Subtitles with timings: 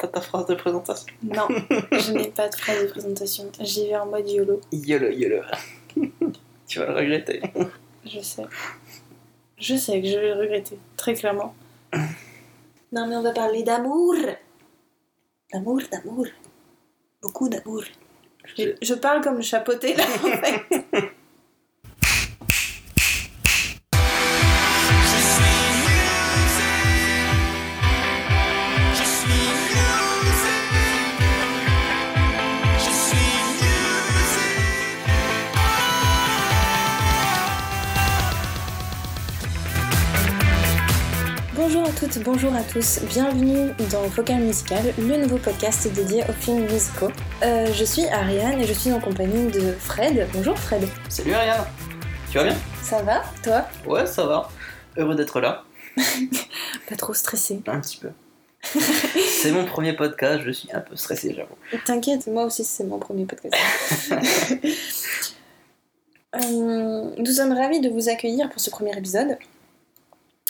[0.00, 1.46] T'as ta phrase de présentation Non,
[1.92, 3.52] je n'ai pas de phrase de présentation.
[3.60, 4.58] J'y vais en mode YOLO.
[4.72, 5.42] YOLO, YOLO.
[6.66, 7.42] tu vas le regretter.
[8.06, 8.44] Je sais.
[9.58, 11.54] Je sais que je vais le regretter, très clairement.
[12.92, 14.14] Non, mais on va parler d'amour.
[15.52, 16.26] D'amour, d'amour.
[17.20, 17.84] Beaucoup d'amour.
[18.56, 21.09] Je, je parle comme le chapeauté là, en fait.
[42.12, 47.10] Toutes, bonjour à tous, bienvenue dans Focal Musical, le nouveau podcast dédié aux films musicaux.
[47.42, 50.26] Euh, je suis Ariane et je suis en compagnie de Fred.
[50.32, 50.88] Bonjour Fred.
[51.08, 51.64] Salut Ariane.
[52.30, 52.56] Tu vas bien?
[52.82, 53.64] Ça va Toi?
[53.86, 54.48] Ouais, ça va.
[54.96, 55.64] Heureux d'être là.
[56.88, 57.60] Pas trop stressé.
[57.66, 58.10] Un petit peu.
[58.62, 61.54] c'est mon premier podcast, je suis un peu stressé, j'avoue.
[61.84, 63.54] T'inquiète, moi aussi c'est mon premier podcast.
[66.36, 69.36] Euh, nous sommes ravis de vous accueillir pour ce premier épisode.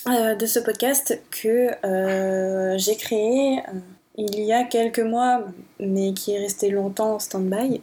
[0.08, 3.80] Euh, de ce podcast que euh, j'ai créé euh,
[4.16, 5.44] il y a quelques mois,
[5.78, 7.82] mais qui est resté longtemps en stand-by.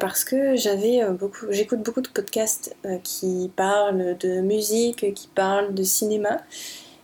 [0.00, 5.82] parce que j'avais beaucoup, j'écoute beaucoup de podcasts qui parlent de musique, qui parlent de
[5.82, 6.40] cinéma,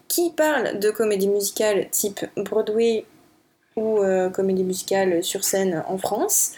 [0.08, 3.04] qui parlent de comédie musicale type Broadway
[3.76, 4.00] ou
[4.32, 6.52] comédie musicale sur scène en France.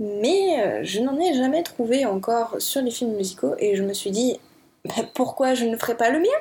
[0.00, 4.10] Mais je n'en ai jamais trouvé encore sur les films musicaux et je me suis
[4.10, 4.40] dit
[4.84, 6.38] bah, pourquoi je ne ferais pas le mien?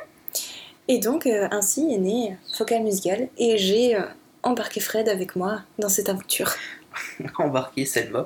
[0.88, 4.04] Et donc, euh, ainsi est né Focal Musical, et j'ai euh,
[4.44, 6.52] embarqué Fred avec moi dans cette aventure.
[7.38, 8.26] embarqué, c'est le mot.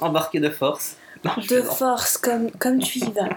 [0.00, 0.96] embarqué de force.
[1.48, 3.30] de force, comme, comme tu y vas.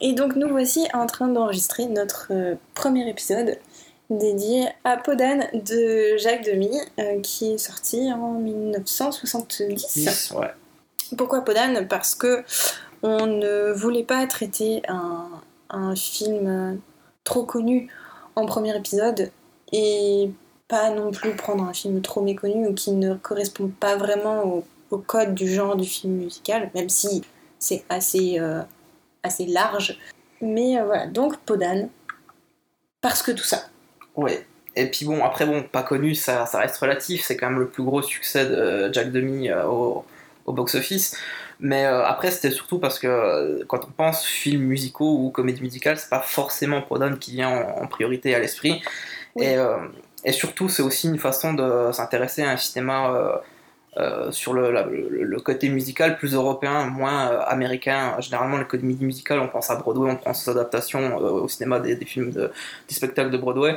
[0.00, 3.58] Et donc, nous voici en train d'enregistrer notre euh, premier épisode
[4.08, 6.70] dédié à Podane de Jacques Demy,
[7.22, 10.32] qui est sorti en 1970.
[10.34, 10.50] ouais.
[11.18, 11.86] Pourquoi Podane?
[11.88, 12.42] Parce que
[13.02, 15.28] on ne voulait pas traiter un,
[15.70, 16.74] un film euh,
[17.24, 17.88] trop connu
[18.36, 19.30] en premier épisode
[19.72, 20.30] et
[20.66, 24.64] pas non plus prendre un film trop méconnu ou qui ne correspond pas vraiment au,
[24.98, 27.22] code du genre du film musical, même si
[27.58, 28.62] c'est assez, euh,
[29.22, 29.98] assez large.
[30.40, 31.90] Mais euh, voilà, donc Podane,
[33.02, 33.64] parce que tout ça.
[34.16, 34.46] Ouais.
[34.76, 37.68] Et puis bon, après bon, pas connu, ça, ça reste relatif, c'est quand même le
[37.68, 40.04] plus gros succès de Jack Demi au,
[40.48, 41.16] au box-office.
[41.60, 45.62] Mais euh, après, c'était surtout parce que euh, quand on pense films musicaux ou comédie
[45.62, 48.82] musicale, c'est pas forcément Podane qui vient en, priorité à l'esprit.
[49.36, 49.76] Et, euh,
[50.24, 53.40] et, surtout, c'est aussi une façon de s'intéresser à un cinéma
[54.30, 58.14] sur le, le, côté musical plus européen, moins américain.
[58.20, 61.96] Généralement, les comédies musicales, on pense à Broadway, on pense aux adaptations au cinéma des,
[61.96, 62.52] des films, de,
[62.88, 63.76] des spectacles de Broadway.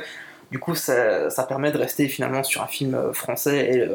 [0.52, 3.88] Du coup, ça, ça, permet de rester finalement sur un film français et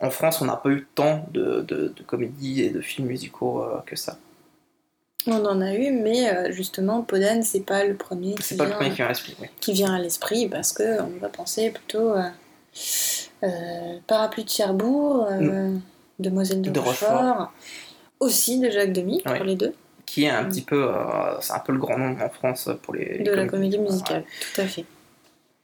[0.00, 3.78] en France, on n'a pas eu tant de, de, comédies et de films musicaux euh,
[3.86, 4.18] que ça.
[5.26, 8.34] On en a eu, mais euh, justement, Podane, c'est pas le premier.
[8.40, 9.36] C'est pas le premier qui vient à l'esprit.
[9.60, 15.80] Qui vient à l'esprit parce que on va penser plutôt euh, Parapluie de Cherbourg, mm.
[16.20, 17.52] Demoiselle de, Rochefort,
[18.20, 19.74] aussi de Jacques Demy pour les deux.
[20.04, 20.48] Qui est un mm.
[20.48, 20.92] petit peu,
[21.40, 23.18] c'est un peu le grand nom en France pour les.
[23.24, 24.84] de la comédie musicale, tout à fait.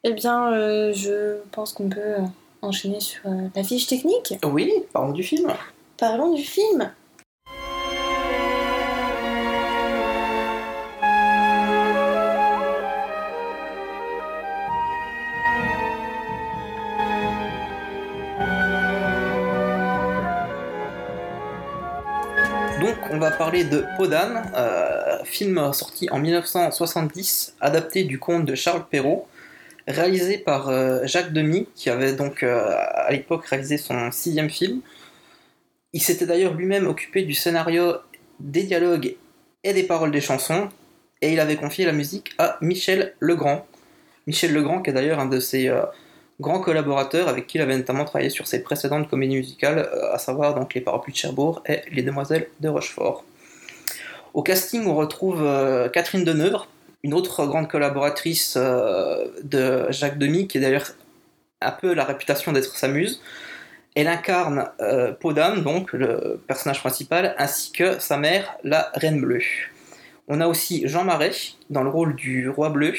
[0.02, 0.50] Eh bien,
[0.92, 2.16] je pense qu'on peut
[2.62, 5.52] enchaîner sur euh, la fiche technique Oui, parlons du film.
[5.98, 6.90] Parlons du film.
[22.80, 28.56] Donc on va parler de Podane, euh, film sorti en 1970, adapté du conte de
[28.56, 29.28] Charles Perrault,
[29.88, 34.80] réalisé par euh, Jacques Demy, qui avait donc euh, à l'époque réalisé son sixième film.
[35.92, 37.94] Il s'était d'ailleurs lui-même occupé du scénario,
[38.40, 39.16] des dialogues
[39.64, 40.68] et des paroles des chansons,
[41.20, 43.66] et il avait confié la musique à Michel Legrand.
[44.26, 45.82] Michel Legrand, qui est d'ailleurs un de ses euh,
[46.40, 50.54] grands collaborateurs, avec qui il avait notamment travaillé sur ses précédentes comédies musicales, à savoir
[50.54, 53.24] donc Les Parapluies de Cherbourg et Les Demoiselles de Rochefort.
[54.34, 55.46] Au casting, on retrouve
[55.92, 56.62] Catherine Deneuve,
[57.02, 60.86] une autre grande collaboratrice euh, de Jacques Demy, qui est d'ailleurs
[61.60, 63.20] un peu la réputation d'être sa muse.
[63.94, 69.42] Elle incarne euh, Podane, donc le personnage principal, ainsi que sa mère, la Reine Bleue.
[70.28, 71.32] On a aussi Jean Marais
[71.70, 72.94] dans le rôle du Roi Bleu,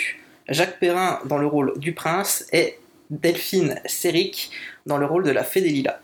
[0.49, 2.77] Jacques Perrin dans le rôle du Prince et
[3.09, 4.51] Delphine Séric
[4.85, 5.99] dans le rôle de la Fée des Lilas.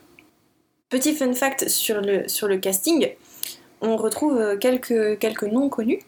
[0.89, 3.09] Petit fun fact sur le, casting,
[3.81, 5.99] on retrouve quelques, quelques noms connus.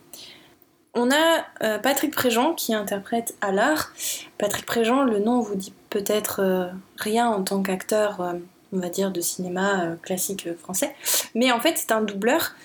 [0.93, 3.93] On a euh, Patrick Préjean qui interprète Allard.
[4.37, 6.67] Patrick Préjean, le nom vous dit peut-être euh,
[6.97, 8.33] rien en tant qu'acteur, euh,
[8.73, 10.93] on va dire, de cinéma classique français.
[11.33, 12.55] Mais en fait, c'est un doubleur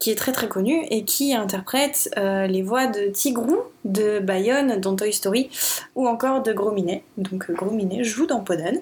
[0.00, 4.94] qui est très très connu et qui interprète les voix de Tigrou, de Bayonne dans
[4.94, 5.48] Toy Story,
[5.94, 7.02] ou encore de Gros Minet.
[7.16, 8.80] Donc Gros Minet joue dans Podane.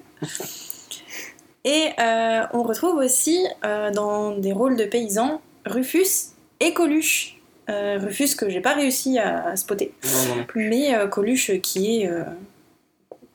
[1.63, 7.34] Et on retrouve aussi dans des rôles de paysans Rufus et Coluche.
[7.69, 9.93] Euh, Rufus que j'ai pas réussi à, à spotter.
[10.03, 10.45] Non, non.
[10.55, 12.23] Mais euh, Coluche qui est, euh,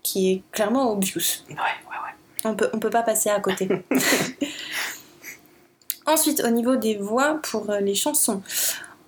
[0.02, 1.20] qui est clairement obvious.
[1.48, 2.44] Ouais, ouais, ouais.
[2.44, 3.68] On peut, on peut pas passer à côté.
[6.06, 8.42] Ensuite, au niveau des voix pour les chansons,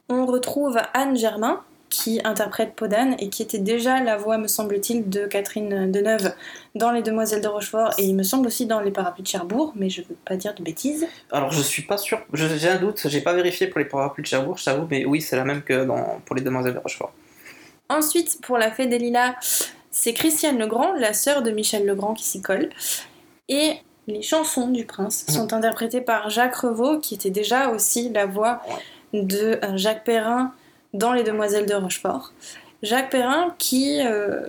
[0.08, 5.10] on retrouve Anne Germain qui interprète Podane et qui était déjà la voix, me semble-t-il,
[5.10, 6.32] de Catherine Deneuve
[6.74, 9.74] dans Les Demoiselles de Rochefort et il me semble aussi dans Les Parapluies de Cherbourg,
[9.76, 11.06] mais je veux pas dire de bêtises.
[11.30, 12.20] Alors, je suis pas sûr.
[12.32, 13.02] J'ai un doute.
[13.04, 15.62] J'ai pas vérifié pour les parapluies de Cherbourg, je t'avoue, mais oui, c'est la même
[15.62, 17.12] que dans, pour les Demoiselles de Rochefort.
[17.90, 19.34] Ensuite, pour la Fée des Lilas,
[19.90, 22.70] c'est Christiane Legrand, la sœur de Michel Legrand, qui s'y colle.
[23.50, 23.74] Et
[24.06, 25.34] les chansons du prince Mhm.
[25.34, 28.62] sont interprétées par Jacques Revaux, qui était déjà aussi la voix
[29.12, 30.54] de euh, Jacques Perrin
[30.92, 32.32] dans Les Demoiselles de Rochefort.
[32.82, 34.46] Jacques Perrin qui euh,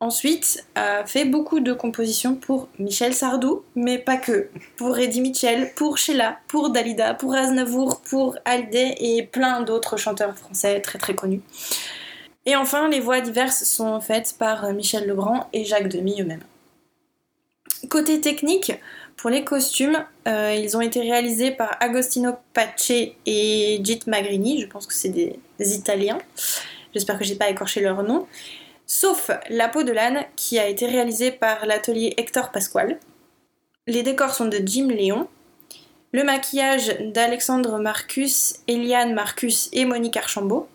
[0.00, 4.48] ensuite a fait beaucoup de compositions pour Michel Sardou, mais pas que.
[4.76, 10.36] Pour Eddie Mitchell, pour Sheila, pour Dalida, pour Aznavour, pour Hallyday et plein d'autres chanteurs
[10.36, 11.40] français très très connus.
[12.46, 16.44] Et enfin, les voix diverses sont faites par euh, Michel Legrand et Jacques Demy eux-mêmes.
[17.88, 18.72] Côté technique,
[19.16, 24.66] pour les costumes, euh, ils ont été réalisés par Agostino Pace et Git Magrini, je
[24.66, 26.18] pense que c'est des Italiens.
[26.94, 28.26] J'espère que j'ai pas écorché leur nom.
[28.86, 32.98] Sauf la peau de l'âne qui a été réalisée par l'atelier Hector Pasquale.
[33.86, 35.28] Les décors sont de Jim Léon.
[36.12, 40.68] Le maquillage d'Alexandre Marcus, Eliane Marcus et Monique Archambault.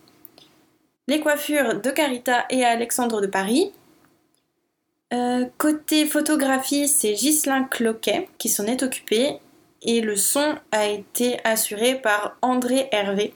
[1.07, 3.71] Les coiffures de Carita et Alexandre de Paris.
[5.13, 9.39] Euh, côté photographie, c'est Ghislain Cloquet qui s'en est occupé
[9.83, 13.33] et le son a été assuré par André Hervé.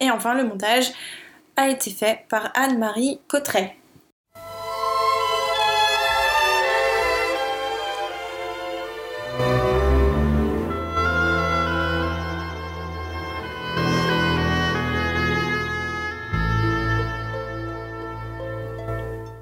[0.00, 0.92] Et enfin, le montage
[1.56, 3.74] a été fait par Anne-Marie Cotteret.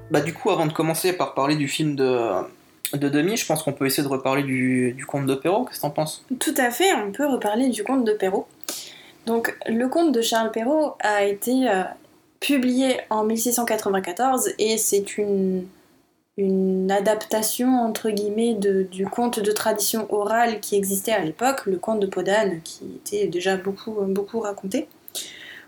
[0.09, 2.31] Bah, du coup, avant de commencer par parler du film de,
[2.93, 5.65] de Demi, je pense qu'on peut essayer de reparler du, du conte de Perrault.
[5.65, 6.25] Qu'est-ce que t'en penses?
[6.39, 8.47] Tout à fait, on peut reparler du conte de Perrault.
[9.27, 11.83] Donc, le conte de Charles Perrault a été euh,
[12.39, 15.67] publié en 1694 et c'est une,
[16.37, 21.77] une adaptation, entre guillemets, de- du conte de tradition orale qui existait à l'époque, le
[21.77, 24.87] conte de Podane, qui était déjà beaucoup, beaucoup raconté,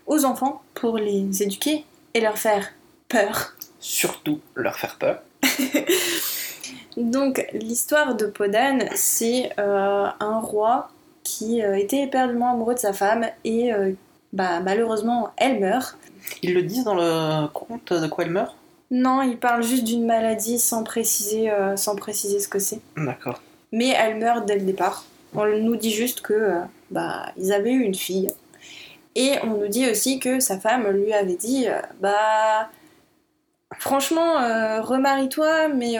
[0.06, 1.84] aux enfants pour les éduquer
[2.14, 2.72] et leur faire
[3.08, 3.54] peur.
[3.78, 5.22] Surtout leur faire peur.
[6.96, 10.90] Donc l'histoire de Podane, c'est euh, un roi
[11.30, 13.92] qui euh, était éperdument amoureux de sa femme et euh,
[14.32, 15.96] bah, malheureusement elle meurt.
[16.42, 18.56] Ils le disent dans le conte de quoi elle meurt?
[18.90, 22.80] Non, il parle juste d'une maladie sans préciser, euh, sans préciser ce que c'est.
[22.96, 23.40] D'accord.
[23.72, 25.04] Mais elle meurt dès le départ.
[25.34, 26.60] On nous dit juste que euh,
[26.90, 28.32] bah, ils avaient eu une fille.
[29.14, 32.68] Et on nous dit aussi que sa femme lui avait dit euh, bah
[33.78, 34.34] franchement
[34.82, 35.96] remarie-toi mais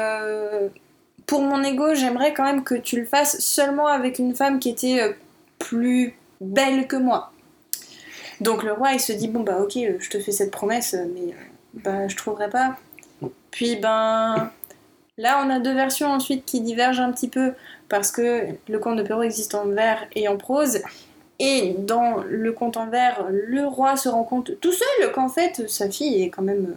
[1.30, 4.68] pour mon ego j'aimerais quand même que tu le fasses seulement avec une femme qui
[4.68, 5.12] était euh,
[5.60, 7.30] plus belle que moi.
[8.40, 10.94] Donc le roi il se dit bon bah ok euh, je te fais cette promesse
[10.94, 11.32] euh, mais
[11.72, 12.76] bah je trouverai pas.
[13.52, 14.50] Puis ben
[15.18, 17.52] là on a deux versions ensuite qui divergent un petit peu
[17.88, 20.80] parce que le conte de Perrault existe en vers et en prose.
[21.38, 25.70] Et dans le conte en vers, le roi se rend compte tout seul qu'en fait
[25.70, 26.74] sa fille est quand même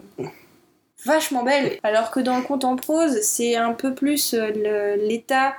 [1.05, 1.79] vachement belle.
[1.83, 5.53] Alors que dans le conte en prose, c'est un peu plus euh, l'État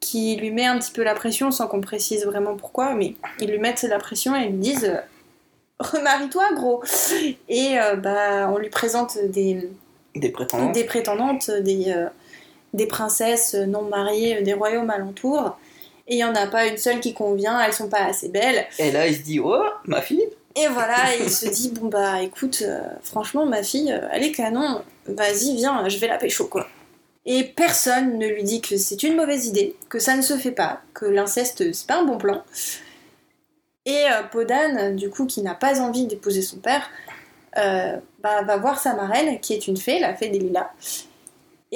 [0.00, 3.50] qui lui met un petit peu la pression sans qu'on précise vraiment pourquoi, mais ils
[3.50, 4.98] lui mettent la pression et ils lui disent euh,
[5.80, 6.82] Remarie-toi, gros
[7.48, 9.68] Et euh, bah, on lui présente des,
[10.14, 10.70] Des prétendants.
[10.70, 12.06] des prétendantes, des, euh,
[12.74, 15.56] des princesses non mariées des royaumes alentours.
[16.06, 18.66] Et il n'y en a pas une seule qui convient, elles sont pas assez belles.
[18.78, 22.22] Et là, il se dit Oh, ma fille Et voilà, il se dit bon bah
[22.22, 26.46] écoute, euh, franchement ma fille, euh, elle est canon, vas-y viens, je vais la pécho
[26.46, 26.68] quoi.
[27.26, 30.52] Et personne ne lui dit que c'est une mauvaise idée, que ça ne se fait
[30.52, 32.44] pas, que l'inceste c'est pas un bon plan.
[33.86, 36.88] Et euh, Podane, du coup, qui n'a pas envie d'épouser son père,
[37.58, 40.70] euh, bah, va voir sa marraine, qui est une fée, la fée des lilas.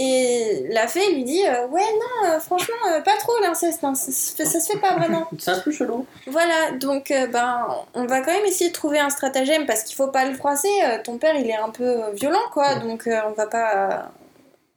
[0.00, 3.94] Et la fée lui dit euh, Ouais, non, euh, franchement, euh, pas trop l'inceste, hein,
[3.96, 5.26] ça, se fait- ça se fait pas vraiment.
[5.40, 6.06] C'est un peu chelou.
[6.28, 10.06] Voilà, donc ben, on va quand même essayer de trouver un stratagème parce qu'il faut
[10.06, 10.68] pas le froisser.
[11.02, 14.12] ton père, il est un peu violent, quoi, donc on va pas,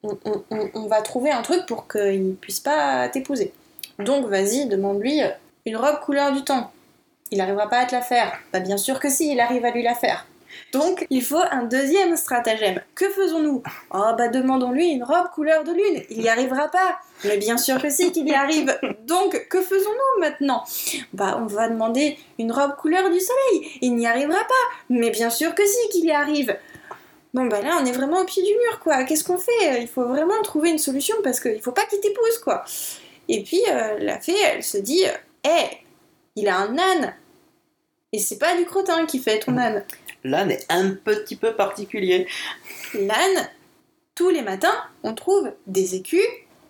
[0.04, 3.54] on, on- on- on va trouver un truc pour qu'il puisse pas t'épouser.
[4.00, 5.22] Donc vas-y, demande-lui
[5.68, 6.72] une robe couleur du temps.
[7.30, 8.32] Il n'arrivera pas à te la faire.
[8.52, 10.26] Bah bien sûr que si, il arrive à lui la faire.
[10.72, 12.82] Donc il faut un deuxième stratagème.
[12.96, 13.62] Que faisons-nous?
[13.94, 16.04] Oh bah demandons-lui une robe couleur de lune.
[16.10, 17.00] Il n'y arrivera pas.
[17.26, 18.78] Mais bien sûr que si qu'il y arrive.
[19.06, 20.64] Donc que faisons-nous maintenant?
[21.14, 23.80] Bah on va demander une robe couleur du soleil.
[23.82, 24.76] Il n'y arrivera pas.
[24.90, 26.58] Mais bien sûr que si qu'il y arrive.
[27.34, 29.04] Bon bah là on est vraiment au pied du mur quoi.
[29.04, 29.82] Qu'est-ce qu'on fait?
[29.82, 32.64] Il faut vraiment trouver une solution parce qu'il faut pas qu'il t'épouse quoi.
[33.28, 35.04] Et puis euh, la fée elle se dit
[35.44, 35.78] Hé,
[36.36, 37.14] il a un âne.
[38.14, 39.86] Et c'est pas du crottin qui fait ton âne.
[40.24, 42.28] L'âne est un petit peu particulier.
[42.94, 43.50] L'âne,
[44.16, 46.22] tous les matins, on trouve des écus,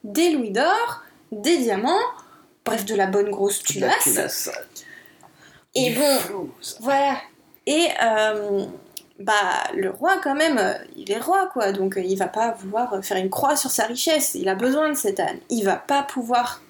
[0.04, 2.00] des louis d'or, des diamants,
[2.66, 4.50] bref, de la bonne grosse La tunasse.
[5.76, 6.78] Et Du bon, flouze.
[6.82, 7.18] voilà.
[7.66, 8.66] Et euh,
[9.20, 10.60] bah, le roi, quand même,
[10.96, 11.72] il est roi, quoi.
[11.72, 14.36] Donc, il va pas vouloir faire une croix sur sa richesse.
[14.36, 15.40] Il a besoin de cet âne.
[15.50, 16.62] Il va pas pouvoir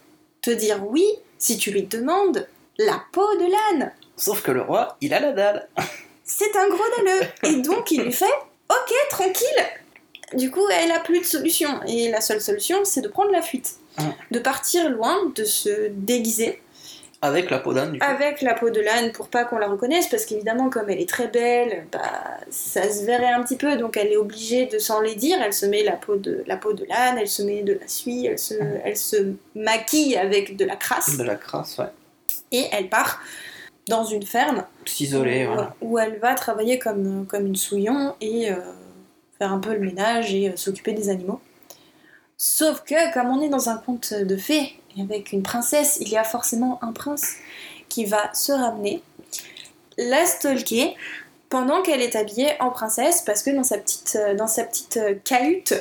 [0.41, 1.05] te dire oui
[1.37, 2.47] si tu lui demandes
[2.77, 3.91] la peau de l'âne.
[4.17, 5.67] Sauf que le roi, il a la dalle.
[6.33, 7.27] C'est un gros dalleux.
[7.43, 8.25] Et donc, il lui fait
[8.69, 9.65] Ok, tranquille.
[10.33, 11.67] Du coup, elle a plus de solution.
[11.87, 13.75] Et la seule solution, c'est de prendre la fuite.
[13.97, 14.03] Mm.
[14.31, 16.61] De partir loin, de se déguiser
[17.21, 18.05] Avec la peau d'âne, du coup.
[18.05, 20.07] avec la peau de l'âne pour pas qu'on la reconnaisse.
[20.07, 21.99] Parce qu'évidemment, comme elle est très belle, bah,
[22.49, 23.75] ça se verrait un petit peu.
[23.75, 25.37] Donc, elle est obligée de s'en les dire.
[25.43, 27.87] Elle se met la peau de la peau de l'âne, elle se met de la
[27.89, 28.53] suie, elle se,
[28.85, 31.17] elle se maquille avec de la crasse.
[31.17, 31.91] De la crasse, ouais.
[32.53, 33.19] Et elle part
[33.91, 35.75] dans une ferme S'isoler, où, voilà.
[35.81, 38.55] où elle va travailler comme, comme une souillon et euh,
[39.37, 41.41] faire un peu le ménage et euh, s'occuper des animaux.
[42.37, 46.09] Sauf que, comme on est dans un conte de fées, et avec une princesse, il
[46.09, 47.35] y a forcément un prince
[47.89, 49.03] qui va se ramener,
[49.97, 50.95] la stalker
[51.49, 54.99] pendant qu'elle est habillée en princesse, parce que dans sa petite, euh, dans sa petite
[55.25, 55.73] cahute,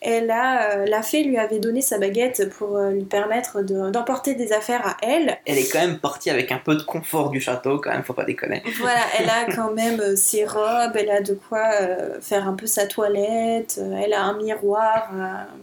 [0.00, 3.90] elle a, euh, la fée lui avait donné sa baguette pour euh, lui permettre de-
[3.90, 7.30] d'emporter des affaires à elle, Elle est quand même partie avec un peu de confort
[7.30, 8.62] du château, quand même, faut pas déconner.
[8.78, 11.62] Voilà, elle a quand même euh, ses robes, elle a de quoi
[12.20, 15.10] faire un peu sa toilette, elle a un miroir,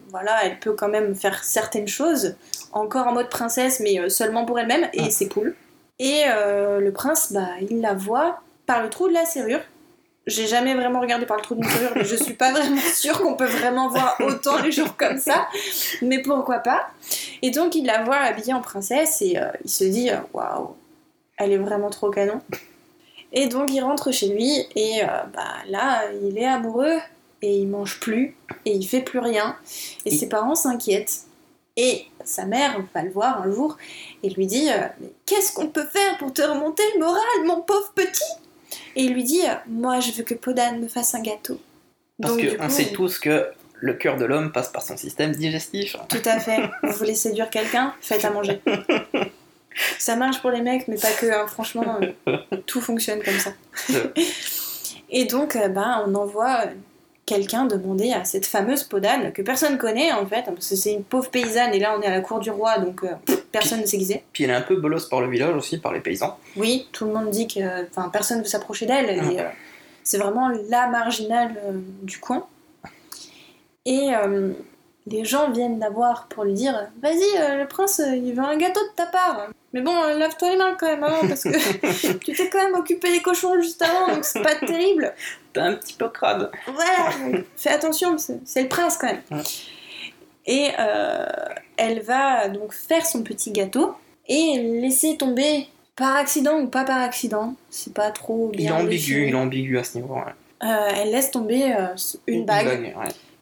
[0.09, 2.35] voilà, elle peut quand même faire certaines choses,
[2.73, 5.09] encore en mode princesse, mais seulement pour elle-même, et Ah.
[5.09, 5.55] c'est cool.
[5.99, 9.61] Et euh, le prince, bah, il la voit par le trou de la serrure.
[10.27, 13.21] J'ai jamais vraiment regardé par le trou d'une serrure, mais je suis pas vraiment sûre
[13.21, 15.47] qu'on peut vraiment voir autant les jours comme ça.
[16.01, 16.89] Mais pourquoi pas?
[17.41, 20.75] Et donc il la voit habillée en princesse et euh, il se dit euh, waouh,
[21.37, 22.41] elle est vraiment trop canon.
[23.31, 26.97] Et donc il rentre chez lui et euh, bah là il est amoureux
[27.41, 29.55] et il mange plus et il fait plus rien
[30.05, 31.21] et ses parents s'inquiètent.
[31.77, 33.77] Et sa mère va le voir un jour
[34.23, 37.61] et lui dit euh, mais qu'est-ce qu'on peut faire pour te remonter le moral mon
[37.61, 38.23] pauvre petit?
[38.97, 41.59] Et il lui dit moi je veux que Podane me fasse un gâteau.
[42.21, 43.45] Parce Donc, que du on coup, sait tous que
[43.79, 45.95] le cœur de l'homme passe par son système digestif.
[46.09, 46.63] Tout à fait.
[46.83, 48.59] Vous voulez séduire quelqu'un Faites à manger.
[49.99, 51.27] Ça marche pour les mecs, mais pas que.
[51.27, 51.45] hein.
[51.45, 53.51] Franchement, euh, tout fonctionne comme ça.
[55.11, 56.63] Et donc, euh, ben, on envoie
[57.27, 61.03] quelqu'un demander à cette fameuse Podane, que personne connaît en fait, parce que c'est une
[61.03, 63.09] pauvre paysanne, et là on est à la cour du roi, donc euh,
[63.51, 64.23] personne ne sait qui c'est.
[64.33, 66.37] Puis elle est un peu bolosse par le village aussi, par les paysans.
[66.55, 69.43] Oui, tout le monde dit que personne ne veut s'approcher d'elle, et euh,
[70.03, 72.45] c'est vraiment la marginale euh, du coin.
[73.85, 74.51] Et euh,
[75.05, 78.81] les gens viennent la voir pour lui dire Vas-y, le prince, il veut un gâteau
[78.81, 79.47] de ta part.
[79.73, 83.11] Mais bon, lave-toi les mains quand même avant, parce que tu t'es quand même occupé
[83.11, 85.13] des cochons juste avant, donc c'est pas terrible.
[85.53, 86.51] T'es un petit peu crade.
[86.65, 87.11] Voilà,
[87.55, 89.43] fais attention, c'est le prince quand même.
[90.47, 91.25] Et euh,
[91.77, 93.93] elle va donc faire son petit gâteau
[94.27, 98.75] et laisser tomber par accident ou pas par accident, c'est pas trop Il est bien
[98.75, 100.13] ambigu, il est ambigu à ce niveau.
[100.15, 100.21] ouais.
[100.63, 101.87] Euh, elle laisse tomber euh,
[102.25, 102.93] une, bague, ouais.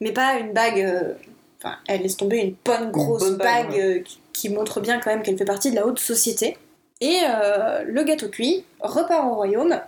[0.01, 0.79] mais pas une bague.
[0.79, 1.13] euh,
[1.63, 5.23] Enfin, elle laisse tomber une bonne grosse bonne bague, bague, qui, montre bien quand même
[5.23, 6.57] qu'elle fait partie de la haute société.
[7.01, 7.21] Et
[7.87, 9.79] le gâteau cuit repart au royaume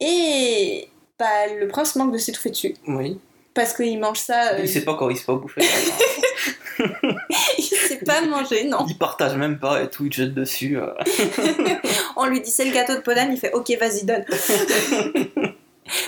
[0.00, 1.26] et bah,
[1.58, 3.18] le prince manque de s'étouffer dessus Oui.
[3.54, 4.58] parce qu'il mange ça.
[4.58, 5.62] Il sait pas quand il se fait bouffer.
[7.58, 8.86] il sait pas manger, non.
[8.88, 10.78] il partage même pas et tout, il te jette dessus.
[10.78, 10.92] euh.
[12.16, 14.24] On lui dit c'est le gâteau de Podane, il fait ok, vas-y, donne.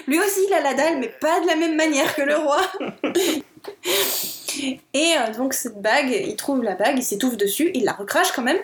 [0.07, 2.61] Lui aussi, il a la dalle, mais pas de la même manière que le roi.
[4.95, 8.33] Et euh, donc, cette bague, il trouve la bague, il s'étouffe dessus, il la recrache
[8.33, 8.59] quand même.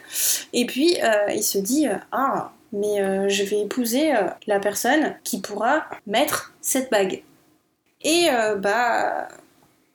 [0.52, 4.12] Et puis, euh, il se dit euh, Ah, mais je vais épouser
[4.46, 7.22] la personne qui pourra mettre cette bague.
[8.02, 9.28] Et bah,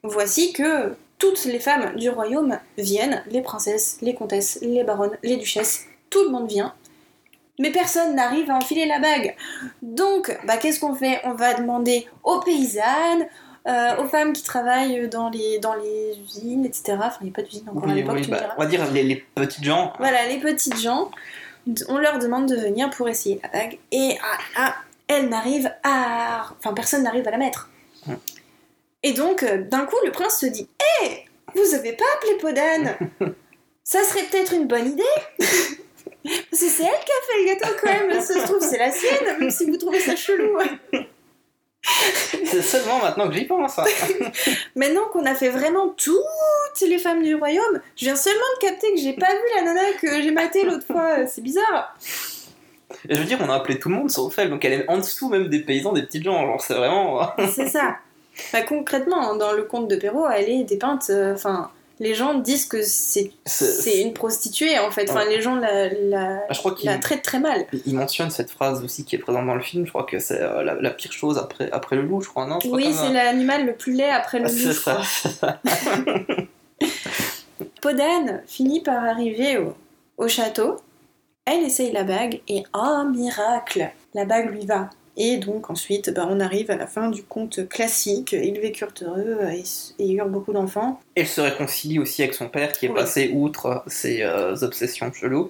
[0.03, 5.37] voici que toutes les femmes du royaume viennent les princesses, les comtesses, les baronnes, les
[5.37, 6.73] duchesses, tout le monde vient.
[7.59, 9.35] Mais personne n'arrive à enfiler la bague.
[9.81, 11.19] Donc, bah, qu'est-ce qu'on fait?
[11.23, 13.25] On va demander aux paysannes,
[13.67, 16.97] euh, aux femmes qui travaillent dans les, dans les usines, etc.
[16.99, 18.67] Enfin, il n'y a pas d'usine encore à Oui, l'époque, oui, tu bah, on va
[18.67, 19.93] dire les, les petites gens.
[19.97, 21.09] Voilà, les petites gens,
[21.89, 23.79] on leur demande de venir pour essayer la bague.
[23.91, 24.75] Et ah, ah,
[25.07, 26.51] elle n'arrive à...
[26.59, 27.69] Enfin, personne n'arrive à la mettre.
[29.07, 30.67] Et donc, euh, d'un coup, le prince se dit
[31.01, 32.97] Hé Vous avez pas appelé Podane
[33.83, 35.03] Ça serait peut-être une bonne idée
[35.39, 38.77] Parce que c'est elle qui a fait le gâteau quand même, ça se trouve c'est
[38.77, 40.57] la sienne, même si vous trouvez ça chelou.
[42.43, 43.79] C'est seulement maintenant que j'y pense.
[43.79, 43.85] hein.
[44.75, 48.93] Maintenant qu'on a fait vraiment toutes les femmes du royaume, je viens seulement de capter
[48.93, 51.97] que j'ai pas vu la nana que j'ai matée l'autre fois, c'est bizarre.
[53.07, 54.89] Et je veux dire, on a appelé tout le monde sauf elle, donc elle est
[54.89, 56.45] en dessous même des paysans, des petites gens.
[56.45, 57.31] Genre, c'est vraiment.
[57.55, 57.99] C'est ça.
[58.53, 61.09] Bah, concrètement, dans le conte de Perrault, elle est dépeinte.
[61.09, 63.31] euh, Enfin, les gens disent que c'est
[64.01, 65.09] une prostituée en fait.
[65.09, 65.35] Enfin, Ouais.
[65.35, 67.65] les gens la, la, Ah, je crois la traitent très mal.
[67.87, 69.85] il mentionne cette phrase aussi qui est présente dans le film.
[69.85, 72.45] Je crois que c'est euh, la, la pire chose après, après le loup, je crois,
[72.45, 72.59] non?
[72.61, 74.57] Je crois Oui, c'est l'animal le plus laid après le Ah, loup.
[74.57, 75.01] c'est ça.
[77.81, 79.73] Podane finit par arriver au,
[80.17, 80.77] au château.
[81.45, 84.89] Elle essaye la bague et oh miracle, la bague lui va.
[85.19, 88.33] Et donc ensuite, bah, on arrive à la fin du conte classique.
[88.33, 89.63] Ils vécurent heureux et,
[90.03, 90.99] et eurent beaucoup d'enfants.
[91.15, 92.95] Elle se réconcilie aussi avec son père qui est Oui.
[92.95, 95.49] passé outre ses euh, obsessions cheloues.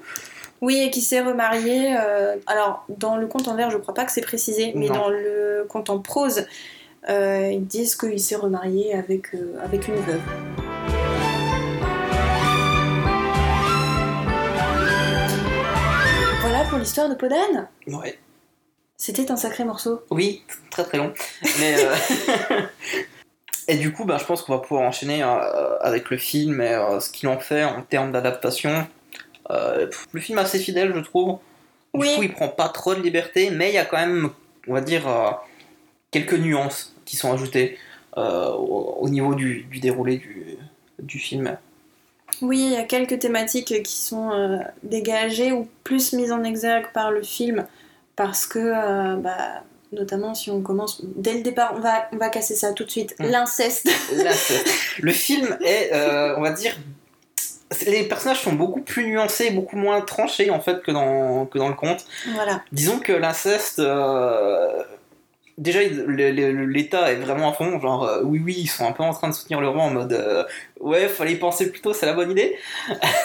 [0.62, 1.96] Oui, et qui s'est remarié.
[2.00, 4.94] euh, alors, dans le conte en vers, je crois pas que c'est précisé, mais Non.
[4.96, 6.46] dans le conte en prose,
[7.10, 10.22] euh, ils disent qu'il s'est remarié avec, euh, avec une veuve.
[16.42, 17.68] Voilà pour l'histoire de Podane.
[17.88, 18.18] Ouais.
[18.98, 20.02] C'était un sacré morceau.
[20.10, 21.14] Oui, très très long.
[21.60, 21.96] Mais euh,
[23.68, 26.74] et du coup, bah, je pense qu'on va pouvoir enchaîner euh, avec le film et
[26.74, 28.88] euh, ce qu'il en fait en termes d'adaptation.
[29.50, 31.38] Le film est assez fidèle, je trouve.
[31.94, 32.16] Du Oui.
[32.16, 34.30] coup, il prend pas trop de liberté, mais il y a quand même,
[34.68, 35.08] on va dire,
[36.12, 37.78] quelques nuances qui sont ajoutées
[38.18, 40.58] au, au niveau du, du déroulé du,
[41.00, 41.58] du film.
[42.42, 47.12] Oui, il y a quelques thématiques qui sont dégagées ou plus mises en exergue par
[47.12, 47.66] le film
[48.18, 52.28] parce que, euh, bah, notamment si on commence dès le départ, on va, on va
[52.28, 53.16] casser ça tout de suite.
[53.20, 53.26] Mm.
[53.32, 53.90] L'inceste.
[55.00, 56.76] Le film est, euh, on va dire,
[57.86, 61.68] les personnages sont beaucoup plus nuancés, beaucoup moins tranchés en fait que dans, que dans
[61.70, 62.06] le conte.
[62.34, 62.62] voilà.
[62.72, 64.84] Disons que l'inceste, euh,
[65.58, 69.12] déjà l'État est vraiment à fond, genre euh, oui oui ils sont un peu en
[69.14, 70.44] train de soutenir le roi en mode euh,
[70.80, 72.58] ouais fallait y penser plus tôt, c'est la bonne idée.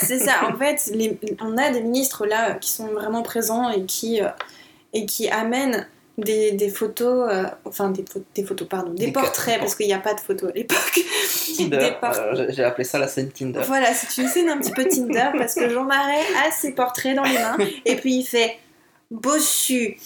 [0.00, 3.84] C'est ça, en fait, les- on a des ministres là qui sont vraiment présents et
[3.84, 4.20] qui,
[4.92, 5.86] et qui amènent
[6.18, 9.94] des, des photos, euh, enfin des, pho- des photos, pardon, des, portraits, parce qu'il n'y
[9.94, 11.00] a pas de photos à l'époque.
[11.56, 13.62] Tinder, euh, j'ai- j'ai appelé ça la scène Tinder.
[13.66, 17.16] Voilà, c'est une scène un petit peu Tinder parce que Jean Marais a ses portraits
[17.16, 18.58] dans les mains et puis il fait
[19.10, 19.96] bossu,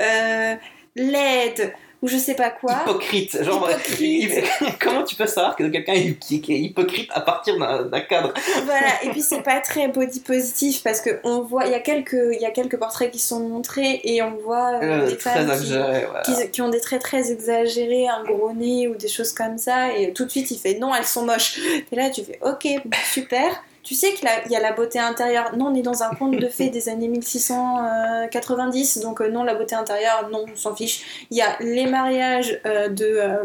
[0.00, 0.54] euh,
[0.96, 1.72] laide
[2.04, 2.82] ou je sais pas quoi.
[2.82, 4.44] Hypocrite, genre Hypocrite.
[4.80, 8.34] comment tu peux savoir que quelqu'un est, qui, qui est hypocrite à partir d'un cadre?
[8.66, 11.80] Voilà, et puis c'est pas très body positif parce que on voit, il y a
[11.80, 15.46] quelques, y a quelques portraits qui sont montrés et on voit euh, Euh, des femmes
[15.46, 16.20] qui, exagéré, voilà.
[16.20, 19.96] qui, qui ont des traits très exagérés, un gros nez ou des choses comme ça,
[19.96, 21.58] et tout de suite il fait non, elles sont moches.
[21.90, 22.68] Et là tu fais ok,
[23.10, 23.64] super.
[23.84, 25.54] Tu sais qu'il y a la beauté intérieure.
[25.56, 29.54] Non, on est dans un conte de fées des années 1690, donc euh, non, la
[29.54, 31.26] beauté intérieure, non, on s'en fiche.
[31.30, 33.04] Il y a les mariages euh, de.
[33.04, 33.44] euh,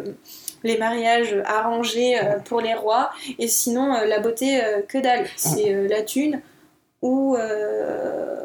[0.64, 5.26] les mariages arrangés euh, pour les rois, et sinon euh, la beauté, euh, que dalle.
[5.38, 6.42] C'est euh, la thune
[7.02, 7.36] ou.
[7.38, 8.36] euh,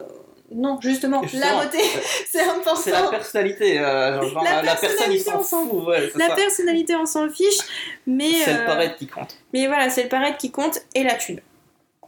[0.52, 1.78] Non, justement, Justement, la beauté,
[2.30, 2.76] c'est important.
[2.76, 6.34] C'est la personnalité, euh, genre, La la, personnalité, on s'en fout, ouais, La ça.
[6.36, 7.58] personnalité, on s'en fiche,
[8.06, 9.36] mais, C'est euh, le paraître qui compte.
[9.52, 11.40] mais voilà, c'est le paraître qui compte et la thune.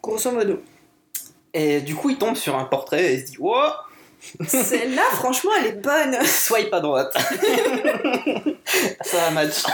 [0.06, 0.62] Grosso modo.
[1.52, 3.72] Et du coup, il tombe sur un portrait et il se dit Wow,
[4.46, 6.16] Celle-là, franchement, elle est bonne.
[6.24, 7.12] swipe à droite.
[9.02, 9.64] ça va match.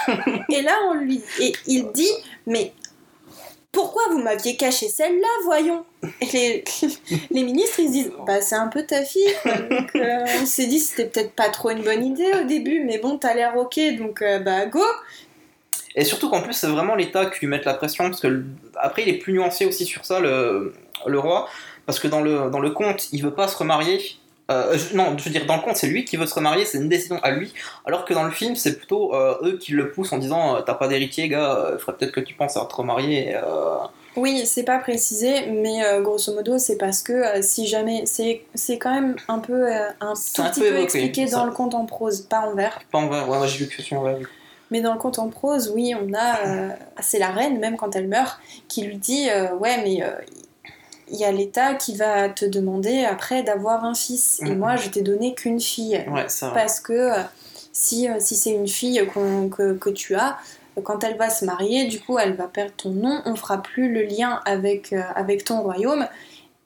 [0.49, 1.23] Et là, on lui.
[1.41, 2.11] Et il dit
[2.47, 2.73] Mais
[3.73, 5.85] pourquoi vous m'aviez caché celle-là, voyons?
[6.21, 6.65] Et les,
[7.31, 9.35] les ministres, ils se disent Bah, c'est un peu ta fille.
[9.45, 12.99] Donc, euh, on s'est dit C'était peut-être pas trop une bonne idée au début, mais
[12.99, 14.83] bon, t'as l'air ok, donc euh, bah, go
[15.95, 18.45] Et surtout qu'en plus, c'est vraiment l'État qui lui met la pression, parce que le-
[18.81, 20.73] après, il est plus nuancé aussi sur ça, le,
[21.07, 21.49] le roi,
[21.87, 24.01] parce que dans le, dans le conte, il veut pas se remarier.
[24.51, 26.79] Euh, non, je veux dire, dans le conte, c'est lui qui veut se remarier, c'est
[26.79, 27.53] une décision à lui,
[27.87, 30.61] alors que dans le film, c'est plutôt euh, eux qui le poussent en disant euh,
[30.63, 33.35] T'as pas d'héritier, gars, il faudrait peut-être que tu penses à te remarier.
[33.37, 33.77] euh.
[34.17, 38.05] Oui, c'est pas précisé, mais euh, grosso modo, c'est parce que euh, si jamais.
[38.05, 41.37] C'est quand même un peu, euh, un tout un petit peu peu, évoqué, expliqué ça.
[41.39, 42.79] dans le conte en prose, pas en vers.
[42.91, 44.19] Pas en vrai, ouais, j'ai vu que c'est en vrai.
[44.73, 46.47] Mais dans le conte en prose, oui, on a.
[46.47, 46.69] euh,
[47.01, 50.03] c'est la reine, même quand elle meurt, qui lui dit euh, Ouais, mais.
[50.03, 50.11] euh,
[51.15, 54.41] il y a l'État qui va te demander après d'avoir un fils.
[54.41, 54.59] Et Mhm.
[54.59, 56.03] moi, je t'ai donné qu'une fille.
[56.11, 56.27] Ouais.
[56.55, 57.11] Parce que
[57.73, 59.07] si, si c'est une fille
[59.55, 60.39] que, que tu as,
[60.85, 63.93] quand elle va se marier, du coup, elle va perdre ton nom, on fera plus
[63.93, 66.09] le lien avec, avec ton royaume.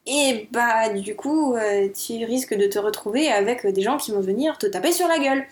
[0.07, 1.57] Et bah, du coup,
[1.99, 5.19] tu risques de te retrouver avec des gens qui vont venir te taper sur la
[5.19, 5.45] gueule.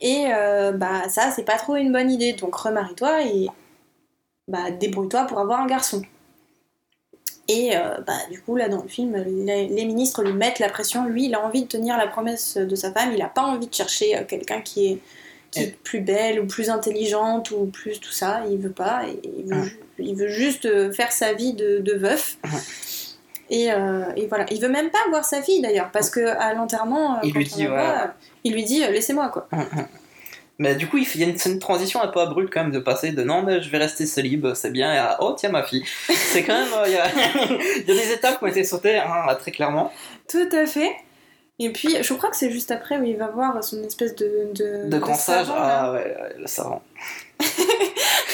[0.00, 2.32] Et euh, bah, ça, c'est pas trop une bonne idée.
[2.32, 3.48] Donc, remarie-toi et
[4.48, 6.02] bah, débrouille-toi pour avoir un garçon.
[7.48, 10.68] Et euh, bah, du coup, là, dans le film, les, les ministres lui mettent la
[10.68, 11.04] pression.
[11.06, 13.12] Lui, il a envie de tenir la promesse de sa femme.
[13.12, 14.98] Il a pas envie de chercher euh, quelqu'un qui est,
[15.50, 18.42] qui est plus belle ou plus intelligente ou plus tout ça.
[18.50, 19.02] Il veut pas.
[19.24, 22.38] Il, veut, il juste faire sa vie de, de veuf.
[23.50, 24.46] Et, euh, et voilà.
[24.52, 27.50] Il veut même pas voir sa fille d'ailleurs, parce que à l'enterrement, Il quand lui
[27.52, 27.76] on dit, la ouais.
[27.76, 29.48] voit, il lui dit euh, laissez-moi quoi.
[30.58, 33.12] Mais du coup, il y a une, transition un peu abrupte quand même de passer
[33.12, 35.84] de non, mais je vais rester célib, c'est bien, à oh tiens ma fille.
[36.10, 36.68] C'est quand même.
[36.74, 37.06] euh, Il y, a,
[37.78, 39.90] il y a des étapes qui ont été sautées, hein, très clairement.
[40.28, 40.94] Tout à fait.
[41.58, 44.50] Et puis, je crois que c'est juste après où il va voir son espèce de.
[44.54, 46.82] De, De grand sage, savant, ah ouais, ouais, le savant.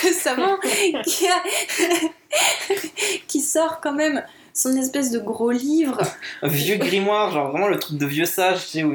[0.05, 0.57] Le savant
[1.05, 1.43] qui, a-
[3.27, 4.23] qui sort quand même
[4.57, 6.01] son espèce de gros livre.
[6.43, 8.93] Un vieux grimoire, genre vraiment le truc de vieux sage, tu sais, où,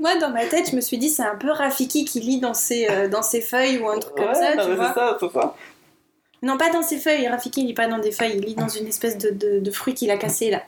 [0.00, 2.52] Moi, dans ma tête, je me suis dit, c'est un peu Rafiki qui lit dans
[2.52, 4.88] ses, euh, dans ses feuilles ou un truc comme ça, non, tu vois.
[4.88, 5.54] c'est ça, c'est ça.
[6.42, 7.28] Non, pas dans ses feuilles.
[7.28, 8.38] Rafiki, il lit pas dans des feuilles.
[8.38, 10.62] Il lit dans une espèce de, de, de fruit qu'il a cassé là.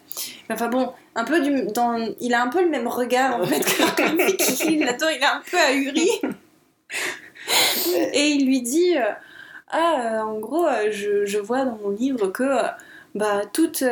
[0.48, 3.64] Enfin bon, un peu du, dans, il a un peu le même regard en fait
[3.64, 4.78] que Rafiki.
[4.78, 6.08] Là-dedans, il est un peu ahuri.
[8.12, 9.10] Et il lui dit euh,
[9.68, 12.68] Ah, euh, en gros, euh, je, vois dans mon livre que euh,
[13.14, 13.84] bah, toutes,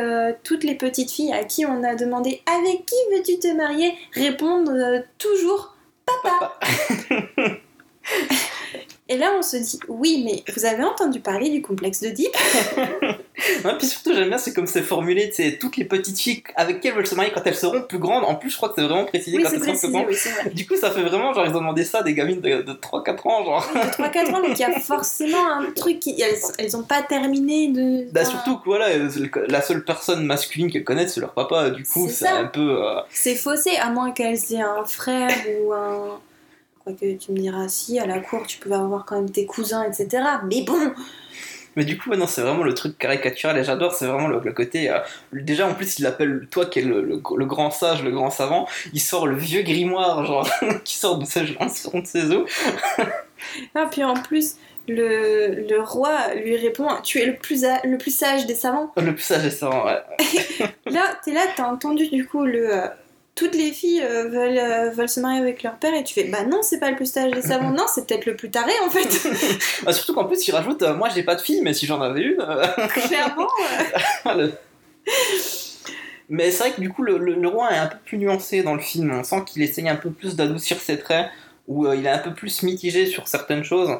[0.44, 5.04] toutes les petites filles à qui on a demandé Avec qui veux-tu te marier répondent
[5.18, 6.58] toujours Papa.
[9.12, 12.34] Et là, on se dit Oui, mais vous avez entendu parler du complexe d'Oedipe?
[13.64, 16.80] Ouais, puis surtout, j'aime bien, c'est comme c'est formulé, sais, toutes les petites filles avec
[16.80, 18.24] qui elles veulent se marier quand elles seront plus grandes.
[18.24, 20.06] En plus, je crois que c'est vraiment précisé Oui, quand c'est elles seront plus grandes.
[20.08, 20.54] oui, c'est.
[20.54, 22.72] Du coup, ça fait vraiment, genre, ils ont demandé ça à des gamines de, de
[22.72, 23.66] 3-4 ans, genre.
[23.74, 26.20] De 3-4 ans, donc il y a forcément un truc qui.
[26.20, 28.12] Elles, elles ont pas terminé de.
[28.12, 28.86] Bah, surtout que voilà,
[29.48, 31.70] la seule personne masculine qu'elles connaissent, c'est leur papa.
[31.70, 32.84] Du coup, C'est c'est un peu.
[32.86, 36.20] euh, C'est faussé, à moins qu'elles aient un frère ou un.
[36.84, 39.84] Quoique tu me diras, si, à la cour, tu peux avoir quand même tes cousins,
[39.84, 40.08] etc.
[40.50, 40.92] Mais bon
[41.76, 44.40] Mais du coup, ouais, non, c'est vraiment le truc caricatural et j'adore, c'est vraiment le,
[44.40, 44.90] le côté.
[44.90, 44.98] euh,
[45.32, 48.30] déjà, en plus, il appelle toi qui est le, le- le grand sage, le grand
[48.30, 50.48] savant, il sort le vieux grimoire, genre,
[50.84, 52.50] qui sort de ses, de ses os.
[53.74, 54.54] Ah, puis en plus,
[54.86, 58.92] le, le roi lui répond Tu es le plus, a- le plus sage des savants.
[58.96, 60.00] Le plus sage et savant, ouais.
[60.86, 62.70] Là, t'es là, t'as entendu du coup le.
[63.34, 66.24] Toutes les filles euh, veulent, euh, veulent se marier avec leur père et tu fais
[66.24, 68.72] bah non c'est pas le plus sage des savants non c'est peut-être le plus taré
[68.84, 69.08] en fait
[69.84, 72.00] Bah, surtout qu'en plus, il rajoute euh, Moi, j'ai pas de fille, mais si j'en
[72.02, 72.36] avais une.
[72.88, 73.48] clairement
[74.36, 74.52] le-
[76.28, 78.62] Mais c'est vrai que du coup, le, le- le roi est un peu plus nuancé
[78.62, 79.10] dans le film.
[79.12, 81.26] On sent qu'il essaye un peu plus d'adoucir ses traits,
[81.68, 83.90] ou il est un peu plus mitigé sur certaines choses.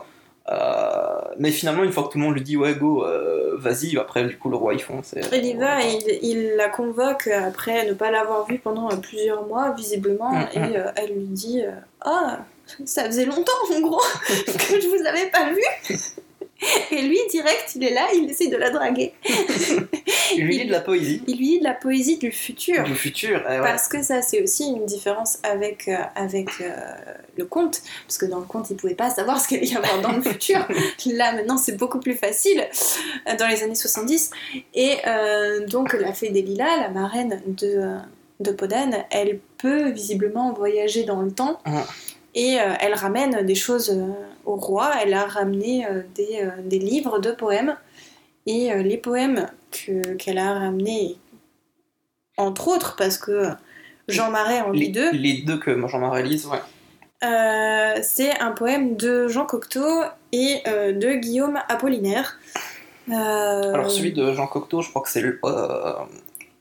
[0.49, 3.97] Euh, mais finalement, une fois que tout le monde lui dit ouais, go, euh, vas-y,
[3.97, 5.15] après, du coup, le roi il fonce.
[5.15, 8.91] et- il y va et il, il la convoque après ne pas l'avoir vue pendant
[8.91, 10.73] euh, plusieurs mois visiblement Mm, et mm.
[10.77, 11.63] euh, elle lui dit
[12.01, 12.39] ah
[12.85, 15.63] ça faisait longtemps en gros que je vous avais pas vu
[16.91, 19.13] et lui direct il est là il essaie de la draguer
[20.37, 22.95] Il lui dit de la poésie, il lui dit de la poésie du futur du
[22.95, 23.41] futur.
[23.51, 23.61] et ouais.
[23.61, 26.71] Parce que ça, c'est aussi une différence avec, euh, avec euh,
[27.37, 27.83] le conte.
[28.07, 30.13] Parce que dans le conte, ils pouvaient pas savoir ce qu'il allait y avoir dans
[30.13, 30.67] le futur.
[31.07, 32.67] Là, maintenant, c'est beaucoup plus facile,
[33.29, 34.31] euh, dans les années 70.
[34.75, 37.97] Et euh, donc, la fée des Lilas, la marraine de,
[38.41, 41.61] de Podane, elle peut visiblement voyager dans le temps.
[41.65, 41.85] Ah.
[42.35, 43.95] Et elle ramène des choses
[44.45, 44.91] au roi.
[45.03, 47.77] Elle a ramené euh, des, euh, des livres de poèmes.
[48.47, 51.17] Et euh, les poèmes que- qu'elle a ramenés,
[52.37, 53.49] entre autres, parce que
[54.09, 56.59] Jean Marais en lit deux, les deux que Jean-Marie lise, ouais.
[57.25, 60.03] euh, c'est un poème de Jean Cocteau
[60.33, 62.39] et euh, de Guillaume Apollinaire.
[63.11, 65.39] Euh, Alors, celui de Jean Cocteau, je crois que c'est le.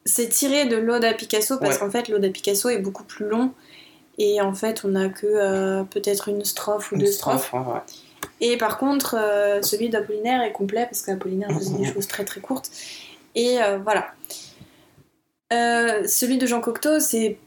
[0.06, 1.80] C'est tiré de l'Ode à Picasso parce Ouais.
[1.80, 3.52] qu'en fait l'Ode à Picasso est beaucoup plus long
[4.21, 7.47] et en fait on n'a que euh, peut-être une strophe ou une deux strophes.
[7.47, 7.79] strophe, ouais, ouais.
[8.39, 12.39] Et par contre euh, celui d'Apollinaire est complet parce qu'Apollinaire faisait des choses très très
[12.39, 12.69] courtes.
[13.36, 14.13] Et euh, voilà.
[16.07, 17.38] Celui de Jean Cocteau c'est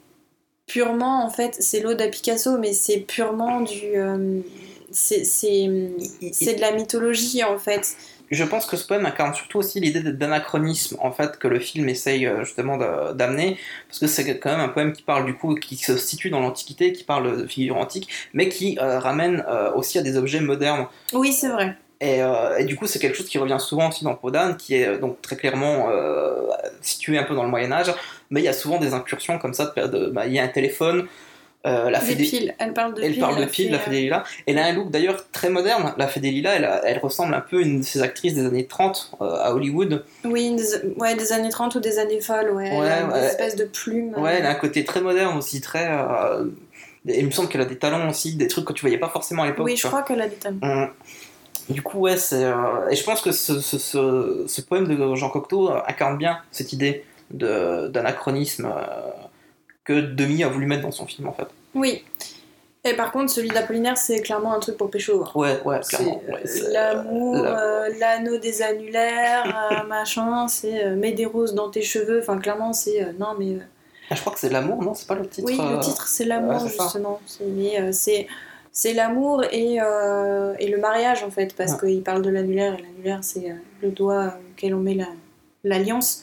[0.66, 3.94] purement en fait c'est l'Ode à Picasso mais c'est purement du
[4.90, 7.96] c'est de la mythologie en fait.
[8.34, 11.88] Je pense que ce poème incarne surtout aussi l'idée d'anachronisme en fait que le film
[11.88, 12.76] essaye euh, justement
[13.12, 16.30] d'amener parce que c'est quand même un poème qui parle du coup qui se situe
[16.30, 20.16] dans l'Antiquité, qui parle de figures antiques, mais qui euh, ramène euh, aussi à des
[20.16, 20.86] objets modernes.
[21.12, 21.76] Oui c'est vrai.
[22.00, 24.74] Et, euh, et du coup, c'est quelque chose qui revient souvent aussi dans Podane, qui
[24.74, 25.88] est donc très clairement
[26.82, 27.94] situé un peu dans le Moyen Âge,
[28.30, 29.72] mais il y a souvent des incursions comme ça.
[30.12, 31.06] bah, il y a un téléphone,
[31.66, 32.54] Euh, la Des.
[32.58, 33.20] Elle parle de Elle piles.
[33.20, 34.24] parle de la pile, la fée, Fée des Lilas.
[34.46, 35.94] Elle a un look d'ailleurs très moderne.
[35.96, 39.12] La Lilas, elle, elle ressemble un peu à une de ces actrices des années 30
[39.22, 39.92] euh, à Hollywood.
[40.24, 42.68] euh, Oui, des, ouais, des années 30 ou des années folles, ouais.
[42.70, 43.18] Elle a.
[43.20, 44.12] Des espèces de plumes.
[44.18, 45.88] Ouais, elle a un côté très moderne aussi, très.
[45.90, 46.44] euh,
[47.08, 49.08] et il me semble qu'elle a des talents aussi, des trucs que tu voyais pas
[49.08, 49.64] forcément à l'époque.
[49.66, 50.56] Oui, je crois qu'elle a des talents.
[50.62, 50.88] Hum.
[51.70, 52.44] Du coup, ouais, c'est.
[52.44, 56.18] euh, Et je pense que ce, ce, ce- ce poème de Jean Cocteau euh, incarne
[56.18, 57.04] bien cette idée
[57.88, 59.10] d'anachronisme euh,
[59.84, 61.46] que Demi a voulu mettre dans son film en fait.
[61.74, 62.02] Oui.
[62.86, 65.22] Et par contre, celui d'Apollinaire, c'est clairement un truc pour pécho.
[65.24, 65.30] hein.
[65.34, 66.20] Ouais, ouais, clairement.
[66.28, 71.24] euh, ouais, c'est- l'amour, la- euh, l'anneau des annulaires, euh, machin, c'est euh, mets des
[71.26, 72.20] roses dans tes cheveux.
[72.20, 73.58] Enfin, clairement, c'est euh, non, mais euh,
[74.10, 76.06] Ah, je crois que c'est l'amour, non C'est pas le titre oui, euh, le titre
[76.08, 77.20] c'est l'amour ouais, justement.
[77.26, 78.26] C'est- Mais euh, c'est
[78.70, 81.88] c'est l'amour et, euh, et le mariage en fait, parce Ouais.
[81.88, 85.06] qu'il parle de l'annulaire et l'annulaire c'est euh, le doigt auquel on met la-
[85.62, 86.22] l'alliance.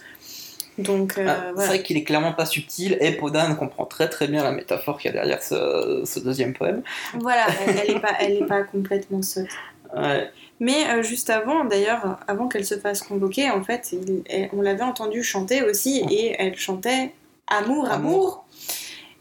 [0.77, 4.27] Donc euh, Ah, C'est vrai qu'il est clairement pas subtil et Podan comprend très très
[4.27, 6.81] bien la métaphore qu'il y a derrière ce, ce deuxième poème.
[7.19, 9.47] Voilà, elle, elle est pas, elle est pas complètement sotte.
[9.93, 10.29] Ouais.
[10.61, 14.61] Mais euh, juste avant, d'ailleurs, avant qu'elle se fasse convoquer, en fait, il- elle- on
[14.61, 17.11] l'avait entendue chanter aussi, et elle chantait
[17.47, 17.91] Amour, amour.
[17.91, 18.45] Amour.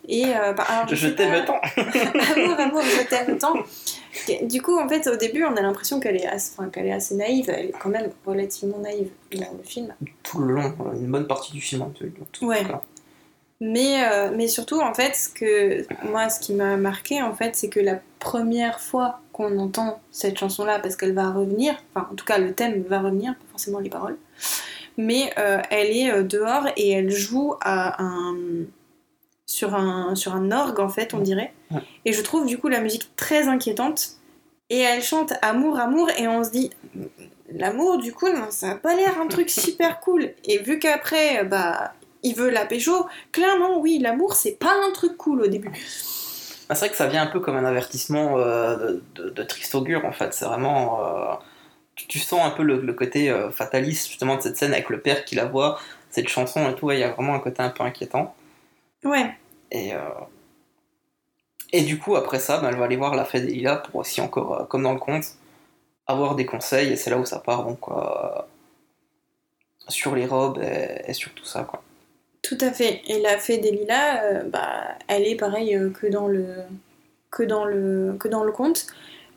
[0.08, 1.60] Et euh, bah, alors, Je sais t'aime tant.
[1.76, 3.54] amour, amour, je t'aime tant.
[4.42, 6.92] Du coup, en fait, au début, on a l'impression qu'elle est, assez- enfin, qu'elle est
[6.92, 7.48] assez naïve.
[7.48, 9.94] Elle est quand même relativement naïve dans le film.
[10.22, 11.82] Tout le long, une bonne partie du film.
[11.82, 12.64] en tout- Ouais.
[12.64, 12.82] cas.
[13.60, 17.54] Mais, euh, mais surtout, en fait, ce que, moi, ce qui m'a marqué, en fait,
[17.56, 22.14] c'est que la première fois qu'on entend cette chanson-là, parce qu'elle va revenir, enfin, en
[22.14, 24.16] tout cas, le thème va revenir, pas forcément les paroles,
[24.96, 28.34] mais euh, elle est euh, dehors et elle joue à un,
[29.50, 31.52] sur, un, sur un orgue, en fait, on dirait.
[32.04, 34.10] Et je trouve, du coup, la musique très inquiétante.
[34.70, 36.70] Et elle chante Amour, amour, et on se dit,
[37.52, 40.32] l'amour, du coup, non, ça a pas l'air un truc super cool.
[40.44, 45.16] Et vu qu'après, bah, il veut la pécho, clairement, oui, l'amour, c'est pas un truc
[45.16, 45.72] cool au début.
[46.68, 49.42] Ah, c'est vrai que ça vient un peu comme un avertissement euh, de, de, de
[49.42, 50.32] triste augure en fait.
[50.32, 51.00] C'est vraiment.
[51.04, 51.34] euh,
[51.96, 54.88] tu, tu sens un peu le, le côté euh, fataliste justement de cette scène avec
[54.88, 56.86] le père qui la voit, cette chanson et tout.
[56.86, 58.36] ouais, Il y a vraiment un côté un peu inquiétant.
[59.04, 59.34] Ouais,
[59.70, 59.98] Et, euh,
[61.72, 63.96] et du coup, après ça, ben, elle va aller voir la fée des Lilas pour
[63.96, 65.24] aussi encore, euh, comme dans le conte,
[66.06, 66.92] avoir des conseils.
[66.92, 68.42] Et c'est là où ça part donc euh,
[69.88, 71.64] sur les robes et, et sur tout ça.
[71.64, 71.82] Quoi.
[72.42, 73.02] tout à fait.
[73.06, 76.56] Et la fée des lilas, euh, bah, elle est pareille euh, que dans le
[77.30, 78.86] que dans le que dans le conte,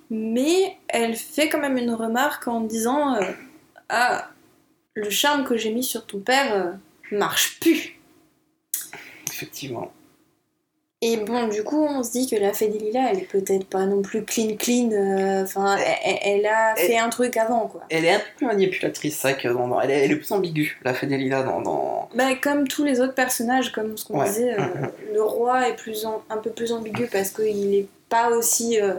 [0.10, 3.32] mais elle fait quand même une remarque en disant euh,
[3.90, 4.30] ah
[4.96, 6.78] le charme que j'ai mis sur ton père
[7.12, 8.00] marche plus.
[9.34, 9.92] Effectivement.
[11.06, 13.66] Et bon, du coup, on se dit que la fée des lilas, elle est peut-être
[13.66, 14.90] pas non plus clean clean.
[14.94, 17.82] euh, Enfin, elle, elle- elle a Elle- fait un truc avant, quoi.
[17.90, 20.32] Elle est un peu manipulatrice, c'est vrai que dans- dans- elle, est, elle est plus
[20.32, 22.08] ambiguë, la fée des Lilas, dans, dans...
[22.16, 24.28] Bah, comme tous les autres personnages, comme ce qu'on Ouais.
[24.30, 24.58] disait, euh,
[25.14, 28.94] le roi est plus en- un peu plus ambigu parce qu'il est pas aussi euh,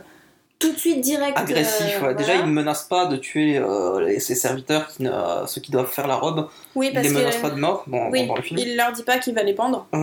[0.59, 1.37] tout de suite direct.
[1.39, 1.99] agressif.
[2.03, 2.15] euh, ouais.
[2.15, 5.71] Déjà, il ne menace pas de tuer euh, les- ses serviteurs, qui ne- ceux qui
[5.73, 6.49] doivent faire la robe.
[6.75, 8.59] Oui, Il parce les menace pas de mort oui, dans- dans le film.
[8.61, 9.87] il leur dit pas qu'il va les pendre.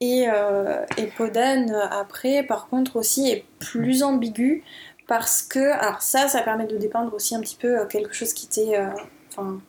[0.00, 4.62] Et, euh, et Podan, après, par contre, aussi est plus ambigu
[5.06, 8.32] parce que, alors ça, ça permet de dépeindre aussi un petit peu euh, quelque chose
[8.32, 8.76] qui était.
[8.76, 8.88] euh,
[9.30, 9.60] Enfin,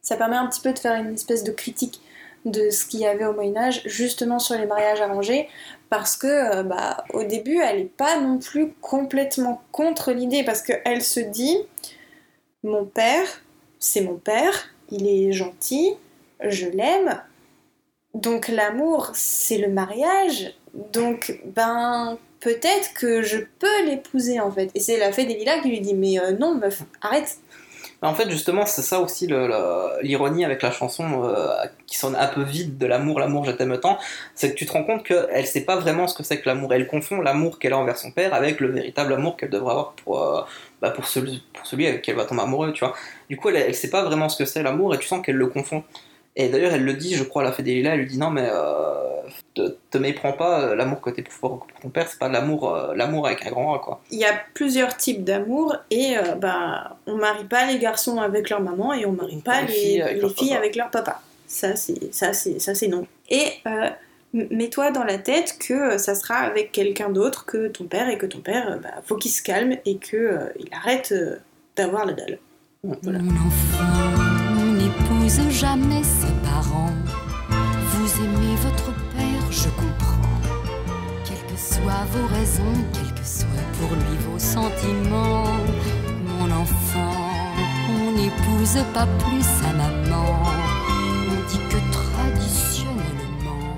[0.00, 2.00] ça permet un petit peu de faire une espèce de critique
[2.44, 5.48] de ce qu'il y avait au Moyen-Âge, justement sur les mariages arrangés,
[5.96, 10.60] parce que, euh, bah, au début, elle n'est pas non plus complètement contre l'idée, parce
[10.60, 11.56] qu'elle se dit
[12.64, 13.26] Mon père,
[13.78, 15.92] c'est mon père, il est gentil,
[16.42, 17.22] je l'aime.
[18.14, 20.54] Donc l'amour, c'est le mariage.
[20.92, 24.72] Donc, ben, peut-être que je peux l'épouser en fait.
[24.74, 27.38] Et c'est la fée des qui lui dit Mais euh, non, meuf, arrête.
[28.04, 29.26] En fait, justement, c'est ça aussi
[30.02, 31.54] l'ironie avec la chanson euh,
[31.86, 33.98] qui sonne un peu vide de l'amour, l'amour, je t'aime tant.
[34.34, 36.74] C'est que tu te rends compte qu'elle sait pas vraiment ce que c'est que l'amour.
[36.74, 39.92] Elle confond l'amour qu'elle a envers son père avec le véritable amour qu'elle devrait avoir
[39.92, 40.42] pour, euh,
[40.82, 41.42] bah, pour, celui,
[41.86, 42.94] avec qui elle va tomber amoureux, tu vois.
[43.30, 45.36] Du coup, elle, elle sait pas vraiment ce que c'est l'amour et tu sens qu'elle
[45.36, 45.82] le confond.
[46.36, 48.48] Et d'ailleurs, elle le dit, je crois, à la lilas, elle lui dit non, mais
[48.50, 49.22] euh,
[49.54, 52.74] te, te méprends pas, euh, l'amour que t'es pour, pour ton père, c'est pas l'amour,
[52.74, 54.00] euh, l'amour avec un grand A, quoi.
[54.10, 58.50] Il y a plusieurs types d'amour et euh, bah, on marie pas les garçons avec
[58.50, 60.58] leur maman et on marie pas Les les, filles avec les leur filles papa.
[60.58, 61.20] avec leur papa.
[61.46, 63.06] Ça, c'est ça, c'est ça, c'est non.
[63.30, 63.90] Et euh,
[64.32, 68.26] mets-toi dans la tête que ça sera avec quelqu'un d'autre que ton père et que
[68.26, 71.36] ton père, bah, faut qu'il se calme et que euh, il arrête euh,
[71.76, 72.38] d'avoir la dalle.
[73.02, 73.18] Voilà.
[73.20, 74.03] Mon enfant,
[75.28, 76.92] jamais ses parents.
[77.92, 80.38] Vous aimez votre père, je comprends.
[81.24, 85.56] Quelles que soient vos raisons, quels que soient pour lui vos sentiments.
[86.26, 87.16] Mon enfant,
[87.90, 90.42] on n'épouse pas plus sa maman.
[91.30, 93.76] On dit que traditionnellement,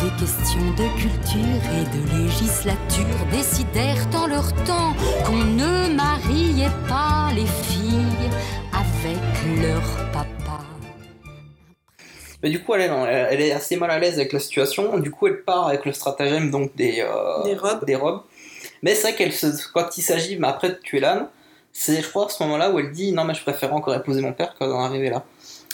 [0.00, 4.94] des questions de culture et de législature décidèrent en leur temps
[5.26, 8.30] qu'on ne mariait pas les filles
[8.72, 9.20] avec
[9.60, 10.35] leur papa.
[12.46, 12.88] Mais du coup, elle est,
[13.42, 14.98] elle assez mal à l'aise avec la situation.
[14.98, 17.84] Du coup, elle part avec le stratagème donc des, euh, Des robes.
[17.84, 18.20] des robes.
[18.84, 21.26] Mais c'est vrai qu'elle se, quand il s'agit mais après de tuer l'âne,
[21.72, 24.20] c'est je crois à ce moment-là où elle dit non mais je préfère encore épouser
[24.20, 25.24] mon père que d'en arriver là.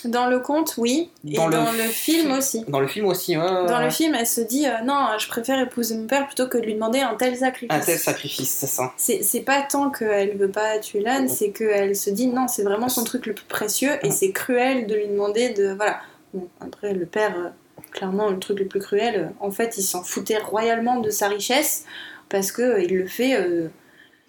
[0.07, 1.11] Dans le conte, oui.
[1.25, 2.65] Dans et le dans le film fi- aussi.
[2.69, 3.67] Dans le film aussi, ouais.
[3.67, 6.57] Dans le film, elle se dit euh, non, je préfère épouser mon père plutôt que
[6.57, 7.77] de lui demander un tel sacrifice.
[7.77, 8.93] Un tel sacrifice, c'est ça.
[8.97, 12.63] C'est c'est pas tant qu'elle veut pas tuer l'âne, c'est qu'elle se dit non, c'est
[12.63, 15.75] vraiment son truc le plus précieux et c'est cruel de lui demander de.
[15.75, 15.99] Voilà.
[16.35, 17.49] Bon, après, le père, euh,
[17.91, 21.29] clairement, le truc le plus cruel, euh, en fait, il s'en foutait royalement de sa
[21.29, 21.85] richesse
[22.33, 23.69] parce que euh, il le fait euh,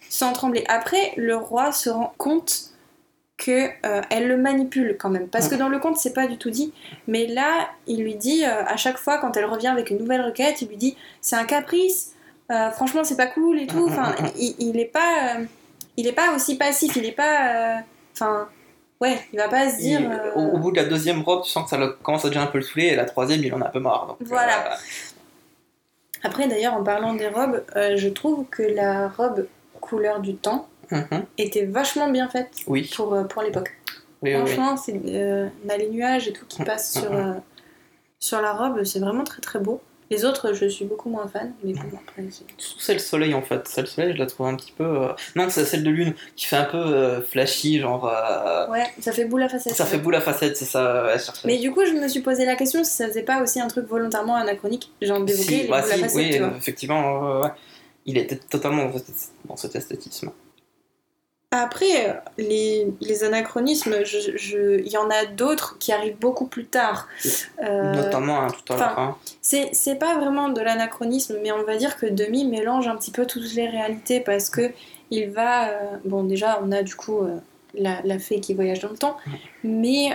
[0.09, 0.63] sans trembler.
[0.67, 2.69] Après, le roi se rend compte
[3.37, 5.27] que euh, elle le manipule quand même.
[5.27, 6.71] Parce que dans le conte c'est pas du tout dit.
[7.07, 10.61] Mais là il lui dit à chaque fois quand elle revient avec une nouvelle requête
[10.61, 12.13] il lui dit c'est un caprice
[12.73, 13.85] franchement c'est pas cool et tout.
[13.89, 15.37] Enfin il, il est pas
[15.97, 16.95] il est pas aussi passif.
[16.95, 17.81] Il est pas
[18.13, 18.47] enfin
[19.03, 21.43] ouais il va pas se dire Il- euh, au, au bout de la deuxième robe,
[21.43, 23.41] tu sens que ça le- commence à déjà un peu le saouler, et la troisième,
[23.43, 24.07] il en a un peu marre.
[24.07, 24.57] donc, Voilà.
[24.73, 24.75] euh,
[26.23, 29.47] après d'ailleurs en parlant des robes euh, je trouve que la robe
[29.81, 33.71] couleur du temps mhm, était vachement bien faite Oui, pour, pour l'époque
[34.21, 34.33] oui.
[34.35, 37.33] Franchement, on a les nuages et tout qui passent sur, euh,
[38.19, 39.81] sur la robe, c'est vraiment très très beau.
[40.11, 42.43] Les autres, je suis beaucoup moins fan, mais bon, après, c'est-
[42.79, 43.67] celle soleil en fait.
[43.67, 44.83] Celle soleil, je la trouve un petit peu.
[44.83, 48.07] euh, Non, c'est celle de lune qui fait un peu euh, flashy, genre.
[48.07, 49.73] euh, Ouais, ça fait boule à facette.
[49.73, 51.03] Ça fait boule à facette, c'est ça.
[51.05, 51.47] ouais, je cherchais.
[51.47, 53.67] Mais du coup, je me suis posé la question si ça faisait pas aussi un
[53.67, 56.53] truc volontairement anachronique, genre d'évoquer Si, les bah boules à si, facette, oui, tu vois.
[56.57, 57.51] effectivement, ouais, ouais.
[58.05, 60.31] il était totalement dans cet- dans cet esthétisme.
[61.55, 66.47] Après, euh, les, les anachronismes, je- je- il y en a d'autres qui arrivent beaucoup
[66.47, 67.07] plus tard.
[67.63, 68.99] Euh, Notamment hein, tout à l'heure.
[68.99, 69.17] hein.
[69.41, 73.27] C'est, pas vraiment de l'anachronisme, mais on va dire que Demi mélange un petit peu
[73.27, 74.71] toutes les réalités parce que
[75.11, 75.69] il va.
[75.69, 77.37] euh, bon, déjà, on a du coup euh,
[77.75, 79.17] la, la fée qui voyage dans le temps,
[79.63, 80.09] mais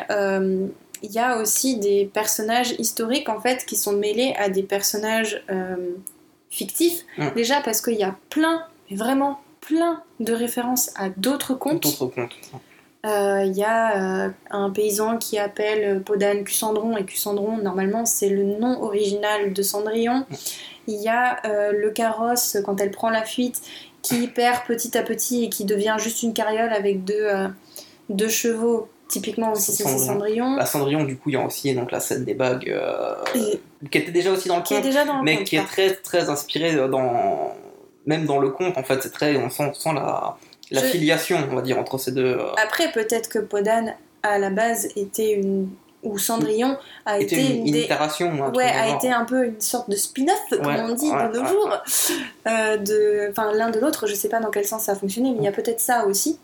[1.04, 5.40] il y a aussi des personnages historiques en fait qui sont mêlés à des personnages
[6.50, 7.04] fictifs.
[7.36, 11.82] Déjà parce qu'il y a plein, mais vraiment plein de références à d'autres contes.
[11.82, 12.10] D'autres.
[13.06, 18.28] Euh, Il y a euh, un paysan qui appelle Podane Cucendron, et Cucendron, normalement, c'est
[18.28, 20.24] le nom original de Cendrillon.
[20.86, 23.60] Il y a euh, le carrosse, quand elle prend la fuite,
[24.02, 27.28] qui perd petit à petit et qui devient juste une carriole avec deux,
[28.08, 28.88] deux chevaux.
[29.08, 30.06] Typiquement aussi, c'est Cendrillon.
[30.06, 30.56] Cendrillon.
[30.56, 32.74] La Cendrillon, du coup, il y a aussi donc, la scène des bagues,
[33.34, 35.64] Et- qui était déjà aussi dans le qui est déjà dans le mais qui est
[35.64, 37.54] très très inspirée dans.
[38.08, 39.36] Même dans le conte, en fait, c'est très.
[39.36, 40.36] On sent, on sent la,
[40.70, 42.24] la Je- filiation, on va dire, entre ces deux.
[42.38, 45.68] euh, Après, peut-être que Podane, à la base, était une.
[46.02, 48.30] ou Cendrillon a était été une, une des- itération.
[48.42, 51.38] un Ouais, a été un peu une sorte de spin-off, comme on dit ouais, de
[51.38, 51.70] nos jours,
[52.46, 54.06] euh, de, enfin l'un de l'autre.
[54.06, 56.06] Je sais pas dans quel sens ça a fonctionné, mais il y a peut-être ça
[56.06, 56.38] aussi.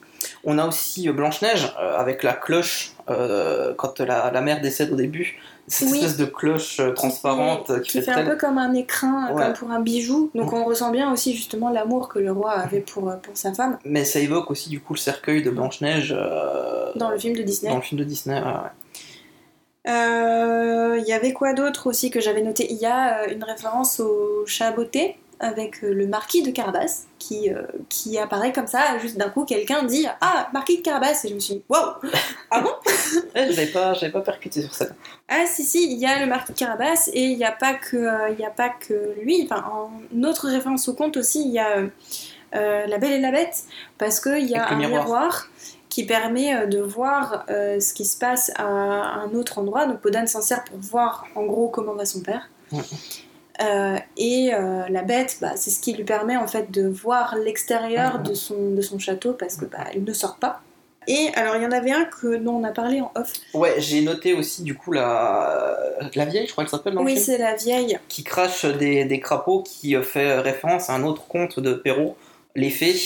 [0.44, 2.92] On a aussi euh, Blanche-Neige euh, avec la cloche,
[3.77, 5.38] quand la, la mère décède au début.
[5.66, 5.98] Cette Oui.
[5.98, 8.20] espèce de cloche euh, transparente qui, qui fait, fait très.
[8.22, 9.42] un peu comme un écrin, Ouais.
[9.44, 10.31] comme pour un bijou.
[10.35, 13.55] Donc on ressent bien aussi justement l'amour que le roi avait pour, euh, pour sa
[13.55, 17.35] femme Mais ça évoque aussi du coup le cercueil de Blanche-Neige euh, dans le film
[17.35, 17.70] de Disney.
[17.70, 18.37] dans le film de Disney.
[18.38, 18.70] ouais, ouais.
[19.88, 22.66] Euh, Il y avait quoi d'autre aussi que j'avais noté?
[22.70, 27.51] Il y a une référence au chat botté avec euh, le marquis de Carabas qui,
[27.51, 31.29] euh, qui apparaît comme ça, juste d'un coup quelqu'un dit Ah, marquis de Carabas Et
[31.29, 31.94] je me suis dit Waouh
[32.51, 32.70] Ah bon?
[33.35, 34.87] Ouais, j'avais pas, pas percuté sur ça.
[35.29, 37.75] Ah si si, il y a le marquis de Carabas et il n'y a pas
[37.75, 39.42] que euh, y a pas que lui.
[39.44, 43.31] Enfin, en autre référence au conte aussi, il y a euh, la Belle et la
[43.31, 43.64] Bête
[43.99, 45.05] parce qu'il y a un miroir.
[45.05, 45.49] miroir.
[45.88, 49.87] qui permet de voir euh, ce qui se passe à un autre endroit.
[49.87, 52.51] Donc Podane s'en sert pour voir en gros comment va son père.
[52.73, 52.83] Ouais.
[53.62, 57.37] Euh, et euh, la bête, bah, c'est ce qui lui permet en fait de voir
[57.37, 58.23] l'extérieur Mhm.
[58.25, 60.61] de, son, de son château parce que bah, elle ne sort pas.
[61.07, 63.31] Et alors il y en avait un que dont on a parlé en off.
[63.53, 65.77] Ouais, j'ai noté aussi du coup la,
[66.14, 67.99] la vieille, je crois qu'elle s'appelle Oui, c'est la vieille.
[68.09, 72.16] qui crache des, des crapauds, qui euh, fait référence à un autre conte de Perrault,
[72.57, 72.97] Les Fées,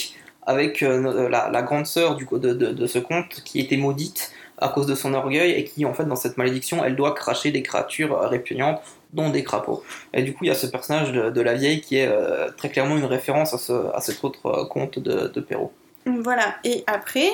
[0.47, 4.31] avec euh, la, la grande sœur du de, de, de ce conte qui était maudite
[4.57, 7.51] à cause de son orgueil et qui en fait dans cette malédiction elle doit cracher
[7.51, 8.79] des créatures répugnantes
[9.13, 9.83] dont des crapauds.
[10.13, 12.49] Et du coup il y a ce personnage de, de la vieille qui est euh,
[12.55, 15.73] très clairement une référence à, ce, à cet autre euh, conte de, de Perrault.
[16.05, 16.55] Voilà.
[16.63, 17.29] Et après,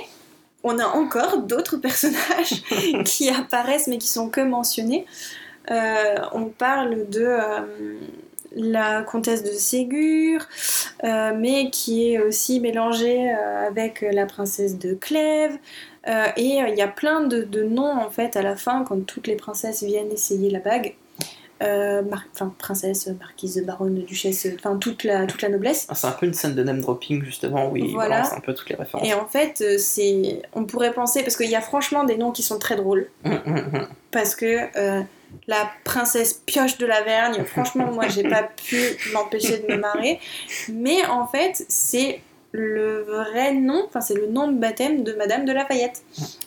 [0.63, 2.63] on a encore d'autres personnages
[3.05, 5.05] qui apparaissent mais qui sont que mentionnés.
[5.71, 7.61] Euh, on parle de euh,
[8.55, 10.41] la comtesse de Ségur,
[11.03, 15.57] euh, mais qui est aussi mélangée avec la princesse de Clèves.
[16.37, 19.25] Et il y a plein de, de noms en fait à la fin quand toutes
[19.25, 20.95] les princesses viennent essayer la bague.
[21.63, 22.25] Euh, mar-
[22.57, 25.85] princesse, marquise, baronne, duchesse, enfin toute la, toute la noblesse.
[25.89, 28.17] Ah, C'est un peu une scène de name dropping justement où il Voilà.
[28.17, 29.07] balance un peu toutes les références.
[29.07, 32.31] Et en fait, euh, c'est, on pourrait penser, parce qu'il y a franchement des noms
[32.31, 33.87] qui sont très drôles, Hum, hum, hum.
[34.11, 35.01] parce que euh,
[35.47, 38.77] la princesse pioche de la Vergne, franchement, moi, j'ai pas pu
[39.13, 40.19] m'empêcher de me marrer.
[40.69, 42.21] Mais en fait, c'est
[42.55, 46.03] le vrai nom, enfin, c'est le nom de baptême de Madame de Lafayette.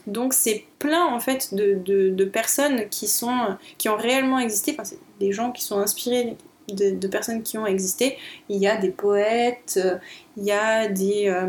[0.06, 4.72] Donc, c'est plein, en fait, de, de- de personnes qui, sont, qui ont réellement existé,
[4.72, 6.36] enfin, c'est des gens qui sont inspirés
[6.72, 8.16] de, de personnes qui ont existé.
[8.48, 9.96] Il y a des poètes, euh,
[10.36, 11.46] il y a des, euh,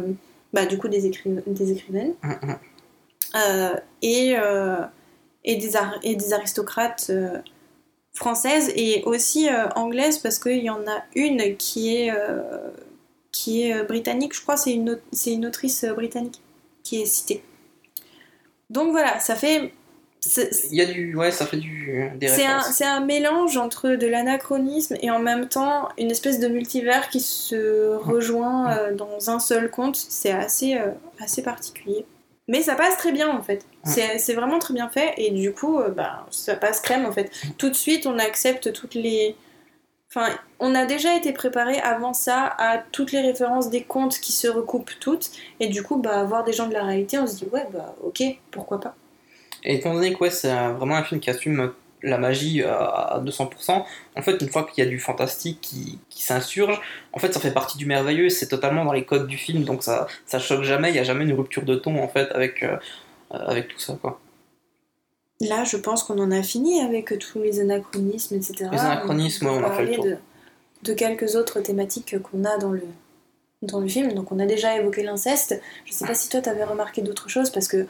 [0.53, 2.13] bah, du coup, des, écriv- des écrivaines.
[3.35, 4.77] Euh, et, euh,
[5.43, 7.11] et, des ar- et des aristocrates
[8.13, 12.11] françaises et aussi anglaises parce qu'il y en a une qui est,
[13.39, 16.41] qui est euh, britannique, je crois, c'est une, c'est une autrice euh, britannique
[16.83, 17.43] qui est citée.
[18.69, 19.73] Donc voilà, ça fait.
[20.69, 21.15] Il y a du.
[21.15, 22.11] Ouais, ça fait du.
[22.15, 26.39] Des c'est un, c'est un mélange entre de l'anachronisme et en même temps une espèce
[26.39, 29.95] de multivers qui se rejoint euh, dans un seul conte.
[29.95, 32.05] C'est assez, euh, assez particulier.
[32.49, 33.65] Mais ça passe très bien en fait.
[33.85, 37.13] C'est c'est vraiment très bien fait et du coup, euh, bah, ça passe crème en
[37.13, 37.31] fait.
[37.57, 39.35] Tout de suite, on accepte toutes les.
[40.11, 44.31] Enfin, on a déjà été préparé avant ça à toutes les références des contes qui
[44.31, 45.29] se recoupent toutes
[45.59, 47.95] et du coup, bah, voir des gens de la réalité, on se dit ouais, bah
[48.03, 48.95] ok, pourquoi pas.
[49.63, 53.21] Et étant donné que ouais, c'est vraiment un film qui assume la magie euh, à
[53.23, 53.85] 200%,
[54.15, 56.79] en fait, une fois qu'il y a du fantastique qui, s'insurge,
[57.13, 59.83] en fait, ça fait partie du merveilleux, c'est totalement dans les codes du film, donc
[59.83, 62.63] ça, ça choque jamais, il n'y a jamais une rupture de ton, en fait, avec,
[62.63, 62.77] euh,
[63.33, 64.19] euh, avec tout ça, quoi.
[65.41, 68.69] Là, je pense qu'on en a fini avec tous les anachronismes, etc.
[68.71, 70.05] Les anachronismes, on on a fait le tour.
[70.05, 70.17] de,
[70.83, 72.83] de quelques autres thématiques qu'on a dans le,
[73.61, 74.13] dans le film.
[74.13, 75.61] Donc, on a déjà évoqué l'inceste.
[75.85, 77.87] Je sais pas si toi, t'avais remarqué d'autres choses, parce que,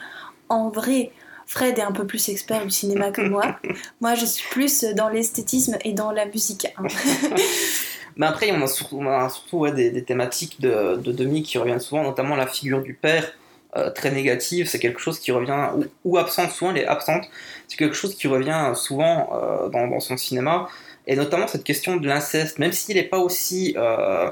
[0.48, 1.12] en vrai,
[1.48, 3.60] Fred est un peu plus expert du cinéma que moi.
[4.02, 6.68] moi, je suis plus dans l'esthétisme et dans la musique.
[6.78, 6.84] hein.
[8.16, 11.42] Mais après, on a surtout, on a surtout ouais, des, des thématiques de, de Demi
[11.42, 13.32] qui reviennent souvent, notamment la figure du père,
[13.76, 17.24] euh, très négative, c'est quelque chose qui revient, ou, ou absente, souvent elle est absente,
[17.68, 20.68] c'est quelque chose qui revient souvent euh, dans, dans son cinéma,
[21.08, 23.76] et notamment cette question de l'inceste, même s'il n'est pas aussi...
[23.78, 24.30] euh,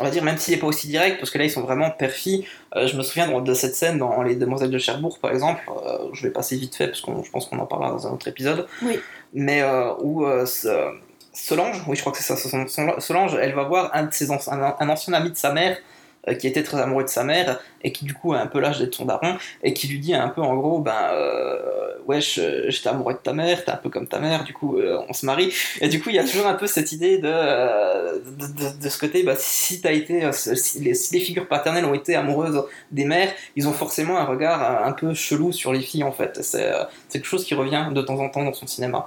[0.00, 1.92] on va dire, même s'il n'est pas aussi direct, parce que là ils sont vraiment.
[2.00, 5.60] Euh, je me souviens de, cette scène dans Les Demoiselles de Cherbourg, par exemple.
[6.12, 8.28] je vais passer vite fait, parce que je pense qu'on en parlera dans un autre
[8.28, 8.68] épisode.
[8.82, 9.00] Oui.
[9.32, 9.64] Mais
[10.00, 10.92] où ce-
[11.32, 14.50] Solange, oui, je crois que c'est ça, Solange, elle va voir un, de ses anci-
[14.50, 15.76] un, un ancien ami de sa mère
[16.34, 18.78] qui était très amoureux de sa mère et qui du coup a un peu l'âge
[18.78, 22.64] d'être son daron et qui lui dit un peu en gros ben euh, wesh euh,
[22.68, 25.12] j'étais amoureux de ta mère t'es un peu comme ta mère du coup euh, on
[25.12, 25.52] se marie.
[25.80, 28.18] Et du coup il y a toujours un peu cette idée de euh,
[28.80, 30.32] de, ce côté bah, si t'as été euh,
[30.80, 34.92] les, figures paternelles ont été amoureuses des mères ils ont forcément un regard euh, un
[34.92, 36.42] peu chelou sur les filles en fait.
[36.42, 39.06] C'est euh, quelque chose qui revient de temps en temps dans son cinéma.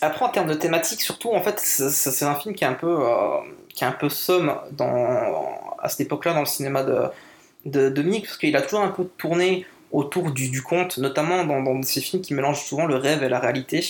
[0.00, 2.86] Après, en termes de thématique, surtout, en fait, c'est un film qui est un peu,
[3.00, 3.38] euh,
[3.74, 8.24] qui est un peu somme dans, à cette époque-là dans le cinéma de, de, Mick,
[8.24, 12.22] parce qu'il a toujours un peu tourné autour du, conte, notamment dans, dans ces films
[12.22, 13.84] qui mélangent souvent le rêve et la réalité.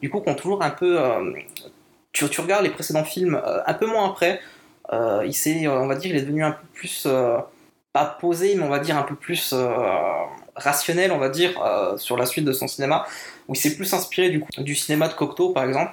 [0.00, 1.00] Du coup, qu'on toujours un peu.
[1.00, 1.32] euh,
[2.12, 4.40] tu, regardes les précédents films euh, un peu moins après,
[4.92, 7.06] euh, il s'est, on va dire, il est devenu un peu plus.
[7.92, 9.54] pas posé, mais on va dire un peu plus
[10.56, 11.52] rationnel, on va dire,
[11.96, 13.06] sur la suite de son cinéma
[13.48, 15.92] où il s'est plus inspiré du, coup, du cinéma de Cocteau par exemple.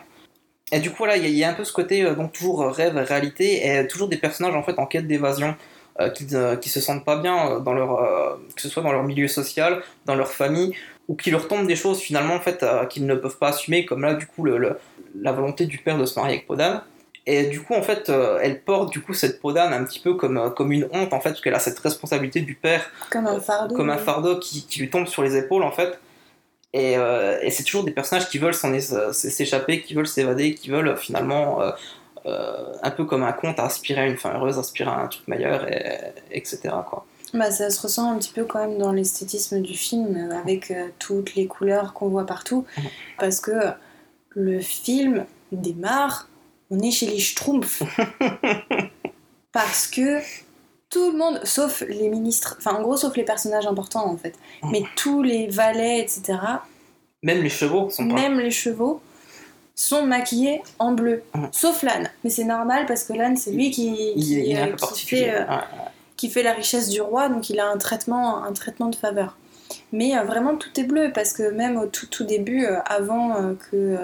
[0.72, 2.13] Et du coup voilà, il y, a- il y a un peu ce côté euh,
[2.15, 5.55] donc toujours euh, rêve, réalité, et toujours des personnages en fait en quête d'évasion,
[6.01, 8.84] euh, qui, euh, qui se sentent pas bien euh, dans leur, euh, que ce soit
[8.84, 10.74] dans leur milieu social, dans leur famille,
[11.07, 13.86] ou qui leur tombent des choses finalement en fait euh, qu'ils ne peuvent pas assumer,
[13.86, 14.78] comme là du coup le, le-
[15.22, 16.82] la volonté du père de se marier avec Podane.
[17.30, 20.13] Et du coup en fait, euh, elle porte du coup cette Podane un petit peu
[20.15, 23.28] comme, euh, comme une honte en fait, parce qu'elle a cette responsabilité du père Comme
[23.28, 23.76] un fardeau.
[23.76, 25.97] comme un fardeau qui, qui lui tombe sur les épaules en fait.
[26.74, 30.97] Et, euh, et c'est toujours des personnages qui veulent s'échapper, qui veulent s'évader, qui veulent
[30.97, 31.72] finalement, euh,
[32.28, 35.28] euh, un peu comme un conte, aspirer à une fin heureuse, aspirer à un truc
[35.28, 36.59] meilleur, et, etc.
[36.86, 37.05] Quoi.
[37.34, 40.72] Bah, ça se ressent un petit peu quand même dans l'esthétisme du film, euh, avec
[40.72, 42.65] euh, toutes les couleurs qu'on voit partout.
[43.20, 43.51] Parce que
[44.30, 46.30] le film démarre,
[46.70, 47.84] on est chez les Schtroumpfs.
[49.53, 50.20] parce que
[50.90, 54.36] tout le monde, sauf les ministres, enfin en gros, sauf les personnages importants en fait,
[54.64, 54.72] Mhm.
[54.72, 56.40] mais tous les valets, etc.,
[57.24, 58.16] Même les chevaux sont pas.
[58.16, 59.02] même les chevaux,
[59.76, 61.24] sont maquillés en bleu.
[61.36, 61.50] Mhm.
[61.52, 62.10] Sauf l'âne.
[62.24, 64.76] Mais c'est normal parce que l'âne, c'est lui qui, Il, qui, il est un euh,
[64.76, 65.62] qui fait, euh, Ouais.
[66.16, 69.38] qui fait la richesse du roi, donc il a un traitement, un traitement de faveur.
[69.92, 73.98] Mais euh, vraiment tout est bleu parce que même au tout, tout début, avant que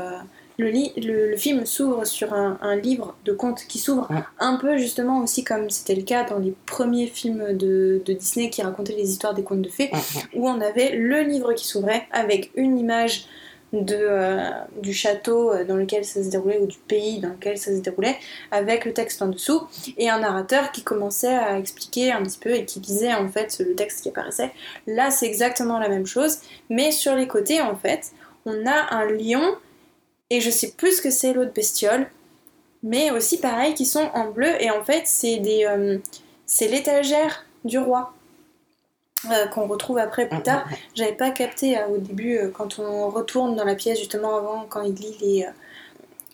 [0.58, 4.20] le, le, le film s'ouvre sur un, un livre de contes qui s'ouvre Ouais.
[4.40, 8.50] un peu justement aussi comme c'était le cas dans les premiers films de, de Disney
[8.50, 10.00] qui racontaient les histoires des contes de fées, Ouais,
[10.36, 13.26] où on avait le livre qui s'ouvrait avec une image
[13.72, 14.50] de, euh,
[14.84, 17.80] du château euh, dans lequel ça se déroulait ou du pays dans lequel ça se
[17.82, 18.18] déroulait
[18.52, 19.64] avec le texte en dessous
[19.98, 23.58] et un narrateur qui commençait à expliquer un petit peu et qui lisait en fait
[23.66, 24.52] le texte qui apparaissait.
[24.86, 26.38] Là c'est exactement la même chose
[26.70, 28.12] mais sur les côtés en fait
[28.46, 29.56] on a un lion
[30.34, 32.08] et je sais plus ce que c'est l'autre bestiole
[32.82, 35.98] mais aussi pareil qui sont en bleu et en fait c'est des euh,
[36.46, 38.14] c'est l'étagère du roi
[39.32, 40.66] euh, qu'on retrouve après plus tard.
[40.96, 44.82] J'avais pas capté euh, au début quand on retourne dans la pièce justement avant quand
[44.82, 45.46] il lit les,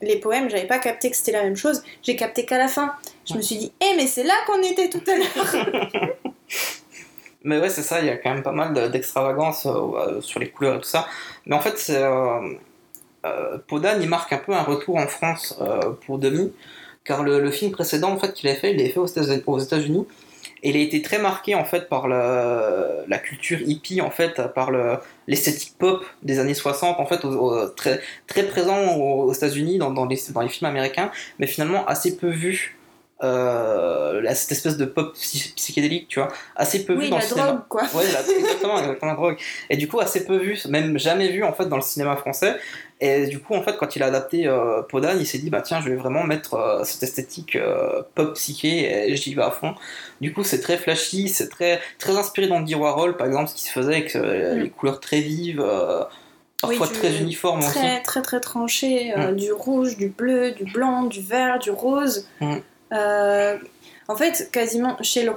[0.02, 1.84] les poèmes, j'avais pas capté que c'était la même chose.
[2.02, 2.94] J'ai capté qu'à la fin.
[3.30, 6.16] Je me suis dit, eh mais c'est là qu'on était tout à l'heure.
[7.44, 10.40] Mais ouais, c'est ça, il y a quand même pas mal de- d'extravagance euh, sur
[10.40, 11.08] les couleurs et tout ça.
[11.46, 12.02] Mais en fait, c'est.
[12.04, 12.54] Euh,
[13.68, 16.52] Podane, il marque un peu un retour en France euh, pour Demi,
[17.04, 19.22] car le, le film précédent, en fait, qu'il a fait, il l'a fait aux États-
[19.48, 20.06] aux États-Unis.
[20.62, 24.72] Et il a été très marqué, en fait, par la culture hippie, en fait, par
[24.72, 24.98] le-
[25.28, 29.92] l'esthétique pop des années 60, en fait, au- au- très, très présent aux, États-Unis, dans,
[29.92, 32.76] dans les, dans les films américains, mais finalement assez peu vu.
[33.22, 37.22] Euh, cette espèce de pop psy- psychédélique, tu vois, assez peu vu oui, dans la
[37.24, 37.48] le cinéma.
[37.48, 37.82] drogue quoi.
[37.94, 39.38] Ouais, la- exactement, exactement la drogue.
[39.70, 42.56] Et du coup, assez peu vu, même jamais vu en fait dans le cinéma français.
[43.02, 45.62] Et du coup, en fait, quand il a adapté euh, Podane, il s'est dit, bah
[45.62, 49.52] tiens, je vais vraiment mettre euh, cette esthétique euh, pop psyché et j'y vais à
[49.52, 49.74] fond.
[50.20, 53.64] Du coup, c'est très flashy, c'est très, très inspiré d'Andy Warhol, par exemple, ce qui
[53.64, 54.60] se faisait avec euh, Mm.
[54.60, 55.64] les couleurs très vives,
[56.62, 57.70] parfois Oui, du- très uniformes aussi.
[57.80, 62.28] Très très très tranché, euh, du rouge, du bleu, du blanc, du vert, du rose.
[62.42, 62.58] Mm.
[64.10, 65.32] En fait, quasiment chez le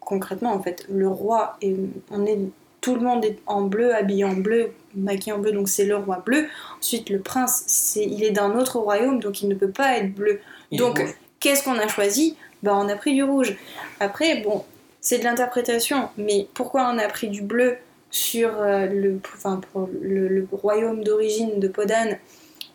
[0.00, 1.74] concrètement en fait, le roi et
[2.10, 2.38] on est
[2.86, 5.96] tout le monde est en bleu, habillé en bleu, maquillé en bleu, donc c'est le
[5.96, 6.46] roi bleu.
[6.78, 10.14] Ensuite, le prince, c'est il est d'un autre royaume, donc il ne peut pas être
[10.14, 10.38] bleu.
[10.70, 11.00] Il Donc,
[11.40, 12.36] qu'est-ce qu'on a choisi?
[12.62, 13.56] Bah, on a pris du rouge.
[13.98, 14.64] Après, bon,
[15.00, 17.76] c'est de l'interprétation, mais pourquoi on a pris du bleu
[18.12, 22.18] sur euh, le, enfin, pour le, le royaume d'origine de Podane?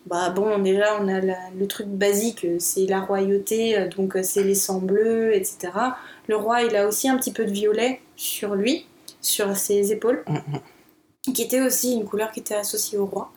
[0.07, 4.55] Bah bon, déjà, on a la- le truc basique, c'est la royauté, donc c'est les
[4.55, 5.95] sangs bleus, etc.
[6.27, 8.85] Le roi, il a aussi un petit peu de violet sur lui,
[9.21, 11.33] sur ses épaules, Mhm.
[11.33, 13.31] qui était aussi une couleur qui était associée au roi.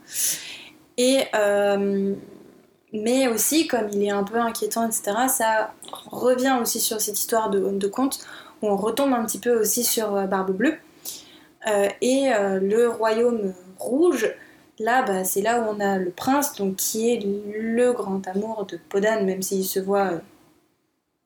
[0.97, 2.15] Et euh,
[2.93, 5.75] mais aussi, comme il est un peu inquiétant, etc., ça
[6.11, 8.21] revient aussi sur cette histoire de, de conte,
[8.63, 10.77] où on retombe un petit peu aussi sur euh, Barbe Bleue.
[11.67, 14.33] Euh, et euh, le royaume rouge,
[14.79, 18.67] là, bah, c'est là où on a le prince, donc qui est le grand amour
[18.71, 20.13] de Podane, même s'il se voit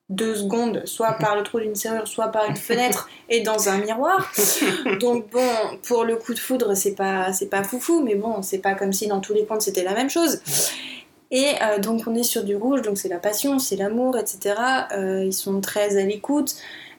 [0.09, 3.78] deux secondes, soit par le trou d'une serrure, soit par une fenêtre et dans un
[3.78, 4.32] miroir.
[5.00, 5.48] Donc bon,
[5.86, 8.92] pour le coup de foudre, c'est pas, c'est pas foufou, mais bon, c'est pas comme
[8.92, 10.40] si dans tous les contes c'était la même chose.
[11.30, 14.54] Et euh, donc on est sur du rouge, donc c'est la passion, c'est l'amour, etc.
[14.92, 16.54] Euh, ils sont très à l'écoute.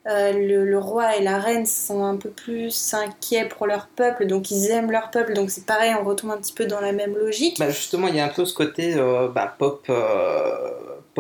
[0.08, 4.28] Euh, le, le roi et la reine sont un peu plus inquiets pour leur peuple,
[4.28, 6.94] donc ils aiment leur peuple, donc c'est pareil, on retombe un petit peu dans la
[6.94, 7.60] même logique.
[7.60, 9.92] Bah, justement, il y a un peu ce côté bah, pop,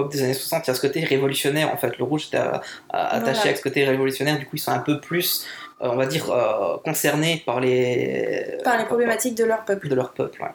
[0.04, 1.98] pop des années 60, il y a ce côté révolutionnaire en fait.
[1.98, 3.42] Le rouge était à- à- attaché Voilà.
[3.42, 5.46] avec ce côté révolutionnaire, du coup, ils sont un peu plus,
[5.82, 9.88] euh, on va dire, euh, concernés par les, par les problématiques de leur peuple.
[9.90, 10.42] de leur peuple.
[10.42, 10.50] ouais.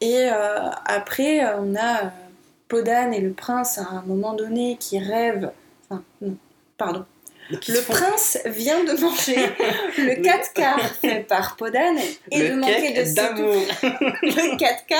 [0.00, 2.12] Et euh, après, on a
[2.68, 5.50] Podane et le prince à un moment donné qui rêvent.
[5.90, 6.36] Enfin, non,
[6.76, 7.04] pardon.
[7.50, 9.36] Le font- prince vient de manger
[9.98, 11.96] le 4 quarts fait par Podane
[12.30, 13.14] et de le manquer de cake s'étouffer.
[13.14, 13.62] d'amour.
[14.22, 14.98] le 4 quarts,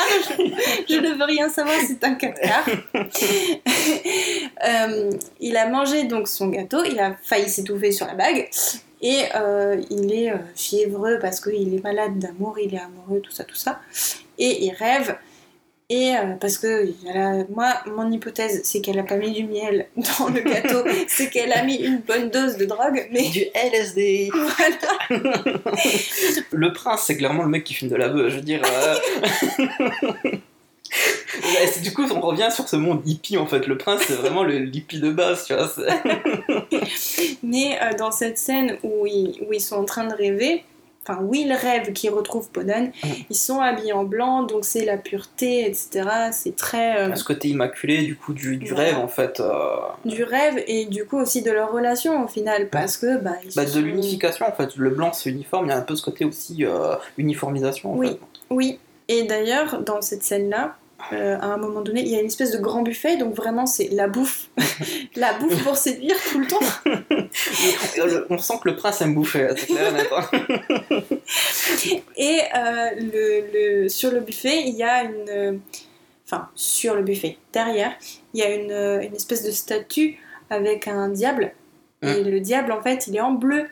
[0.88, 2.68] je, je ne veux rien savoir, c'est un 4 quarts.
[4.66, 8.48] Euh, il a mangé donc son gâteau, il a failli s'étouffer sur la bague
[9.00, 13.30] et euh, il est euh, fiévreux parce qu'il est malade d'amour, il est amoureux, tout
[13.30, 13.80] ça, tout ça.
[14.38, 15.16] Et il rêve.
[15.90, 19.86] Et euh, parce que a moi, mon hypothèse, c'est qu'elle a pas mis du miel
[19.96, 24.30] dans le gâteau, c'est qu'elle a mis une bonne dose de drogue, mais Du LSD.
[24.34, 25.20] voilà.
[26.52, 28.60] Le prince, c'est clairement le mec qui filme de la bœuf, je veux dire.
[28.64, 28.96] euh.
[31.82, 33.66] Du coup, on revient sur ce monde hippie en fait.
[33.66, 35.70] Le prince, c'est vraiment le hippie de base, tu vois.
[37.42, 40.64] Mais euh, dans cette scène où ils, où ils sont en train de rêver,
[41.08, 43.08] enfin où ils rêvent qu'ils retrouvent Podane, Mm.
[43.30, 46.08] ils sont habillés en blanc, donc c'est la pureté, etc.
[46.32, 49.40] C'est très euh, Ce côté immaculé, du coup, du, rêve en fait.
[49.40, 53.32] euh, du rêve et du coup aussi de leur relation au final, parce que bah,
[53.56, 54.76] bah, de sont- l'unification en fait.
[54.76, 55.66] Le blanc, c'est uniforme.
[55.66, 58.08] Il y a un peu ce côté aussi euh, uniformisation en Oui.
[58.10, 58.18] fait.
[58.50, 58.78] Oui.
[59.08, 60.76] Et d'ailleurs dans cette scène-là.
[61.12, 63.66] Euh, à un moment donné, il y a une espèce de grand buffet, donc vraiment
[63.66, 64.48] c'est la bouffe,
[65.16, 66.58] la bouffe pour séduire tout le temps.
[68.30, 71.06] On sent que le prince aime bouffer, c'est clair et hein.
[72.16, 75.28] Et euh, le, le- sur le buffet, il y a une.
[75.28, 75.52] euh,
[76.30, 77.92] Enfin, sur le buffet, derrière,
[78.34, 78.70] il y a une,
[79.02, 80.18] une espèce de statue
[80.50, 81.52] avec un diable.
[82.02, 83.64] Et le diable, en fait, il est en bleu.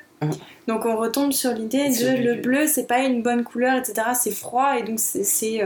[0.66, 4.09] Donc on retombe sur l'idée de le bleu, c'est pas une bonne couleur, etc.
[4.18, 5.61] C'est froid et donc c'est.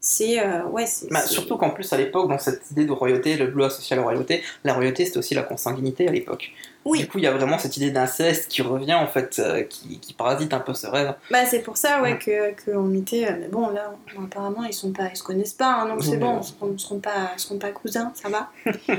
[0.00, 2.84] C'est, euh, c'est, ouais, c'est- Bah, c'est- surtout qu'en plus, à l'époque, dans cette idée
[2.84, 6.12] de royauté, le bleu associé à la royauté, la royauté c'était aussi la consanguinité à
[6.12, 6.52] l'époque.
[6.84, 7.00] Oui.
[7.00, 9.98] Du coup, il y a vraiment cette idée d'inceste qui revient, en fait, euh, qui,
[9.98, 11.14] qui parasite un peu ce rêve.
[11.32, 12.18] Bah, c'est pour ça ouais, Ouais.
[12.64, 13.26] que qu'on mettait.
[13.28, 15.98] euh, Mais bon, là, bon, apparemment, ils sont pas, ils se connaissent pas, hein, donc
[16.00, 18.50] Oui, c'est bon, ils ils seront pas, ils seront pas cousins, ça va.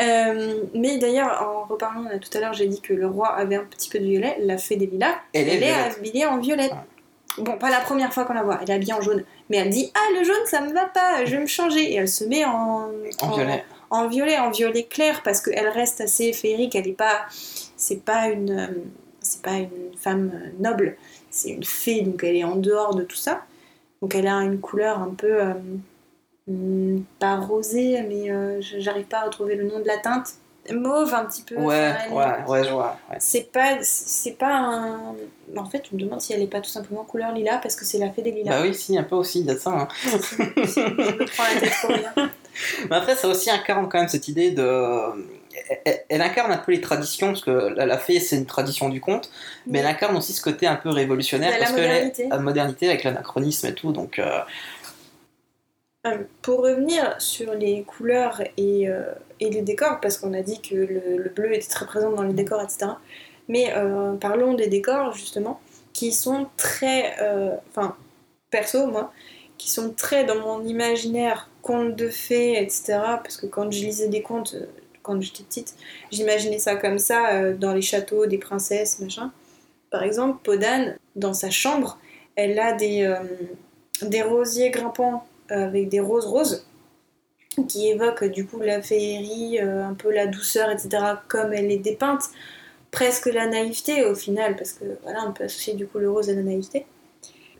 [0.00, 3.56] Euh, mais d'ailleurs, en reparlant là, tout à l'heure, j'ai dit que le roi avait
[3.56, 4.36] un petit peu de violet.
[4.40, 6.72] La fée des lilas, Elle est elle est habillée en violette.
[7.36, 9.22] Bon, pas la première fois qu'on la voit, elle est habillée en jaune.
[9.52, 11.92] Mais elle dit Ah, le jaune, ça me va pas, je vais me changer.
[11.92, 12.90] Et elle se met en,
[13.20, 13.64] En violet.
[13.90, 16.74] en violet, en violet clair, parce qu'elle reste assez féerique.
[16.74, 17.26] Elle est pas.
[17.76, 18.50] C'est pas une.
[18.58, 18.66] euh,
[19.20, 20.96] C'est pas une femme euh, noble,
[21.30, 23.44] c'est une fée, donc elle est en dehors de tout ça.
[24.00, 25.40] Donc elle a une couleur un peu.
[25.42, 25.54] euh,
[26.48, 30.34] hmm, pas rosée, mais euh, j'arrive pas à retrouver le nom de la teinte.
[30.70, 31.56] Mauve un petit peu.
[31.56, 32.96] Ouais, ouais, ouais, je vois.
[33.10, 33.16] ouais.
[33.18, 35.14] c'est pas c'est pas un
[35.56, 37.84] en fait je me demande si elle est pas tout simplement couleur lilas parce que
[37.84, 39.58] c'est la fée des lilas Bah oui, si, un peu aussi, il y a de
[39.58, 39.70] ça.
[39.70, 39.88] hein.
[40.04, 40.10] je
[40.40, 42.12] me prends la tête pour rien
[42.90, 44.88] Mais après, ça aussi incarne quand même cette idée de.
[45.84, 48.88] Elle, elle incarne un peu les traditions, parce que la, la fée, c'est une tradition
[48.88, 49.30] du conte,
[49.66, 52.28] mais elle incarne aussi ce côté un peu révolutionnaire, la parce est modernité.
[52.30, 54.18] la modernité avec l'anachronisme et tout, donc.
[54.18, 54.40] Euh,
[56.42, 60.74] pour revenir sur les couleurs et, euh, et les décors parce qu'on a dit que
[60.74, 62.92] le, le bleu était très présent dans les décors etc
[63.48, 65.60] mais euh, parlons des décors justement
[65.92, 67.96] qui sont très euh, enfin
[68.50, 69.12] perso moi
[69.58, 74.08] qui sont très dans mon imaginaire conte de fées etc parce que quand je lisais
[74.08, 74.66] des contes euh,
[75.02, 75.76] quand j'étais petite
[76.10, 79.30] j'imaginais ça comme ça euh, dans les châteaux des princesses machin.
[79.90, 81.98] Par exemple Podane dans sa chambre
[82.34, 86.66] elle a des, euh, rosiers grimpants euh, avec des roses roses
[87.68, 90.88] qui évoquent du coup la féerie, euh, un peu la douceur, etc.
[91.28, 92.24] comme elle est dépeinte,
[92.90, 96.30] presque la naïveté au final, parce que voilà, on peut associer du coup le rose
[96.30, 96.86] à la naïveté.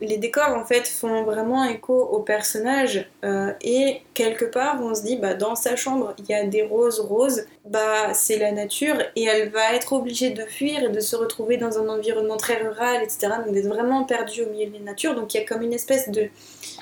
[0.03, 5.03] Les décors en fait font vraiment écho au personnage euh, et quelque part on se
[5.03, 8.97] dit bah dans sa chambre il y a des roses roses bah c'est la nature
[9.17, 12.57] et elle va être obligée de fuir et de se retrouver dans un environnement très
[12.57, 15.47] rural etc donc d'être vraiment perdue au milieu de la nature donc il y a
[15.47, 16.29] comme une espèce de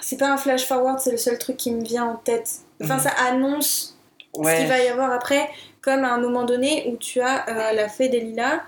[0.01, 2.49] c'est pas un flash forward c'est le seul truc qui me vient en tête
[2.83, 3.01] enfin Mhm.
[3.03, 3.97] ça annonce
[4.35, 5.51] ce qu'il va y avoir après,
[5.83, 8.61] comme à un moment donné où tu as euh, la fée des lilas.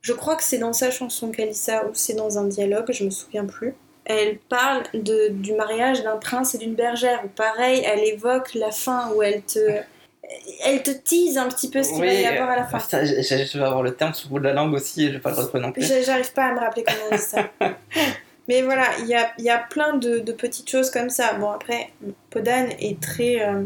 [0.00, 3.10] Je crois que c'est dans sa chanson ça, ou c'est dans un dialogue, je me
[3.10, 3.74] souviens plus.
[4.04, 9.10] Elle parle de, du mariage d'un prince et d'une bergère, pareil, elle évoque la fin,
[9.12, 9.58] où elle te,
[10.64, 12.78] elle te tease un petit peu ce qu'il va y avoir à la fin.
[12.78, 15.12] putain, je, vais avoir le terme sous le bout de la langue aussi, et je
[15.14, 15.82] vais pas le retrouver non plus.
[15.82, 17.50] Je- J'arrive pas à me rappeler comment on dit ça.
[18.48, 21.34] Mais voilà, il y a, y a plein de, de petites choses comme ça.
[21.34, 21.90] Bon, après,
[22.30, 23.42] Podane est très.
[23.42, 23.64] euh,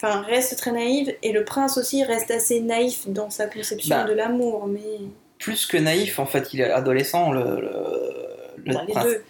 [0.00, 4.04] Enfin, reste très naïve, et le prince aussi reste assez naïf dans sa conception Bah.
[4.04, 5.00] de l'amour, mais.
[5.38, 7.72] Plus que naïf, en fait, il est adolescent, le, le,
[8.64, 9.04] le Dans les prince.
[9.04, 9.24] deux.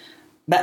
[0.48, 0.60] Bah,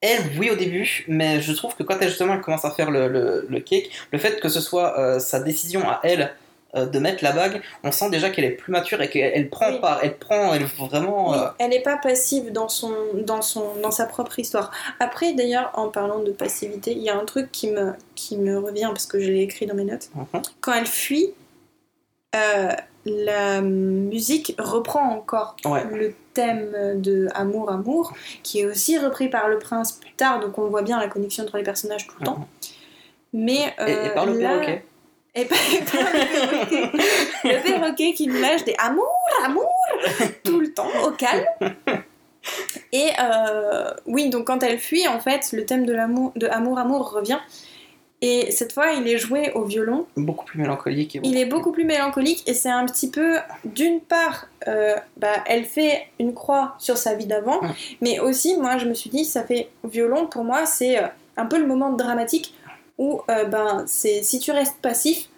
[0.00, 2.90] elle, oui, au début, mais je trouve que quand elle, justement, elle commence à faire
[2.90, 6.32] le, le, le cake, le fait que ce soit euh, sa décision à elle
[6.74, 9.48] euh, de mettre la bague, on sent déjà qu'elle est plus mature et qu'elle elle
[9.50, 9.80] prend Oui.
[9.80, 11.30] part, elle prend, elle vraiment.
[11.32, 14.72] Oui, euh, elle n'est pas passive dans, son, dans, son, dans sa propre histoire.
[14.98, 18.58] Après, d'ailleurs, en parlant de passivité, il y a un truc qui me, qui me
[18.58, 20.08] revient parce que je l'ai écrit dans mes notes.
[20.14, 20.42] mhm.
[20.62, 21.34] Quand elle fuit,
[22.34, 22.70] euh,
[23.04, 25.84] la musique reprend encore Ouais.
[25.92, 30.56] le thème de Amour, Amour, qui est aussi repris par le prince plus tard, donc
[30.58, 32.48] on voit bien la connexion entre les personnages tout le temps.
[33.32, 34.84] Mais Et, et euh, par le là- perroquet.
[35.34, 36.90] et par, par le perroquet.
[37.44, 39.08] le perroquet qui nous lâche des amour,
[39.44, 39.68] amour,
[40.44, 41.44] tout le temps, au calme.
[42.92, 46.78] Et euh, oui, donc quand elle fuit, en fait, le thème de l'amour, de amour,
[46.78, 47.38] amour revient.
[48.24, 50.06] Et cette fois, il est joué au violon.
[50.16, 51.16] Beaucoup plus mélancolique.
[51.16, 55.42] Et Il est beaucoup plus mélancolique et c'est un petit peu, d'une part, euh, bah,
[55.46, 57.70] elle fait une croix sur sa vie d'avant, Mm.
[58.00, 61.46] mais aussi, moi, je me suis dit, ça fait violon, pour moi, c'est euh, un
[61.46, 62.54] peu le moment dramatique
[62.96, 65.28] où, euh, ben, c'est si tu restes passif,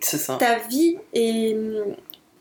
[0.00, 0.36] ça.
[0.36, 1.56] ta vie est,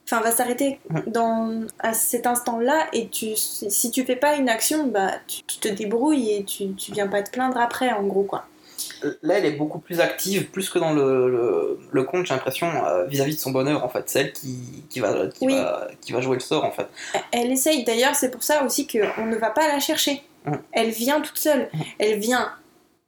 [0.06, 1.00] enfin, va s'arrêter Mm.
[1.08, 5.58] dans à cet instant-là et tu, si tu fais pas une action, bah, tu, tu
[5.58, 8.46] te débrouilles et tu, tu viens pas te plaindre après, en gros, quoi.
[9.22, 12.68] Là, elle est beaucoup plus active, plus que dans le, le, le conte, j'ai l'impression,
[12.86, 14.04] euh, vis-à-vis de son bonheur, en fait.
[14.08, 15.56] C'est elle qui, qui, va, qui, Oui.
[15.56, 16.88] va, qui va jouer le sort, en fait.
[17.32, 20.22] Elle essaye, d'ailleurs, c'est pour ça aussi qu'on ne va pas la chercher.
[20.46, 20.54] Mm.
[20.72, 21.70] Elle vient toute seule.
[21.74, 21.82] Mm.
[22.00, 22.52] Elle vient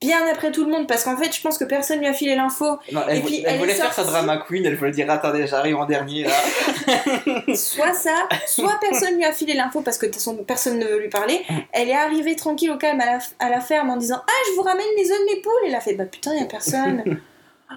[0.02, 2.36] bien après tout le monde, parce qu'en fait, je pense que personne lui a filé
[2.36, 2.80] l'info.
[2.92, 5.10] Non, elle, Et vou- puis, elle elle voulait faire sa drama queen, elle voulait dire
[5.10, 6.34] attendez, j'arrive en dernier là.
[7.56, 10.86] Soit ça, soit personne lui a filé l'info parce que de toute façon, personne ne
[10.86, 11.42] veut lui parler.
[11.50, 11.54] Mm.
[11.72, 14.56] Elle est arrivée tranquille au calme à la, à la ferme en disant Ah, je
[14.56, 15.52] vous ramène les œufs de mes poules.
[15.66, 17.04] Et elle a fait Bah putain, y a personne.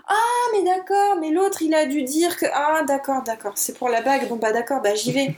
[0.08, 0.14] Ah,
[0.52, 2.46] mais d'accord, mais l'autre il a dû dire que.
[2.52, 4.26] Ah, d'accord, d'accord, c'est pour la bague.
[4.28, 5.36] Bon, bah d'accord, bah j'y vais.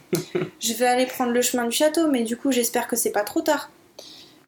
[0.61, 3.21] je vais aller prendre le chemin du château, mais du coup, j'espère que c'est pas
[3.21, 3.69] trop tard.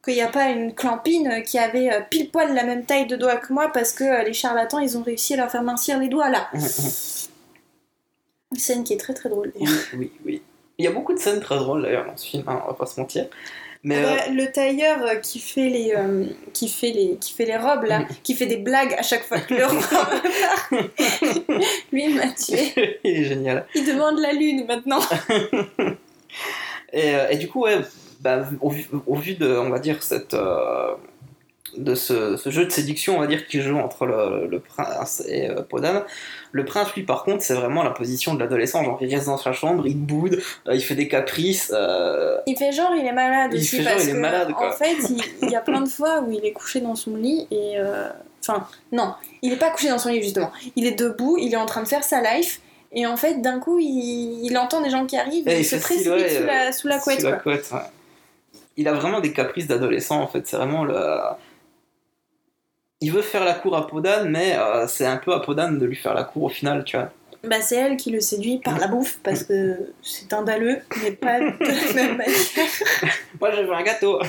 [0.09, 3.15] Qu'il n'y a pas une clampine qui avait euh, pile poil la même taille de
[3.15, 5.99] doigts que moi parce que euh, les charlatans ils ont réussi à leur faire mincir
[5.99, 6.49] les doigts là.
[8.53, 9.53] Une scène qui est très très drôle.
[9.61, 10.43] oui, oui, oui.
[10.79, 12.73] Il y a beaucoup de scènes très drôles d'ailleurs dans ce film, hein, on va
[12.73, 13.27] pas se mentir.
[13.83, 17.59] Mais euh, Euh, le tailleur qui fait les euh, qui fait les qui fait les
[17.59, 20.11] robes là, qui fait des blagues à chaque fois que le part.
[21.93, 22.99] Lui il m'a tué.
[23.05, 23.67] il est génial.
[23.75, 25.01] Il demande la lune maintenant.
[26.95, 27.81] Et, et du coup, ouais,
[28.21, 30.93] bah, au, vu, au vu de, on va dire, cette, euh,
[31.77, 35.23] de ce, ce jeu de séduction, on va dire, qui joue entre le, le prince
[35.29, 36.03] et euh, Podane,
[36.51, 38.83] le prince, lui, par contre, c'est vraiment la position de l'adolescent.
[38.83, 41.71] Genre, il reste dans sa chambre, il boude, euh, il fait des caprices.
[41.77, 44.19] euh, Il fait genre il est malade Il aussi fait genre, parce il est que
[44.19, 44.69] malade, quoi.
[44.71, 44.97] en fait
[45.43, 47.77] il, y a plein de fois où il est couché dans son lit et
[48.43, 49.13] enfin non
[49.43, 51.83] il est pas couché dans son lit justement il est debout il est en train
[51.83, 52.61] de faire sa life
[52.93, 55.65] et en fait d'un coup il, il entend des gens qui arrivent et, Et il
[55.65, 57.53] se précipite ouais, sous, la, sous la couette sous la quoi.
[57.53, 57.79] couette, ouais.
[58.79, 60.47] Il a vraiment des caprices d'adolescent, en fait.
[60.47, 60.97] C'est vraiment le.
[63.01, 65.85] Il veut faire la cour à Podane, mais euh, c'est un peu à Podane de
[65.85, 67.11] lui faire la cour au final, tu vois.
[67.45, 71.13] Bah c'est elle qui le séduit par la bouffe parce que c'est un dalleux mais
[71.13, 72.35] pas de la même manière.
[73.41, 74.21] Moi, je veux un gâteau.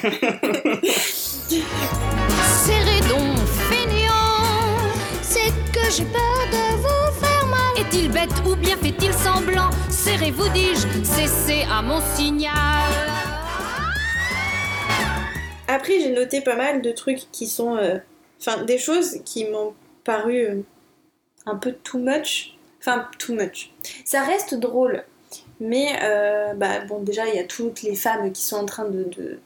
[2.44, 3.38] Serrez donc,
[3.70, 4.84] fainéant,
[5.22, 7.80] c'est que j'ai peur de vous faire mal.
[7.80, 9.70] Est-il bête ou bien fait-il semblant?
[9.90, 13.29] Serrez, vous dis-je, cessez à mon signal.
[15.70, 17.78] Après, j'ai noté pas mal de trucs qui sont.
[17.78, 17.98] euh,
[18.42, 19.74] Enfin, des choses qui m'ont
[20.06, 20.62] paru euh,
[21.46, 22.56] un peu too much.
[22.80, 23.72] Enfin, too much.
[24.06, 25.04] Ça reste drôle.
[25.60, 28.86] Mais, euh, bah, bon, déjà, il y a toutes les femmes qui sont en train
[28.86, 29.40] de, de,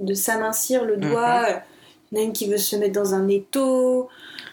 [0.00, 1.62] de s'amincir le doigt.
[2.12, 4.08] Il y en a une qui veut se mettre dans un étau.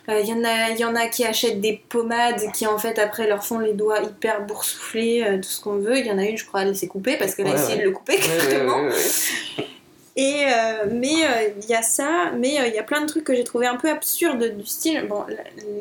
[0.09, 2.99] Euh, Il y, en a- y en a qui achètent des pommades qui, en fait,
[2.99, 5.97] après, leur font les doigts hyper boursouflés, euh, tout ce qu'on veut.
[5.97, 7.83] Il y en a une, je crois, elle s'est coupée parce qu'elle a essayé ouais.
[7.83, 8.89] de le couper, ouais, carrément.
[10.17, 13.05] Et euh, mais euh, il y a ça, mais euh, il y a plein de
[13.05, 15.07] trucs que j'ai trouvé un peu absurdes du style.
[15.07, 15.23] Bon,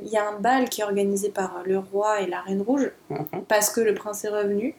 [0.05, 2.91] il y a un bal qui est organisé par le roi et la reine rouge
[3.09, 3.27] Mhm.
[3.49, 4.75] parce que le prince est revenu.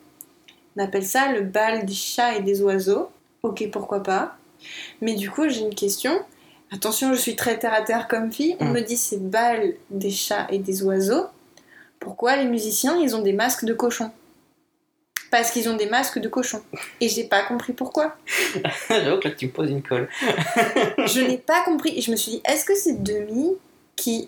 [0.78, 3.10] On appelle ça le bal des chats et des oiseaux.
[3.44, 4.38] Ok, pourquoi pas.
[5.02, 6.14] Mais du coup, j'ai une question.
[6.72, 8.56] Attention, je suis très terre à terre comme fille.
[8.62, 8.72] On Mhm.
[8.74, 11.26] me dit c'est bal des chats et des oiseaux.
[12.00, 14.12] Pourquoi les musiciens ils ont des masques de cochon?
[15.32, 16.62] Parce qu'ils ont des masques de cochon.
[17.00, 18.16] Et j'ai pas compris pourquoi.
[18.90, 20.10] J'avoue que là, tu me poses une colle.
[21.08, 21.98] je n'ai pas compris.
[21.98, 23.52] Et je me suis dit, est-ce que c'est Demi
[23.96, 24.28] qui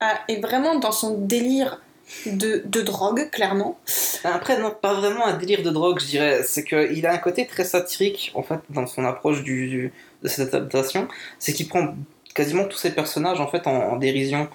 [0.00, 1.80] a- est vraiment dans son délire
[2.26, 3.78] de, de drogue, clairement?
[4.24, 6.42] Après, non, pas vraiment un délire de drogue, je dirais.
[6.42, 9.92] C'est qu'il a un côté très satirique, en fait, dans son approche du, du-
[10.22, 11.06] de cette adaptation.
[11.38, 11.94] C'est qu'il prend
[12.34, 14.48] quasiment tous ses personnages, en fait, en, en dérision.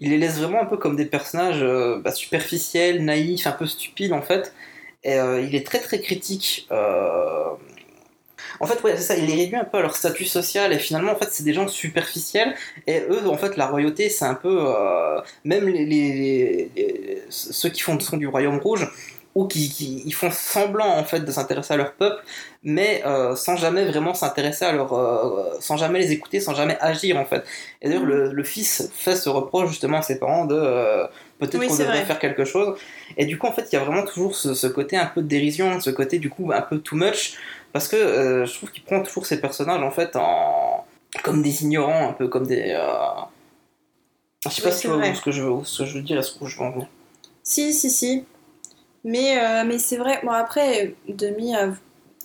[0.00, 3.66] Il les laisse vraiment un peu comme des personnages euh, bah, superficiels, naïfs, un peu
[3.66, 4.52] stupides, en fait.
[5.16, 6.66] Euh, il est très, très critique.
[6.72, 7.50] euh,
[8.60, 10.78] En fait, ouais, c'est ça, il les réduit un peu à leur statut social, et
[10.78, 12.54] finalement, en fait, c'est des gens superficiels,
[12.86, 14.58] et eux, en fait, la royauté, c'est un peu...
[14.76, 16.70] euh, Même les-
[17.30, 18.88] ceux qui font, sont du Royaume Rouge,
[19.38, 22.22] ou qui, qui- ils font semblant, en fait, de s'intéresser à leur peuple,
[22.62, 24.92] mais euh, sans jamais vraiment s'intéresser à leur...
[24.94, 27.42] euh, sans jamais les écouter, sans jamais agir, en fait.
[27.82, 30.56] Et d'ailleurs, le, le fils fait ce reproche, justement, à ses parents de...
[30.58, 31.06] euh,
[31.38, 32.04] Peut-être Oui, qu'on devrait vrai.
[32.04, 32.76] faire quelque chose.
[33.16, 35.22] Et du coup, en fait, il y a vraiment toujours ce, ce côté un peu
[35.22, 37.34] de dérision, ce côté, du coup, un peu too much,
[37.72, 40.84] parce que euh, je trouve qu'il prend toujours ces personnages en fait en
[41.22, 42.76] comme des ignorants, un peu comme des.
[44.44, 46.32] Je sais pas Oui, si ce que je veux, ce que je veux dire, est-ce
[46.38, 46.88] que je veux en venir.
[47.42, 48.24] Si, si, si.
[49.12, 51.72] Mais, euh, mais c'est vrai, bon après, Demi a,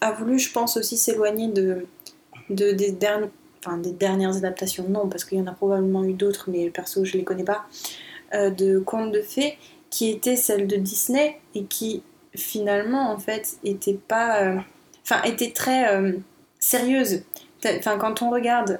[0.01, 1.85] a voulu, je pense, aussi s'éloigner de,
[2.49, 3.29] de, des, derni-
[3.59, 4.85] enfin, des dernières adaptations.
[4.89, 7.65] Non, parce qu'il y en a probablement eu d'autres, mais perso, je les connais pas.
[8.33, 9.57] euh, de contes de fées,
[9.91, 12.01] qui étaient celles de Disney, et qui,
[12.35, 14.41] finalement, en fait, étaient pas...
[14.43, 14.57] euh,
[15.05, 15.81] Enfin, étaient très
[16.59, 17.23] sérieuses.
[17.77, 18.79] Enfin, quand on regarde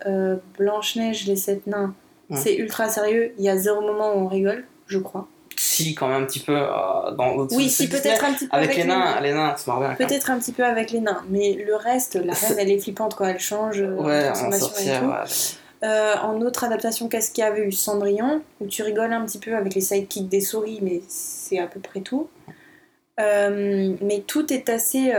[0.57, 1.93] Blanche-Neige, les sept nains,
[2.29, 2.37] Ouais.
[2.37, 3.33] c'est ultra sérieux.
[3.37, 5.27] Il y a zéro moment où on rigole, je crois.
[5.73, 8.55] Si, quand même un petit peu euh, dans d'autres Oui, si, peut-être un petit peu
[8.55, 9.95] Avec, les nains, les nains, quand même.
[9.95, 13.15] Peut-être un petit peu avec les nains, mais le reste, la reine, elle est flippante
[13.15, 15.05] quand elle change euh, Ouais, en transformation et tout.
[15.05, 15.89] ouais.
[15.89, 17.71] Euh, en autre adaptation, qu'est-ce qu'il y avait eu?
[17.71, 21.67] Cendrillon, où tu rigoles un petit peu avec les sidekicks des souris, mais c'est à
[21.67, 22.29] peu près tout.
[23.19, 25.11] Euh, mais tout est assez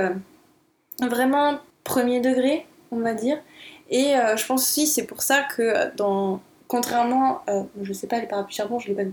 [1.01, 3.39] vraiment premier degré, on va dire.
[3.91, 7.43] Et je pense aussi c'est pour ça que dans contrairement,
[7.83, 9.13] je sais pas les parapluies charbon, je l'ai pas vu,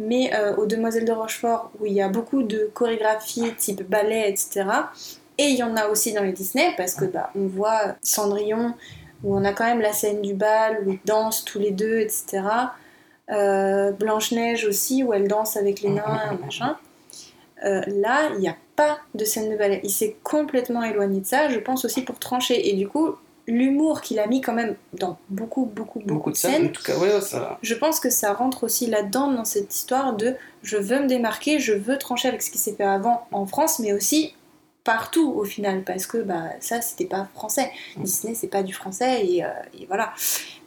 [0.00, 4.30] mais euh, aux Demoiselles de Rochefort où il y a beaucoup de chorégraphie type ballet,
[4.30, 4.64] etc.
[5.38, 8.74] Et il y en a aussi dans les Disney parce que bah, on voit Cendrillon
[9.22, 12.00] où on a quand même la scène du bal où ils dansent tous les deux,
[12.00, 12.42] etc.
[13.30, 16.76] Euh, Blanche-Neige aussi, où elle danse avec les nains, machin.
[17.64, 19.80] Euh, là, il n'y a pas de scène de ballet.
[19.84, 22.70] Il s'est complètement éloigné de ça, je pense aussi pour trancher.
[22.70, 23.14] Et du coup,
[23.50, 26.96] l'humour qu'il a mis quand même dans beaucoup, beaucoup, beaucoup, de scènes, En tout cas,
[26.98, 27.58] ouais, ça.
[27.62, 31.58] je pense que ça rentre aussi là-dedans dans cette histoire de je veux me démarquer,
[31.58, 34.34] je veux trancher avec ce qui s'est fait avant en France, mais aussi
[34.84, 37.70] partout au final, parce que bah, ça c'était pas français.
[37.98, 39.48] Disney c'est pas du français et, euh,
[39.78, 40.12] et voilà.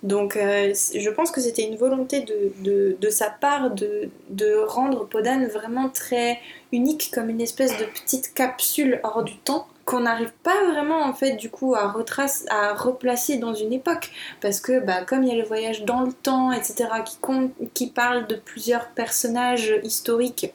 [0.03, 4.55] Donc euh, je pense que c'était une volonté de, de, de sa part de, de
[4.67, 6.39] rendre Podan vraiment très
[6.71, 11.13] unique, comme une espèce de petite capsule hors du temps qu'on n'arrive pas vraiment en
[11.13, 14.11] fait du coup à, retrace, à replacer dans une époque
[14.41, 17.51] parce que bah, comme il y a le voyage dans le temps etc qui, compte,
[17.73, 20.53] qui parle de plusieurs personnages historiques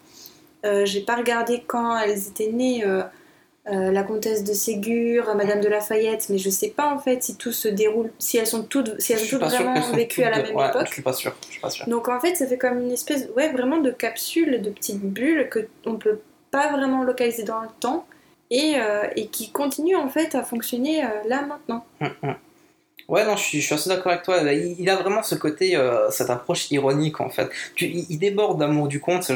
[0.65, 3.03] euh, j'ai pas regardé quand elles étaient nées euh,
[3.71, 7.37] euh, la comtesse de Ségur, Madame de Lafayette, mais je sais pas en fait si
[7.37, 9.83] tout se déroule, si elles sont toutes, si elles Je ont suis toutes vraiment qu'elles
[9.85, 10.87] sont vécu à la de- même ouais, époque.
[10.87, 11.37] Je suis pas sûr.
[11.47, 11.87] Je suis pas sûr.
[11.87, 15.51] Donc en fait, ça fait comme une espèce, ouais, vraiment de capsule, de petite bulle
[15.51, 16.19] que on peut
[16.51, 18.07] pas vraiment localiser dans le temps
[18.51, 21.85] et, euh, et qui continue en fait à fonctionner euh, là maintenant.
[22.01, 22.35] Hum, hum.
[23.09, 24.37] Ouais, non, je suis, assez d'accord avec toi.
[24.53, 27.49] Il, il a vraiment ce côté, euh, cette approche ironique en fait.
[27.81, 29.33] Il, déborde d'amour du conte.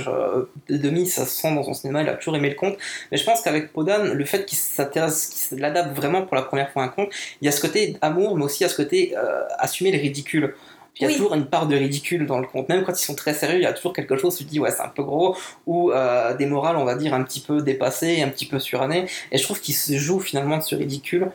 [0.68, 2.02] demi, ça se sent dans son cinéma.
[2.02, 2.76] Il a toujours aimé le conte.
[3.10, 6.70] Mais je pense qu'avec Podan, le fait qu'il s'intéresse, qu'il l'adapte vraiment pour la première
[6.70, 7.08] fois à un conte,
[7.40, 9.14] il y a ce côté amour, mais aussi a ce côté
[9.58, 10.54] assumer le ridicule.
[10.97, 11.14] Il y a Oui.
[11.16, 12.68] toujours une part de ridicule dans le conte.
[12.68, 14.61] Même quand ils sont très sérieux, il y a toujours quelque chose, tu te dis,
[14.61, 15.34] ouais, c'est un peu gros,
[15.66, 19.07] ou euh, des morales, on va dire, un petit peu dépassées, un petit peu surannées.
[19.30, 21.30] Et je trouve qu'il se joue finalement de ce ridicule.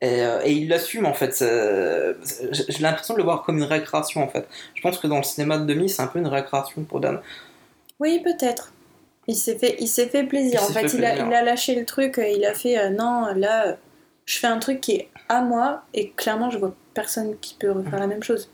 [0.00, 1.32] Et, euh, et il l'assume en fait.
[1.34, 2.16] c'est-
[2.68, 4.48] J'ai l'impression de le voir comme une récréation en fait.
[4.74, 7.20] Je pense que dans le cinéma de demi, c'est un peu une récréation pour Dan.
[8.00, 8.72] Oui, peut-être.
[9.28, 10.58] Il s'est fait, il s'est fait plaisir.
[10.60, 12.18] Il en fait, fait il, a, il a lâché le truc.
[12.18, 13.72] euh, Il a fait euh, non, là, euh,
[14.26, 17.70] je fais un truc qui est à moi et clairement, je vois personne qui peut
[17.70, 18.50] refaire la même chose.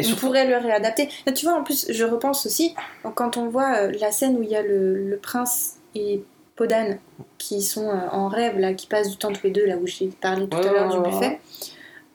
[0.00, 1.08] Et on surtout, pourrait le réadapter.
[1.34, 2.74] Tu vois, en plus, je repense aussi,
[3.14, 6.22] quand on voit euh, la scène où il y a le, le prince et
[6.56, 6.98] Podane
[7.38, 9.86] qui sont euh, en rêve, là, qui passent du temps tous les deux, là où
[9.86, 11.40] j'ai parlé tout Ouais, à l'heure ouais, du buffet,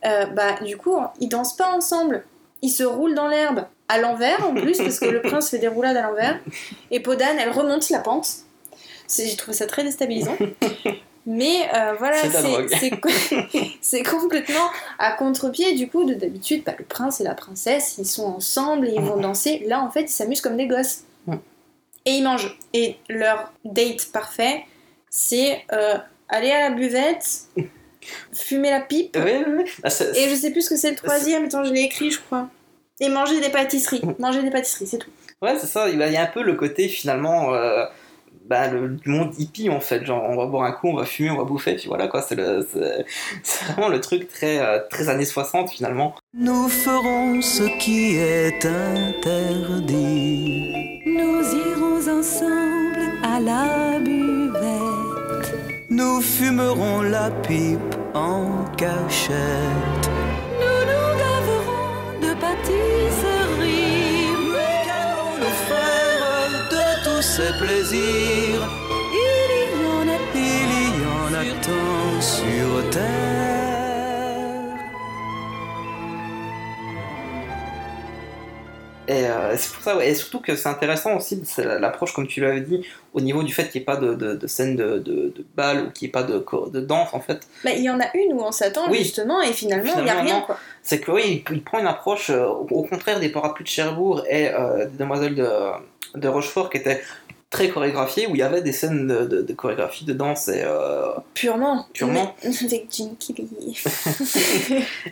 [0.05, 2.23] euh, bah, du coup, ils dansent pas ensemble.
[2.61, 5.67] Ils se roulent dans l'herbe, à l'envers en plus, parce que le prince fait des
[5.67, 6.39] roulades à l'envers,
[6.91, 8.27] et Podane, elle remonte la pente.
[9.15, 10.35] J'ai trouvé ça très déstabilisant.
[11.27, 12.17] Mais euh, voilà,
[13.81, 14.69] C'est complètement
[14.99, 18.87] à contre-pied du coup de d'habitude bah, le prince et la princesse ils sont ensemble
[18.87, 19.63] et ils vont danser.
[19.65, 21.01] Là en fait ils s'amusent comme des gosses.
[22.07, 22.57] Et ils mangent.
[22.73, 24.65] Et leur date parfait
[25.09, 25.97] c'est euh,
[26.29, 27.25] aller à la buvette
[28.33, 29.15] fumer la pipe.
[29.15, 29.65] Ouais, ouais, ouais.
[29.83, 31.45] Ah, c'est- et je sais plus ce que c'est le troisième.
[31.45, 32.49] Attends je l'ai écrit je crois.
[32.99, 34.01] Et manger des pâtisseries.
[34.19, 35.09] Manger des pâtisseries c'est tout.
[35.41, 35.89] Ouais, c'est ça.
[35.89, 37.85] Il y a il y a un peu le côté finalement euh,
[38.47, 40.05] bah, le, monde hippie en fait.
[40.05, 42.21] Genre, on va boire un coup, on va fumer, on va bouffer, puis voilà quoi.
[42.21, 42.67] C'est le-
[43.43, 46.15] c'est vraiment le truc très, euh, très années 60 finalement.
[46.33, 50.73] Nous ferons ce qui est interdit.
[51.05, 55.53] Nous irons ensemble à la buvette.
[55.89, 59.94] Nous fumerons la pipe en cachette.
[67.35, 68.61] Ces plaisirs
[69.11, 73.01] Il y en a Il y en a tant sur terre.
[79.07, 80.09] Et euh, c'est pour ça, ouais.
[80.09, 83.53] et surtout que c'est intéressant aussi, c'est l'approche, comme tu l'avais dit, au niveau du
[83.53, 86.05] fait qu'il n'y ait pas de, de, de scène de, de, de bal ou qu'il
[86.07, 87.41] n'y ait pas de, danse en fait.
[87.65, 88.99] Bah, il y en a une où on s'attend Oui.
[88.99, 91.85] justement et finalement il n'y a rien quoi C'est que oui, il, il prend une
[91.87, 95.47] approche, euh, au, au contraire des parapluies de Cherbourg et euh, des demoiselles de,
[96.15, 97.01] de Rochefort qui étaient
[97.55, 100.61] très chorégraphiées, où il y avait des scènes de, de, de chorégraphie, de danse et.
[100.65, 102.35] euh, purement Purement.
[102.43, 103.77] Avec Jim Kelly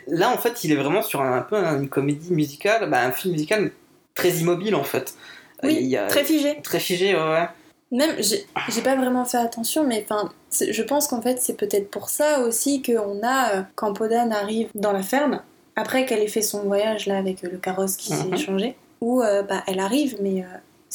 [0.07, 3.11] Là, en fait, il est vraiment sur un, un peu une comédie musicale, bah, un
[3.11, 3.71] film musical
[4.15, 5.15] très immobile en fait.
[5.63, 7.47] oui Il y a- très figé très figé, ouais, ouais.
[7.91, 11.89] Même, j'ai pas vraiment fait attention, mais enfin, c'est- je pense qu'en fait, c'est peut-être
[11.91, 15.41] pour ça aussi qu'on a, euh, quand Podane arrive dans la ferme,
[15.75, 18.35] après qu'elle ait fait son voyage là avec euh, le carrosse qui Mhm.
[18.37, 20.45] s'est changé, où euh, bah, elle arrive, mais euh,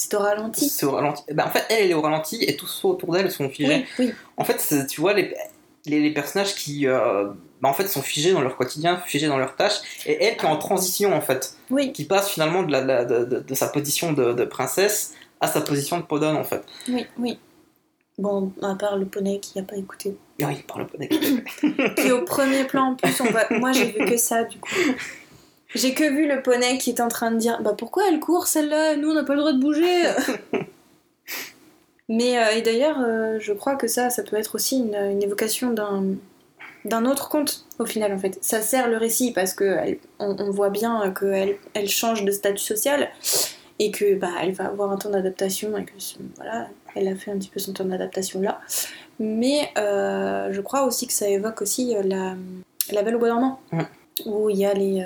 [0.01, 0.69] c'est au ralenti.
[0.69, 1.23] C'est au ralenti.
[1.39, 3.85] En fait, elle, elle est au ralenti et tous autour d'elle sont figés.
[3.99, 5.35] Oui, oui, En fait, tu vois, les,
[5.87, 7.25] les, les personnages qui euh,
[7.61, 10.45] bah, en fait, sont figés dans leur quotidien, figés dans leurs tâches, et elle qui
[10.47, 13.41] est en transition en fait, oui, qui passe finalement de, la, de, la- de- de-
[13.41, 16.63] de sa position de, de princesse à sa position de podone en fait.
[16.89, 17.39] oui, oui.
[18.19, 20.17] Bon, à part le poney qui a pas écouté.
[20.41, 21.09] Et oui, par le poney.
[21.09, 23.47] Qui est au premier plan en plus, on va...
[23.61, 24.69] moi j'ai vu que ça du coup.
[25.75, 28.47] J'ai que vu le poney qui est en train de dire Bah pourquoi elle court
[28.47, 28.97] celle-là?
[28.97, 30.05] Nous on n'a pas le droit de bouger
[32.09, 35.23] Mais euh, et d'ailleurs, euh, je crois que ça, ça peut être aussi une, une
[35.23, 36.05] évocation d'un
[36.85, 38.39] d'un autre conte au final en fait.
[38.41, 42.31] Ça sert le récit parce que elle- on, on voit bien qu'elle elle change de
[42.31, 43.11] statut social
[43.79, 45.93] et que bah elle va avoir un temps d'adaptation et que
[46.37, 48.61] voilà, elle a fait un petit peu son temps d'adaptation là.
[49.19, 52.35] Mais euh, je crois aussi que ça évoque aussi la,
[52.91, 53.61] la Belle au bois dormant
[54.25, 55.05] où il y a les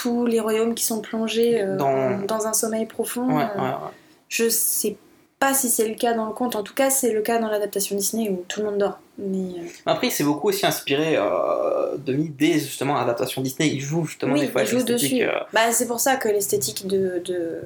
[0.00, 2.46] tous les royaumes qui sont plongés euh, Dans- dans...
[2.46, 3.26] un sommeil profond.
[3.36, 3.92] Ouais, euh, ouais, ouais.
[4.28, 4.96] je sais
[5.38, 7.48] pas si c'est le cas dans le conte, en tout cas c'est le cas dans
[7.48, 8.98] l'adaptation Disney où tout le monde dort.
[9.18, 13.68] Mais euh, Après, il s'est beaucoup aussi inspiré euh, de des justement adaptations Disney.
[13.68, 15.24] Il joue justement oui, des fois il joue dessus.
[15.52, 17.60] Bah, c'est pour ça que l'esthétique de, de-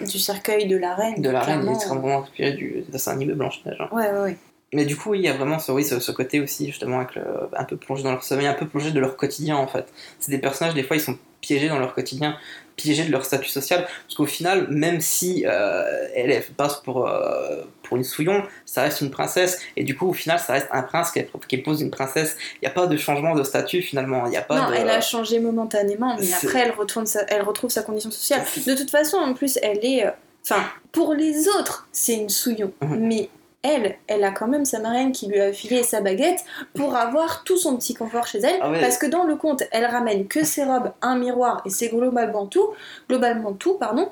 [0.00, 1.20] du cercueil de la reine.
[1.22, 1.62] de la reine.
[1.64, 3.76] Il est vraiment inspiré du dessin animé Blanche-Neige.
[3.80, 3.88] hein.
[3.92, 4.36] Ouais, ouais, ouais.
[4.72, 7.14] Mais du coup, il y a vraiment ce, oui, ce, ce côté aussi, justement, avec
[7.14, 7.22] le,
[7.56, 9.86] un peu plongé dans leur sommeil, un peu plongé de leur quotidien, en fait.
[10.18, 12.36] C'est des personnages, des fois, ils sont piégés dans leur quotidien,
[12.74, 17.62] piégés de leur statut social, parce qu'au final, même si euh, elle passe pour, euh,
[17.84, 20.82] pour une souillon, ça reste une princesse, et du coup, au final, ça reste un
[20.82, 22.36] prince qui, qui épouse une princesse.
[22.56, 24.26] Il n'y a pas de changement de statut, finalement.
[24.26, 24.74] Il n'y a pas non, de...
[24.74, 28.42] elle a changé momentanément, mais après elle, retourne sa- elle retrouve sa condition sociale.
[28.66, 30.06] De toute façon, en plus, elle est.
[30.06, 30.10] euh,
[30.48, 30.62] Enfin,
[30.92, 32.72] pour les autres, c'est une souillon.
[32.80, 32.98] Mhm.
[33.00, 33.28] Mais
[33.74, 36.44] elle, elle a quand même sa marraine qui lui a filé sa baguette
[36.74, 38.58] pour avoir tout son petit confort chez elle.
[38.60, 38.80] Ah ouais.
[38.80, 42.46] Parce que dans le conte, elle ramène que ses robes, un miroir et c'est globalement
[42.46, 42.68] tout.
[43.08, 44.10] Globalement tout, pardon.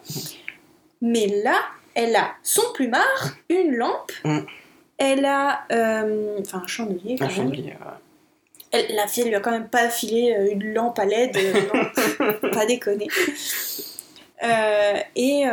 [1.01, 1.57] Mais là,
[1.95, 4.11] elle a son plumard, une lampe.
[4.25, 4.47] Mhm.
[4.99, 5.61] Elle a.
[5.73, 7.17] euh, Enfin, un chandelier.
[7.19, 7.37] quand Un même.
[7.37, 7.97] chandelier, ouais.
[8.73, 11.37] Elle- la fille, elle lui a quand même pas filé euh, une lampe à LED,
[11.37, 11.53] euh,
[12.43, 13.07] non, pas déconner.
[14.43, 15.45] Euh, et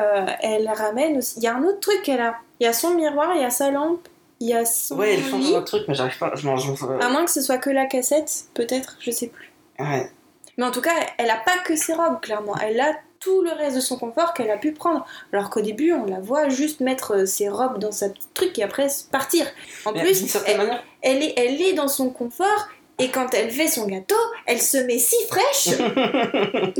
[0.41, 1.36] elle ramène aussi.
[1.38, 2.36] Il y a un autre truc qu'elle a.
[2.62, 4.07] Il y a son miroir, il y a sa lampe,
[4.39, 5.55] il y a son Ouais, change lit.
[5.55, 6.32] un truc, mais j'arrive pas.
[6.36, 6.55] Je m'en-
[6.99, 9.51] À moins que ce soit que la cassette, peut-être, je sais plus.
[9.80, 10.12] Ouais.
[10.57, 12.55] Mais en tout cas, elle a pas que ses robes, clairement.
[12.62, 15.05] Elle a tout le reste de son confort qu'elle a pu prendre.
[15.34, 18.57] Alors qu'au début, on la voit juste mettre euh, ses robes dans sa petite truc
[18.59, 19.45] et après partir.
[19.86, 22.68] En Mais plus, d'une certaine elle, manière, elle est, elle est dans son confort
[22.99, 25.70] et quand elle fait son gâteau, elle se met si fraîche.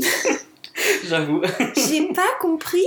[1.04, 1.42] j'avoue.
[1.76, 2.86] J'ai pas compris.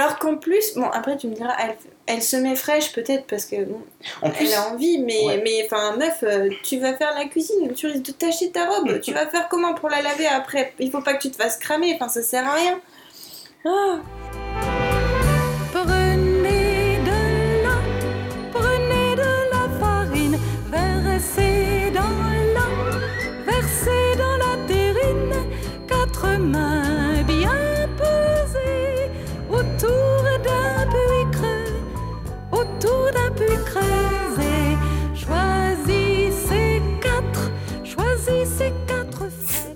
[0.00, 1.76] Alors qu'en plus, bon après tu me diras, elle,
[2.06, 3.82] elle se met fraîche peut-être parce que bon,
[4.22, 5.42] En plus, elle a envie, mais Ouais.
[5.44, 9.00] mais enfin meuf, euh, tu vas faire la cuisine, tu risques de tâcher ta robe,
[9.00, 10.72] tu vas faire comment pour la laver après?
[10.78, 12.80] Il faut pas que tu te fasses cramer, enfin ça sert à rien.
[13.66, 13.98] Ah,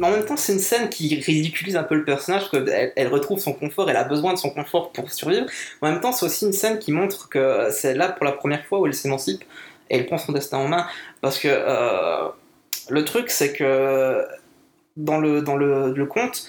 [0.05, 3.09] Mais en même temps, c'est une scène qui ridiculise un peu le personnage, qu'elle elle
[3.09, 5.46] retrouve son confort, elle a besoin de son confort pour survivre.
[5.80, 8.64] En même temps, c'est aussi une scène qui montre que c'est là pour la première
[8.66, 9.42] fois où elle s'émancipe
[9.88, 10.86] et elle prend son destin en main.
[11.22, 12.28] Parce que euh,
[12.90, 14.26] le truc, c'est que
[14.96, 16.46] dans le, dans le, le conte,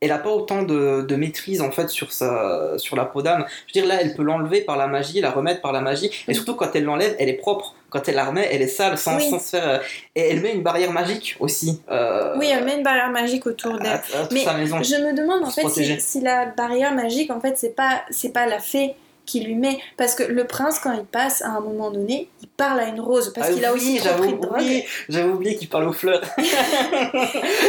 [0.00, 3.46] elle n'a pas autant de, de maîtrise en fait sur, sa, sur la peau d'âme.
[3.66, 6.10] Je veux dire, là, elle peut l'enlever par la magie, la remettre par la magie,
[6.28, 7.74] et surtout quand elle l'enlève, elle est propre.
[7.90, 9.28] Quand elle la remet, elle est sale, sans, Oui.
[9.28, 9.68] sans se faire.
[9.68, 9.78] euh,
[10.14, 11.80] Et elle met une barrière magique aussi.
[11.90, 14.00] euh, oui, elle met une barrière magique autour d'elle.
[14.32, 14.82] Mais sa maison.
[14.82, 18.32] Je me demande en fait si, si la barrière magique, en fait, c'est pas, c'est
[18.32, 18.94] pas la fée
[19.26, 19.78] qui lui met.
[19.96, 23.00] Parce que le prince, quand il passe, à un moment donné, il parle à une
[23.00, 23.32] rose.
[23.34, 24.84] Parce Ah qu'il a oui, aussi trop pris de drogue.
[25.08, 26.22] j'avais oublié qu'il parle aux fleurs.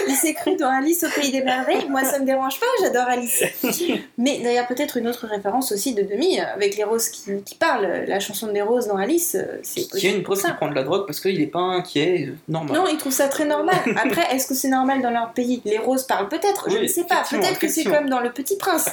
[0.07, 1.87] Il s'est cru dans Alice au Pays des Merveilles.
[1.89, 3.43] Moi, ça me dérange pas, j'adore Alice.
[4.17, 7.55] Mais d'ailleurs, peut-être une autre référence aussi de Demi, euh, avec les roses qui, qui
[7.55, 8.05] parlent.
[8.07, 10.53] La chanson des roses dans Alice, euh, c'est Il y a une preuve qui ça.
[10.53, 12.75] prend de la drogue parce qu'il est pas inquiet, euh, normal.
[12.77, 13.75] Non, ils trouvent ça très normal.
[13.95, 15.61] Après, est-ce que c'est normal dans leur pays?
[15.65, 17.23] Les roses parlent peut-être, je Oui, ne sais pas.
[17.29, 18.89] Peut-être que c'est comme dans Le Petit Prince.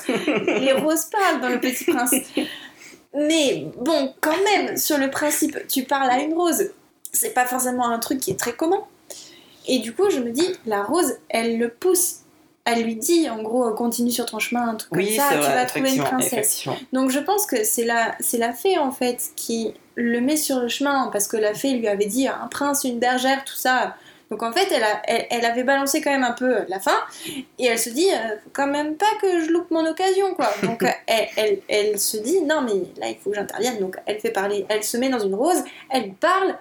[0.47, 2.15] Les roses parlent dans Le Petit Prince.
[3.15, 6.71] Mais bon, quand même, sur le principe, tu parles à une rose.
[7.13, 8.83] C'est pas forcément un truc qui est très commun.
[9.67, 12.21] Et du coup, je me dis, la rose, elle le pousse.
[12.65, 15.39] Elle lui dit, en gros, continue sur ton chemin, un truc Oui, comme ça, tu
[15.39, 16.65] vrai, vas trouver une princesse.
[16.93, 20.61] Donc je pense que c'est la, c'est la fée en fait qui le met sur
[20.61, 23.97] le chemin parce que la fée lui avait dit un prince, une bergère, tout ça.
[24.31, 26.97] Donc en fait, elle, a, elle, elle avait balancé quand même un peu la fin
[27.59, 30.51] et elle se dit euh, faut quand même pas que je loupe mon occasion quoi.
[30.62, 33.79] Donc elle, elle, elle se dit non mais là il faut que j'intervienne.
[33.79, 36.57] Donc elle fait parler, elle se met dans une rose, elle parle,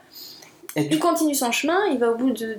[0.76, 2.58] Et il continue son chemin, il va au bout de,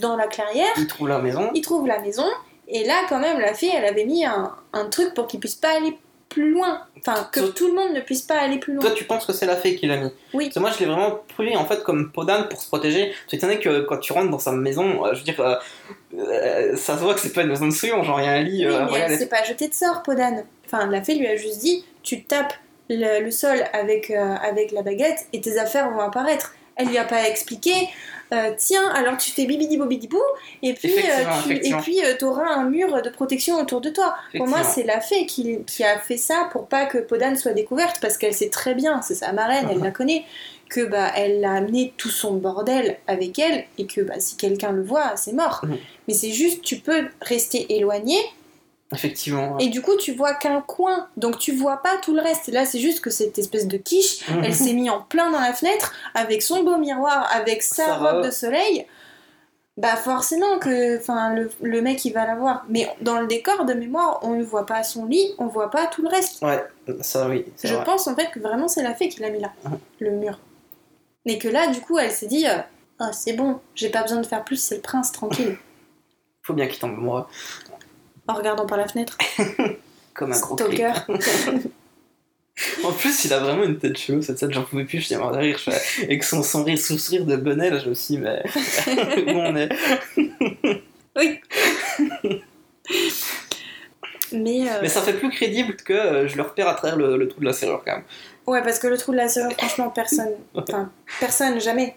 [0.00, 0.72] dans la clairière.
[0.76, 1.50] il trouve la maison.
[1.54, 2.26] Il trouve la maison,
[2.68, 5.56] et là, quand même, la fée, elle avait mis un, un truc pour qu'il puisse
[5.56, 5.98] pas aller
[6.32, 6.82] plus loin.
[6.98, 8.82] Enfin, que tout le monde ne puisse pas aller plus loin.
[8.82, 10.44] Toi, tu penses que c'est la fée qui l'a mis Oui.
[10.46, 13.12] Parce que moi, je l'ai vraiment pris en fait comme peau d'âne pour se protéger.
[13.32, 15.56] Étant donné que quand tu rentres dans sa maison, euh, je veux dire, euh,
[16.16, 18.02] euh, ça se voit que c'est pas une maison de souillon.
[18.02, 18.66] Genre, il y a un lit.
[18.66, 20.44] Oui, mais elle s'est pas jetée de sort, Podane.
[20.66, 22.54] Enfin, la fée lui a juste dit tu tapes
[22.88, 26.54] le, le sol avec, avec la baguette et tes affaires vont apparaître.
[26.76, 27.72] Elle lui a pas expliqué.
[28.32, 30.20] Euh, tiens, alors tu fais bibidi bobidi bou,
[30.62, 34.14] et puis, euh, tu, et puis tu auras un mur de protection autour de toi.
[34.36, 37.52] Pour moi, c'est la fée qui, qui a fait ça pour pas que Podane soit
[37.52, 40.24] découverte, parce qu'elle sait très bien, c'est sa marraine, elle la connaît,
[40.70, 44.72] que bah elle a amené tout son bordel avec elle, et que bah, si quelqu'un
[44.72, 45.60] le voit, c'est mort.
[45.64, 45.76] Mhm.
[46.08, 48.16] Mais c'est juste, tu peux rester éloigné,
[48.92, 49.58] Effectivement.
[49.58, 52.48] et du coup, tu vois qu'un coin, donc tu vois pas tout le reste.
[52.48, 54.44] Là, c'est juste que cette espèce de quiche, Mhm.
[54.44, 58.24] elle s'est mise en plein dans la fenêtre, avec son beau miroir, avec sa, robe
[58.24, 58.86] de soleil.
[59.78, 62.66] Bah forcément que enfin le, le mec il va la voir.
[62.68, 65.86] Mais dans le décor de mémoire, on ne voit pas son lit, on voit pas
[65.86, 66.42] tout le reste.
[66.42, 66.62] Ouais,
[67.00, 67.46] ça oui.
[67.64, 67.82] Je vrai.
[67.84, 69.78] pense en fait que vraiment c'est la fée qui l'a mis là, Mhm.
[70.00, 70.38] le mur.
[71.24, 72.58] Et que là, du coup, elle s'est dit, euh,
[72.98, 75.56] ah c'est bon, j'ai pas besoin de faire plus, c'est le prince, tranquille.
[76.42, 77.24] Faut bien qu'il tombe amoureux.
[78.28, 79.16] En regardant par la fenêtre.
[80.14, 80.56] Comme un gros.
[80.56, 80.92] Stalker.
[82.84, 85.16] En plus, il a vraiment une tête chelou, cette scène, j'en pouvais plus, je suis
[85.16, 85.56] mort de rire.
[85.58, 88.42] Je fais- Avec son, son rire, sourire de bonnet, là, je me suis dit, mais
[89.26, 89.70] où on est?
[91.16, 91.40] Oui.
[94.32, 97.16] Mais, euh, Mais ça fait plus crédible que euh, je le repère à travers le,
[97.16, 98.04] le trou de la serrure, quand même.
[98.46, 100.30] ouais, parce que le trou de la serrure, franchement, personne.
[100.54, 101.96] Enfin, personne, jamais.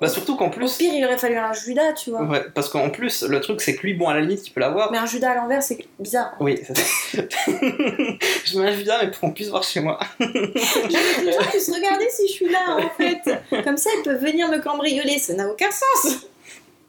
[0.00, 0.76] Bah, surtout qu'en Au plus.
[0.76, 2.22] pire, il aurait fallu un Judas, tu vois.
[2.22, 4.60] Ouais, parce qu'en plus, le truc, c'est que lui, bon, à la limite, il peut
[4.60, 4.90] l'avoir.
[4.92, 6.36] Mais un Judas à l'envers, c'est bizarre.
[6.40, 6.74] Oui, ça.
[7.14, 9.98] je mets un Judas, mais pour qu'on puisse voir chez moi.
[10.20, 13.62] Les gens puissent regarder si je suis là, en fait.
[13.64, 15.18] Comme ça, ils peuvent venir me cambrioler.
[15.18, 16.26] Ça n'a aucun sens.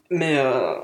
[0.10, 0.38] Mais.
[0.38, 0.76] Euh...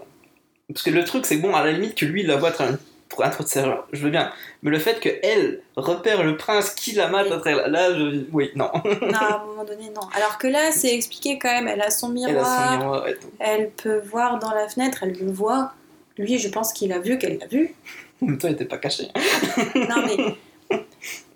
[0.67, 2.49] Parce que le truc, c'est que bon, à la limite, que lui, il la voit
[2.49, 2.67] à
[3.09, 4.31] travers un trou- de je veux bien.
[4.63, 7.67] Mais le fait qu'elle repère le prince qui la mate à travers.
[7.69, 8.23] Là, je.
[8.31, 8.69] Oui, non.
[8.83, 10.01] Non, à un moment donné, non.
[10.15, 11.67] Alors que là, c'est expliqué quand même.
[11.67, 12.71] Elle a son Elle a miroir.
[12.73, 13.05] son miroir.
[13.39, 14.99] Elle peut voir dans la fenêtre.
[15.03, 15.73] Elle le voit.
[16.17, 17.73] Lui, je pense qu'il a vu qu'elle l'a vu.
[18.21, 19.07] En même temps, il était pas caché.
[19.75, 20.35] Non, mais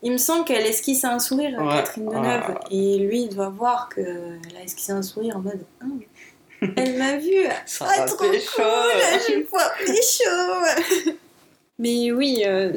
[0.03, 1.75] il me semble qu'elle esquisse un sourire Ouais.
[1.75, 2.49] Catherine Deneuve.
[2.49, 2.55] Ouais.
[2.71, 6.01] Et lui, il doit voir qu'elle a esquissé un sourire en mode Hum,
[6.75, 7.35] Elle m'a vu
[7.67, 8.51] Ça Ah, trop pécho.
[8.55, 8.63] cool
[9.29, 11.21] Je pouvoir pécho
[11.81, 12.73] Mais oui, euh,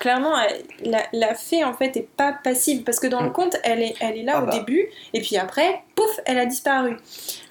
[0.00, 3.32] clairement, elle- la, la fée en fait est pas passive parce que dans le Mm.
[3.32, 4.52] conte, elle est, elle est là Ah au bah.
[4.58, 6.96] début et puis après, pouf, elle a disparu.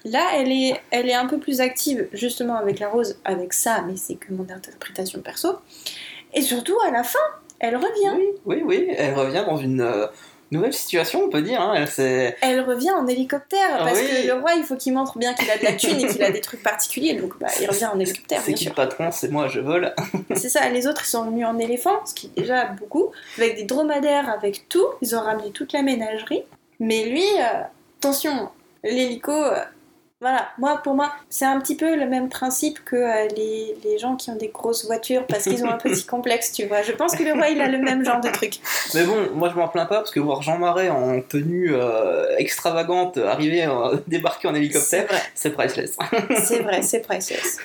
[0.04, 3.82] Là, elle est, elle est un peu plus active justement avec la rose, avec ça,
[3.86, 5.56] mais c'est que mon interprétation perso.
[6.34, 7.18] Et surtout à la fin,
[7.58, 8.14] elle revient.
[8.14, 10.06] Oui, oui, oui, elle revient dans une euh,
[10.50, 11.60] nouvelle situation, on peut dire.
[11.60, 11.84] Hein.
[12.40, 14.06] Elle revient en hélicoptère Ah parce oui.
[14.22, 16.22] que le roi, il faut qu'il montre bien qu'il a de la thune et qu'il
[16.22, 18.72] a des trucs particuliers, donc bah, il revient en hélicoptère, C'est qui sûr.
[18.72, 19.94] le patron C'est moi, je vole.
[20.34, 23.56] C'est ça, les autres ils sont venus en éléphant, ce qui est déjà beaucoup, avec
[23.56, 26.42] des dromadaires, avec tout, ils ont ramené toute la ménagerie.
[26.80, 27.62] Mais lui, euh,
[27.98, 28.48] attention,
[28.84, 29.56] l'hélico, euh,
[30.20, 33.98] voilà, moi pour moi, c'est un petit peu le même principe que euh, les, les
[33.98, 36.82] gens qui ont des grosses voitures parce qu'ils ont un petit complexe, tu vois.
[36.82, 38.54] Je pense que le roi il a le même genre de truc.
[38.94, 42.36] Mais bon, moi je m'en plains pas parce que voir Jean Marais en tenue euh,
[42.36, 45.06] extravagante arriver, euh, débarquer en hélicoptère,
[45.36, 45.96] c'est priceless.
[46.42, 47.58] c'est vrai, c'est priceless.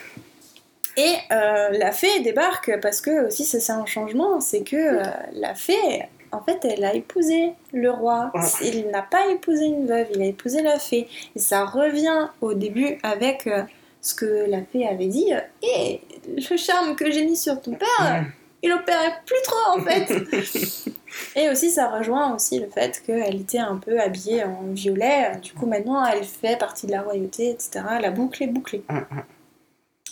[0.95, 5.01] Et la fée débarque parce que aussi ça c'est un changement, c'est que
[5.31, 6.03] la fée,
[6.34, 8.31] en fait, elle a épousé le roi.
[8.61, 11.07] Il n'a pas épousé une veuve, il a épousé la fée.
[11.36, 13.63] Et ça revient au début avec euh,
[14.01, 15.31] ce que la fée avait dit.
[15.61, 18.25] Et le charme que j'ai mis sur ton père,
[18.63, 20.91] il opérait plus trop en fait.
[21.36, 25.34] Et aussi ça rejoint aussi le fait qu'elle était un peu habillée en violet.
[25.41, 27.86] Du coup maintenant elle fait partie de la royauté, etc.
[28.01, 28.84] La boucle est bouclée.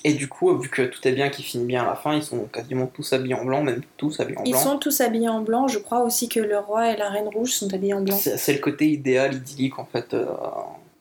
[0.04, 2.24] Et du coup, vu que tout est bien, qui finit bien à la fin, ils
[2.24, 4.60] sont quasiment tous habillés en blanc, même tous habillés en Ils blanc.
[4.60, 5.68] sont tous habillés en blanc.
[5.68, 8.18] Je crois aussi que le roi et la reine rouge sont habillés en blanc.
[8.18, 10.14] C'est le côté idéal, idyllique en fait.
[10.14, 10.26] euh,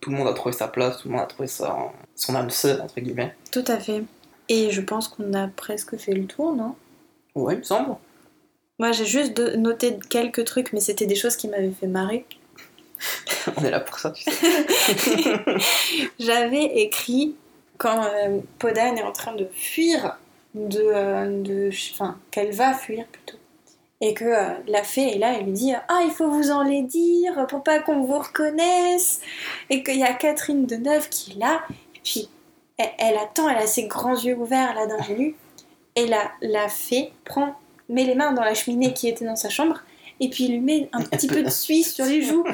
[0.01, 1.77] tout le monde a trouvé sa place, tout le monde a trouvé sa,
[2.15, 3.35] son âme sœur, entre guillemets.
[3.53, 4.03] Tout à fait.
[4.49, 6.75] Et je pense qu'on a presque fait le tour, non?
[7.35, 7.97] Ouais, il me semble.
[8.79, 12.25] Moi j'ai juste noté quelques trucs, mais c'était des choses qui m'avaient fait marrer.
[13.57, 14.31] On est là pour ça, tu sais.
[16.19, 17.35] J'avais écrit
[17.81, 20.19] quand euh, Podane est en train de fuir,
[20.55, 23.39] de, euh, de, enfin, qu'elle va fuir plutôt,
[24.03, 26.63] et que euh, la fée est là, elle lui dit ah il faut vous en
[26.63, 29.23] les dire pour pas qu'on vous reconnaisse,
[29.71, 31.63] et qu'il y a Catherine Deneuve qui est là,
[31.95, 32.29] et puis
[32.77, 35.35] elle, attend, elle a ses grands yeux ouverts là d'ingénue,
[35.97, 37.55] et la, la fée prend,
[37.89, 39.81] met les mains dans la cheminée qui était dans sa chambre.
[40.21, 42.45] Et puis il lui met un petit peu de suie sur les joues.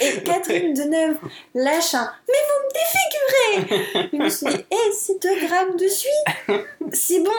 [0.00, 1.16] Et Catherine Deneuve
[1.54, 5.88] lâche un Mais vous me défigurez Je me suis dit, hé, c'est 2 grammes de
[5.88, 6.58] suie
[6.92, 7.30] C'est bon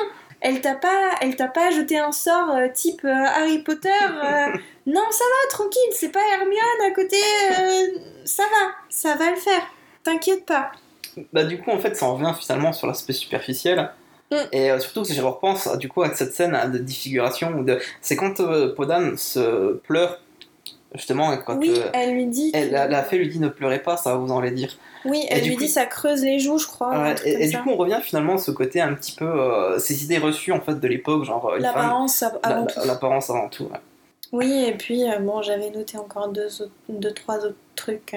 [0.41, 4.57] Elle t'a pas, elle t'a pas jeté un sort euh, type euh, Harry Potter euh,
[4.87, 7.17] Non, ça va, tranquille, c'est pas Hermione à côté,
[8.25, 9.61] ça va, ça va le faire.
[10.03, 10.71] T'inquiète pas.
[11.31, 13.91] Bah du coup en fait ça en revient finalement sur l'aspect superficiel
[14.33, 14.47] Mm.
[14.51, 17.61] et euh, surtout que si je repense du coup à cette scène hein, de défiguration
[17.61, 20.19] de c'est quand euh, Podane se pleure
[20.95, 22.51] Justement, quand Oui, euh, elle lui dit.
[22.53, 24.77] elle, la, la fée lui dit ne pleurez pas, ça va vous en les dire.
[25.05, 26.91] Oui, elle lui coup- dit ça creuse les joues, je crois.
[27.01, 29.25] Ouais, et du coup, on revient finalement à ce côté un petit peu.
[29.25, 31.55] euh, ces idées reçues en fait de l'époque, genre.
[31.57, 32.79] L'apparence av- la- avant la- tout.
[32.87, 33.63] L'apparence avant tout.
[33.63, 33.79] ouais.
[34.33, 38.15] Oui, et puis euh, bon, j'avais noté encore deux, autres- deux trois autres trucs.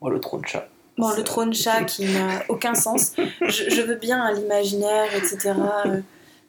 [0.00, 0.66] Oh, le trône chat.
[0.98, 3.12] Bon, le trône chat qui n'a aucun sens.
[3.42, 5.52] Je, je veux bien l'imaginaire, etc.
[5.86, 6.00] euh,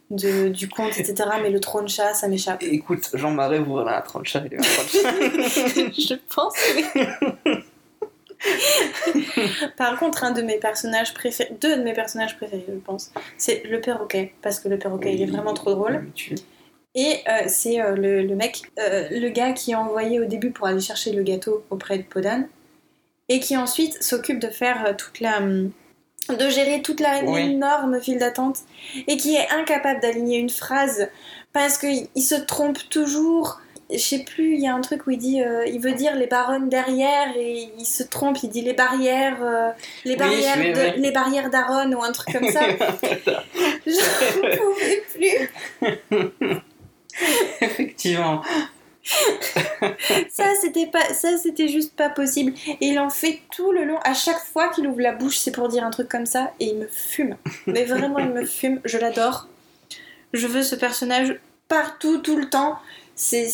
[0.10, 1.16] De, du conte, etc.
[1.42, 2.64] Mais le trône chat, ça m'échappe.
[2.64, 5.12] Écoute, Jean Marais vous voilà un trône chat, il est un trône chat.
[5.98, 6.86] je pense, oui.
[9.78, 13.64] Par contre, un de mes personnages préférés, deux de mes personnages préférés, je pense, c'est
[13.66, 16.06] le perroquet, parce que le perroquet, il est vraiment trop drôle.
[16.16, 16.36] Tu-
[16.96, 20.52] Et euh, c'est euh, le, le mec, euh, le gars qui est envoyé au début
[20.52, 22.44] pour aller chercher le gâteau auprès de Podan,
[23.30, 25.40] et qui ensuite s'occupe de faire euh, toute la.
[25.40, 27.42] de gérer toute la Oui.
[27.52, 28.60] énorme file d'attente,
[29.08, 31.08] et qui est incapable d'aligner une phrase
[31.54, 33.60] parce qu'il il se trompe toujours.
[33.90, 36.14] Je sais plus, il y a un truc où il dit, euh, il veut dire
[36.18, 39.70] les baronnes derrière et il se trompe, il dit les barrières, euh,
[40.04, 40.92] les Oui, barrières, oui, de- oui.
[40.98, 42.64] les barrières d'Aaron ou un truc comme ça.
[43.86, 46.62] Je ne pouvais plus.
[47.62, 48.42] Effectivement.
[50.30, 52.54] Ça, c'était pas, ça, c'était juste pas possible.
[52.82, 53.98] Et il en fait tout le long.
[54.04, 56.66] À chaque fois qu'il ouvre la bouche, c'est pour dire un truc comme ça, et
[56.66, 57.38] il me fume.
[57.66, 58.82] Mais vraiment, il me fume.
[58.86, 59.48] Je l'adore.
[60.34, 62.78] Je veux ce personnage partout, tout le temps.
[63.16, 63.48] C'est,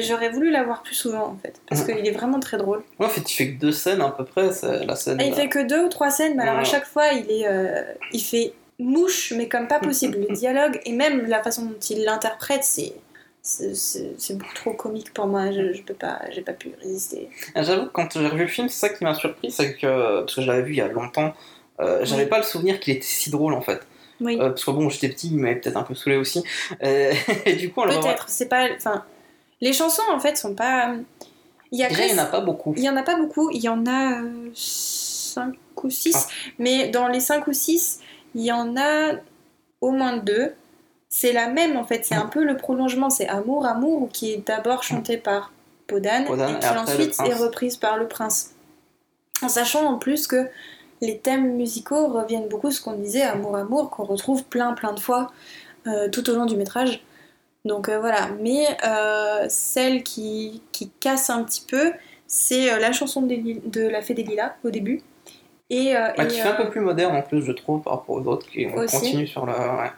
[0.00, 2.82] j'aurais voulu l'avoir plus souvent en fait, parce qu'il est vraiment très drôle.
[2.98, 4.48] Ouais, en fait, il fait que deux scènes à peu près,
[4.86, 5.20] la scène.
[5.20, 7.46] Et il fait que deux ou trois scènes, mais alors à chaque fois, il est,
[7.46, 7.82] euh,
[8.14, 10.16] il fait mouche, mais comme pas possible.
[10.28, 12.94] Le dialogue et même la façon dont il l'interprète, c'est,
[13.42, 15.50] c'est, beaucoup trop comique pour moi.
[15.50, 17.28] Je, je peux pas, j'ai pas pu résister.
[17.54, 20.20] Ah, J'avoue, que quand j'ai revu le film, c'est ça qui m'a surpris, c'est que,
[20.20, 21.34] parce que je l'avais vu il y a longtemps,
[21.80, 22.28] euh, j'avais Oui.
[22.28, 23.80] pas le souvenir qu'il était si drôle en fait.
[24.20, 24.38] Oui.
[24.40, 26.44] Euh, parce que bon, j'étais petit, il m'avait peut-être un peu saoulé aussi.
[26.82, 27.12] Euh,
[27.44, 27.82] et du coup.
[27.82, 28.68] Peut-être, c'est pas.
[28.76, 29.04] Enfin,
[29.60, 30.94] les chansons en fait sont pas.
[31.72, 32.74] Il y a Déjà, il n'y en a pas beaucoup.
[32.76, 34.20] il y en a pas beaucoup, il y en a
[34.54, 36.30] 5 ou 6, Ah.
[36.58, 37.98] mais dans les 5 ou 6,
[38.34, 39.14] il y en a
[39.80, 40.52] au moins deux.
[41.14, 44.46] C'est la même en fait, c'est un peu le prolongement, c'est Amour, Amour, qui est
[44.46, 45.52] d'abord chanté par
[45.86, 48.54] Podan, Podan, et qui ensuite est reprise par le prince.
[49.42, 50.48] En sachant en plus que
[51.02, 55.00] les thèmes musicaux reviennent beaucoup, ce qu'on disait, Amour, Amour, qu'on retrouve plein plein de
[55.00, 55.30] fois
[55.86, 57.04] euh, tout au long du métrage.
[57.66, 61.92] Donc euh, voilà, mais euh, celle qui, qui casse un petit peu,
[62.26, 65.02] c'est la chanson de La Fée des Lilas au début.
[65.68, 67.94] Et, euh, Bah, et, qui fait un peu plus moderne en plus, je trouve, par
[67.94, 68.98] rapport aux autres qui on Aussi.
[68.98, 69.52] continue sur le.
[69.52, 69.90] ouais.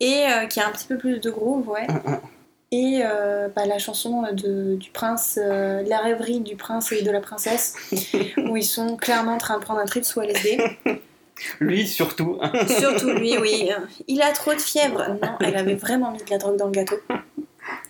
[0.00, 1.86] Et, euh, qui a un petit peu plus de groove, ouais.
[1.88, 2.20] Hum, hum.
[2.72, 7.10] Et euh, bah, la chanson de, du prince, euh, la rêverie du prince et de
[7.12, 7.74] la princesse,
[8.36, 10.58] où ils sont clairement en train de prendre un trip sous LSD.
[11.60, 12.38] Lui surtout.
[12.68, 13.68] Surtout lui, oui.
[14.06, 15.18] Il a trop de fièvre.
[15.20, 16.94] Non, elle avait vraiment mis de la drogue dans le gâteau.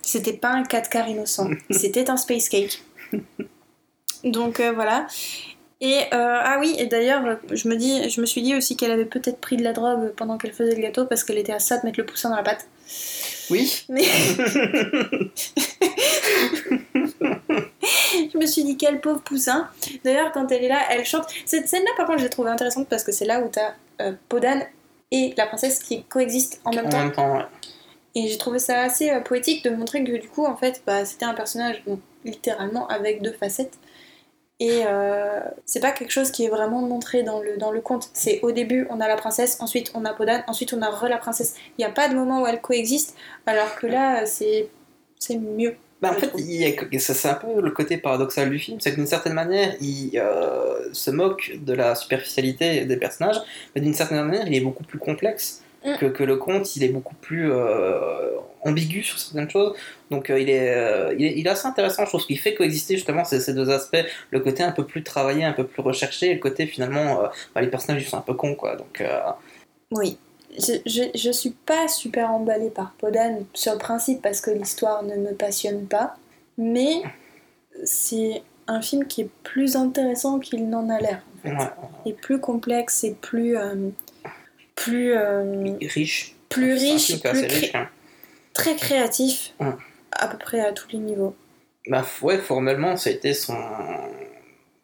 [0.01, 2.83] C'était pas un 4 quarts innocent, c'était un space cake.
[4.23, 5.05] Donc euh, voilà.
[5.85, 8.89] Et euh, ah oui, et d'ailleurs, je me dis, je me suis dit aussi qu'elle
[8.89, 11.59] avait peut-être pris de la drogue pendant qu'elle faisait le gâteau parce qu'elle était à
[11.59, 12.65] ça de mettre le poussin dans la pâte.
[13.51, 13.85] Oui.
[13.87, 14.01] Mais
[18.33, 19.69] je me suis dit quel pauvre poussin.
[20.03, 21.27] D'ailleurs, quand elle est là, elle chante.
[21.45, 24.13] Cette scène-là, par contre, je l'ai trouvée intéressante parce que c'est là où t'as euh,
[24.27, 24.61] Podan
[25.11, 26.97] et la princesse qui coexistent en même En temps.
[26.97, 27.45] même temps, ouais.
[28.15, 31.05] Et j'ai trouvé ça assez euh, poétique de montrer que du coup, en fait, bah,
[31.05, 33.77] c'était un personnage, bon, littéralement, avec deux facettes.
[34.61, 38.09] Et euh, c'est pas quelque chose qui est vraiment montré dans le, dans le conte.
[38.13, 41.09] C'est au début, on a la princesse, ensuite on a Podan, ensuite on a re
[41.09, 41.55] la princesse.
[41.77, 43.15] Il n'y a pas de moment où elles coexistent,
[43.45, 44.69] alors que là, c'est
[45.29, 45.75] mieux.
[46.01, 46.31] Bah, en fait,
[46.99, 50.93] c'est un peu le côté paradoxal du film, c'est que d'une certaine manière, il euh,
[50.93, 53.41] se moque de la superficialité des personnages,
[53.73, 55.97] mais d'une certaine manière, il est beaucoup plus complexe Mm.
[55.97, 58.31] que, que le conte, il est beaucoup plus euh,
[58.61, 59.75] ambigu sur certaines choses,
[60.09, 62.37] donc euh, il, est, euh, il, est, il est assez intéressant, je trouve, ce qui
[62.37, 65.65] fait coexister justement ces, ces deux aspects, le côté un peu plus travaillé, un peu
[65.65, 67.21] plus recherché, et le côté finalement,
[67.53, 69.03] bah, les personnages ils sont un peu cons, quoi, donc...
[69.91, 70.17] Oui.
[70.57, 75.03] Je, je, je suis pas super emballée par Podan sur le principe parce que l'histoire
[75.03, 76.15] ne me passionne pas,
[76.57, 77.03] mais
[77.83, 81.21] c'est un film qui est plus intéressant qu'il n'en a l'air.
[81.37, 81.55] En fait.
[81.55, 81.69] ouais,
[82.05, 83.57] Et plus complexe et plus.
[83.57, 83.89] euh,
[84.75, 85.13] plus.
[85.17, 86.35] euh, riche.
[86.49, 86.75] plus un
[87.31, 87.87] riche, hein.
[88.53, 89.67] très créatif, Ouais.
[90.11, 91.35] à peu près à tous les niveaux.
[91.87, 93.57] Bah ouais, formellement, ça a été son.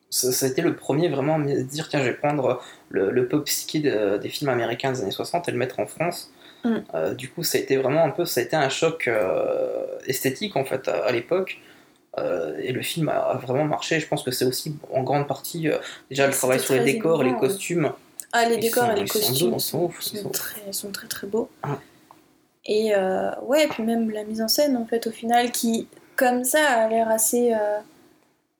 [0.09, 3.27] Ça, a été le premier vraiment à me dire tiens, je vais prendre le, le
[3.29, 6.31] pop psyché de- des films américains des années 60 et le mettre en France.
[6.65, 6.75] Mm.
[6.93, 8.25] Euh, du coup, ça a été vraiment un peu.
[8.25, 11.59] Ça a été un choc euh, esthétique en fait à, à l'époque.
[12.17, 14.01] Euh, et le film a vraiment marché.
[14.01, 15.69] Je pense que c'est aussi en grande partie
[16.09, 17.37] déjà le travail sur les décors, les ouais.
[18.33, 19.89] Ah, les décors et les costumes sont,
[20.31, 21.49] très, sont très très beaux.
[21.63, 21.77] Ah.
[22.65, 26.43] Et euh, ouais, puis même la mise en scène en fait au final qui, comme
[26.43, 27.53] ça a l'air assez.
[27.53, 27.79] euh,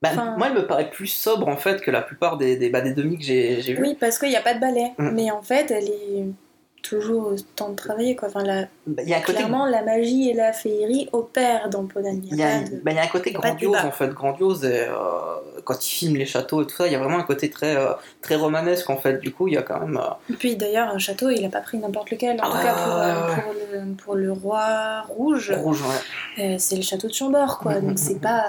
[0.02, 2.80] Bah, Moi, elle me paraît plus sobre en fait que la plupart des, des, bah,
[2.80, 3.80] des demi que j'ai vus.
[3.80, 4.92] Oui, parce qu'il n'y a pas de ballet.
[4.98, 5.10] Mm.
[5.12, 6.26] Mais en fait, elle est
[6.82, 8.16] toujours au temps de travailler.
[8.16, 8.28] Quoi.
[8.28, 11.86] Enfin, la- Bah, y a côté, clairement, la magie et la féerie opèrent dans.
[11.96, 14.64] Il y a de- bah, il y a un côté grandiose en fait, grandiose.
[14.64, 14.92] Et, euh,
[15.64, 17.76] quand ils filment les châteaux et tout ça, il y a vraiment un côté très,
[17.76, 19.18] euh, très romanesque en fait.
[19.20, 19.96] Du coup, il y a quand même.
[19.96, 22.40] euh, Et puis d'ailleurs, un château, il n'a pas pris n'importe lequel.
[22.40, 25.82] En Ah tout ouais, cas, pour, le, pour le roi rouge, rouge,
[26.36, 26.56] ouais.
[26.58, 27.80] c'est le château de Chambord, quoi.
[27.80, 28.44] Donc c'est pas,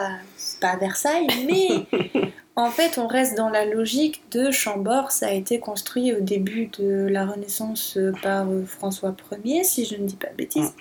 [0.60, 1.86] pas à Versailles, mais
[2.56, 5.12] en fait, on reste dans la logique de Chambord.
[5.12, 9.86] Ça a été construit au début de la Renaissance euh, par euh, François Ier, si
[9.86, 10.74] je ne dis pas de bêtises.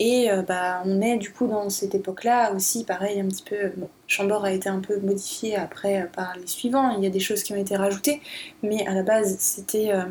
[0.00, 3.72] Et euh, bah, on est du coup dans cette époque-là aussi, pareil, un petit peu.
[3.76, 6.90] Bon, Chambord a été un peu modifié après euh, par les suivants.
[6.96, 8.20] Il y a des choses qui ont été rajoutées,
[8.62, 10.04] mais à la base, c'était euh,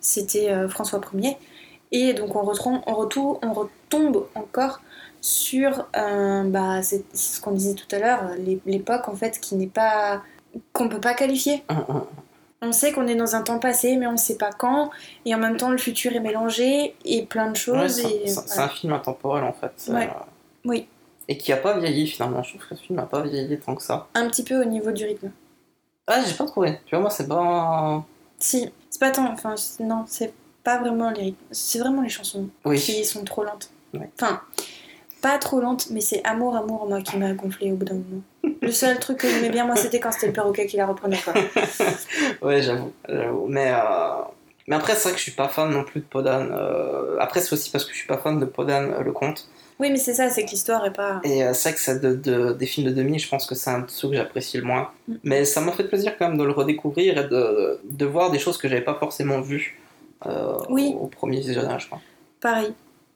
[0.00, 1.38] c'était François Ier.
[1.90, 4.80] Et donc on, retombe, on, retourne, on retombe encore
[5.24, 9.54] sur euh, bah, c'est ce qu'on disait tout à l'heure, l'é- l'époque en fait qui
[9.54, 10.22] n'est pas
[10.74, 11.64] qu'on peut pas qualifier.
[11.70, 12.04] Hum, hum.
[12.60, 14.90] On sait qu'on est dans un temps passé, mais on ne sait pas quand,
[15.24, 18.02] et en même temps le futur est mélangé et plein de choses.
[18.02, 18.64] c'est voilà.
[18.64, 19.90] un film intemporel en fait.
[19.92, 20.08] Ouais.
[20.08, 20.24] euh,
[20.66, 20.86] Oui,
[21.28, 22.42] Et qui a pas vieilli finalement.
[22.42, 24.08] Je trouve que ce film n'a pas vieilli tant que ça.
[24.14, 25.30] un petit peu au niveau du rythme.
[26.06, 26.80] Ah, j'ai pas trouvé.
[26.84, 28.04] Tu vois, moi, c'est pas.
[28.38, 32.46] Si, c'est pas tant, enfin non, c'est pas vraiment les rythmes, c'est vraiment les chansons
[32.66, 32.78] Oui.
[32.78, 33.70] qui sont trop lentes.
[33.94, 34.10] Ouais.
[34.20, 34.40] Enfin,
[35.24, 38.22] pas trop lentes, mais c'est Amour, Amour, moi qui m'a gonflé au bout d'un moment.
[38.60, 41.18] Le seul truc que j'aimais bien, moi, c'était quand c'était le perroquet qui la reprenait,
[41.24, 41.32] quoi.
[42.42, 43.46] Ouais, j'avoue, j'avoue.
[43.48, 44.22] Mais, euh,
[44.68, 46.46] mais après, c'est vrai que je suis pas fan non plus de Podan.
[46.50, 49.48] Euh, Après, c'est aussi parce que je suis pas fan de Podan euh, le conte.
[49.80, 51.20] Oui, mais c'est ça, c'est que l'histoire est pas.
[51.24, 53.70] Et c'est vrai que c'est de, de- des films de demi, je pense que c'est
[53.70, 54.90] un de ceux que j'apprécie le moins.
[55.08, 55.14] Mm.
[55.24, 58.38] Mais ça m'a fait plaisir quand même de le redécouvrir et de, de voir des
[58.38, 59.80] choses que j'avais pas forcément vues
[60.68, 60.94] Oui.
[61.00, 61.90] au premier visionnage.
[62.40, 62.72] Pareil.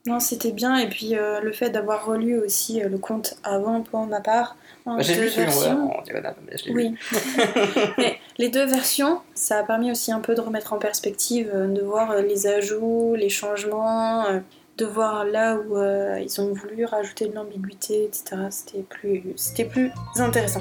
[0.06, 3.82] Non, c'était bien, et puis euh, le fait d'avoir relu aussi euh, le conte avant
[3.82, 4.56] pour ma part,
[4.86, 5.92] Bah, J'ai versions.
[6.70, 6.94] Oui.
[7.98, 11.66] Mais les deux versions, ça a permis aussi un peu de remettre en perspective, euh,
[11.66, 14.24] de voir les ajouts, les changements,
[14.78, 15.76] de voir là où
[16.22, 18.42] ils ont voulu rajouter de l'ambiguïté, etc.
[18.50, 20.60] C'était plus, c'était plus intéressant.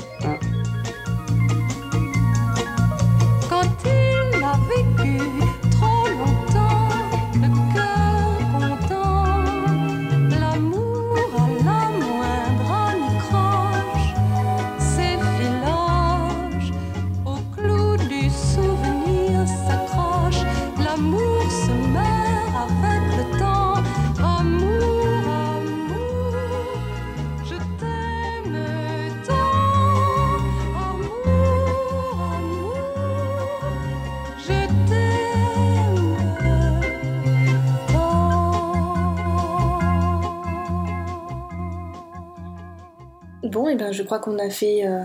[43.58, 45.04] Bon, et ben je crois qu'on a fait euh,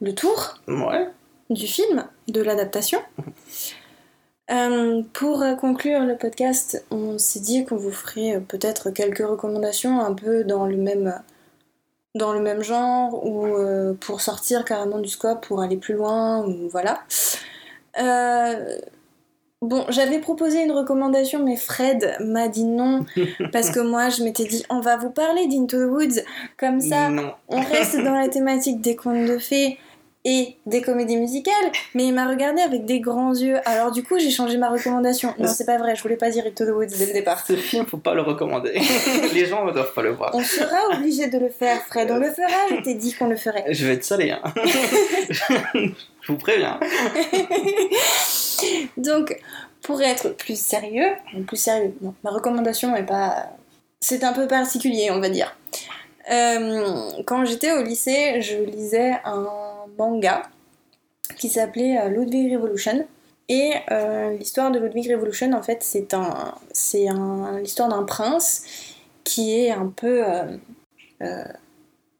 [0.00, 1.08] le tour Ouais.
[1.50, 3.00] du film, de l'adaptation.
[4.48, 9.98] Euh, pour euh, conclure le podcast, on s'est dit qu'on vous ferait peut-être quelques recommandations
[10.00, 11.20] un peu dans le même,
[12.14, 16.46] dans le même genre ou euh, pour sortir carrément du scope, pour aller plus loin,
[16.46, 17.02] ou voilà.
[19.62, 23.06] Bon, j'avais proposé une recommandation, mais Fred m'a dit non
[23.52, 26.20] parce que moi je m'étais dit on va vous parler d'Into the Woods
[26.58, 27.32] comme ça Non.
[27.48, 29.78] on reste dans la thématique des contes de fées
[30.28, 33.56] et des comédies musicales, mais il m'a regardé avec des grands yeux.
[33.64, 35.32] Alors du coup, j'ai changé ma recommandation.
[35.38, 37.46] Non, c'est pas vrai, je voulais pas dire Into the Woods dès le départ.
[37.46, 38.72] Ce film, faut pas le recommander.
[39.32, 40.32] Les gens ne doivent pas le voir.
[40.34, 42.10] On sera obligé de le faire, Fred.
[42.10, 43.64] On le fera, je t'ai dit qu'on le ferait.
[43.70, 44.42] Je vais être salé, hein.
[45.72, 46.80] je vous préviens.
[48.96, 49.38] Donc,
[49.82, 51.12] pour être plus sérieux,
[51.46, 53.50] plus sérieux, non, ma recommandation est pas.
[54.00, 55.56] C'est un peu particulier, on va dire.
[56.30, 59.46] Euh, quand j'étais au lycée, je lisais un
[59.96, 60.42] manga
[61.36, 63.06] qui s'appelait euh, Ludwig Revolution.
[63.48, 68.64] Et euh, l'histoire de Ludwig Revolution, en fait, c'est un, c'est un, l'histoire d'un prince
[69.24, 70.24] qui est un peu.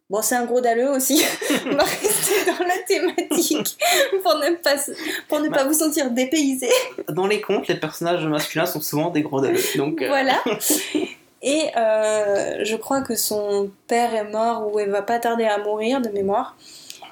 [0.08, 1.20] Bon, c'est un gros dalleux aussi.
[1.66, 3.76] On va rester dans la thématique
[4.22, 4.92] pour ne pas, se-
[5.28, 6.68] pour ne pas vous sentir dépaysé.
[7.08, 9.60] Dans les contes, les personnages masculins sont souvent des gros dalleux.
[9.76, 10.40] Donc, euh, Voilà.
[11.42, 15.58] Et euh, je crois que son père est mort ou elle va pas tarder à
[15.58, 16.56] mourir de mémoire.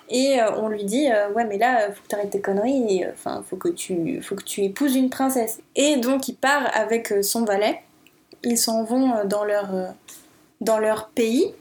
[0.08, 3.04] Et euh, on lui dit ouais mais là faut que t'arrêtes tes conneries.
[3.12, 5.60] Enfin faut que tu faut que tu épouses une princesse.
[5.76, 7.80] Et donc il part avec son valet.
[8.42, 9.68] Ils s'en vont dans leur
[10.60, 11.52] dans leur pays.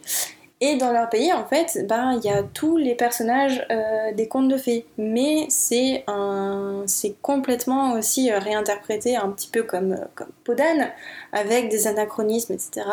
[0.66, 4.30] Et dans leur pays, en fait, ben, il y a tous les personnages euh, des
[4.30, 4.86] contes de fées.
[4.98, 6.84] Mais c'est un...
[6.88, 10.90] c'est complètement aussi euh, réinterprété un petit peu comme, euh, comme Podane,
[11.34, 12.88] avec des anachronismes, etc.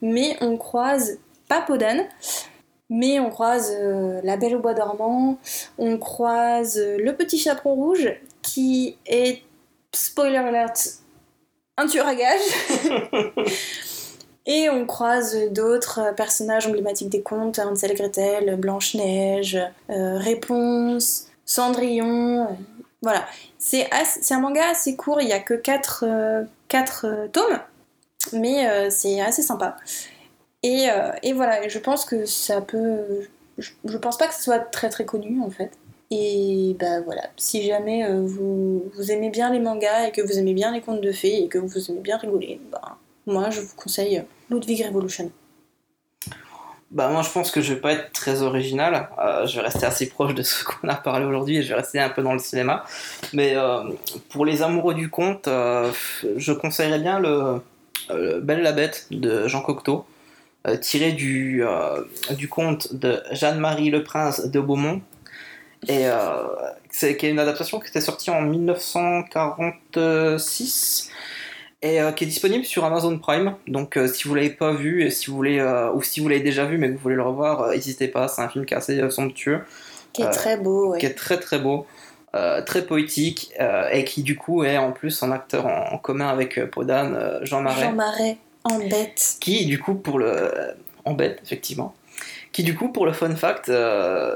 [0.00, 1.18] Mais on croise
[1.48, 2.06] pas Podane.
[2.88, 3.76] Mais on croise
[4.22, 5.38] La Belle au Bois dormant,
[5.76, 8.10] on croise Le Petit Chaperon Rouge,
[8.40, 9.42] qui est,
[9.94, 10.78] spoiler alert,
[11.76, 12.40] un tueur à gages.
[14.46, 19.58] Et on croise d'autres personnages emblématiques des contes, Hansel et Gretel, Blanche-Neige,
[19.90, 22.44] euh, Réponse, Cendrillon.
[22.44, 22.46] euh,
[23.02, 23.24] voilà.
[23.58, 23.88] C'est
[24.30, 27.58] un manga assez court, il n'y a que 4 tomes,
[28.32, 29.76] mais euh, c'est assez sympa.
[30.62, 33.28] Et, euh, voilà, je pense que ça peut.
[33.58, 35.72] Je, je pense pas que ce soit très très connu en fait.
[36.10, 40.38] Et bah voilà, si jamais euh, vous, vous aimez bien les mangas et que vous
[40.38, 43.60] aimez bien les contes de fées et que vous aimez bien rigoler, bah moi je
[43.60, 45.30] vous conseille Ludwig Revolution.
[46.92, 49.86] Bah moi je pense que je vais pas être très original, Euh, je vais rester
[49.86, 52.34] assez proche de ce qu'on a parlé aujourd'hui et je vais rester un peu dans
[52.34, 52.84] le cinéma.
[53.32, 53.84] Mais euh,
[54.28, 55.90] pour les amoureux du conte, euh,
[56.36, 57.62] je conseillerais bien le,
[58.10, 60.04] euh, Belle la Bête de Jean Cocteau,
[60.80, 61.64] tiré du,
[62.30, 65.00] du conte de Jeanne-Marie Le Prince de Beaumont.
[65.88, 66.04] Et
[66.88, 71.10] c'est qui est une adaptation qui était sortie en 1946
[71.82, 73.54] et euh, qui est disponible sur Amazon Prime.
[73.66, 76.28] Donc euh, si vous l'avez pas vu et si vous voulez euh, ou si vous
[76.28, 78.28] l'avez déjà vu mais que vous voulez le revoir, n'hésitez pas.
[78.28, 79.60] C'est un film qui est assez somptueux,
[80.12, 80.98] Qui est très beau, ouais.
[80.98, 81.86] qui est très très beau,
[82.66, 83.52] très poétique
[83.92, 87.62] et qui du coup est en plus un acteur en, en commun avec Podane, Jean
[87.62, 89.36] Marais, Jean Marais en bête.
[89.40, 90.50] qui du coup pour le
[91.04, 91.94] en bête effectivement.
[92.52, 93.72] Qui du coup pour le fun fact,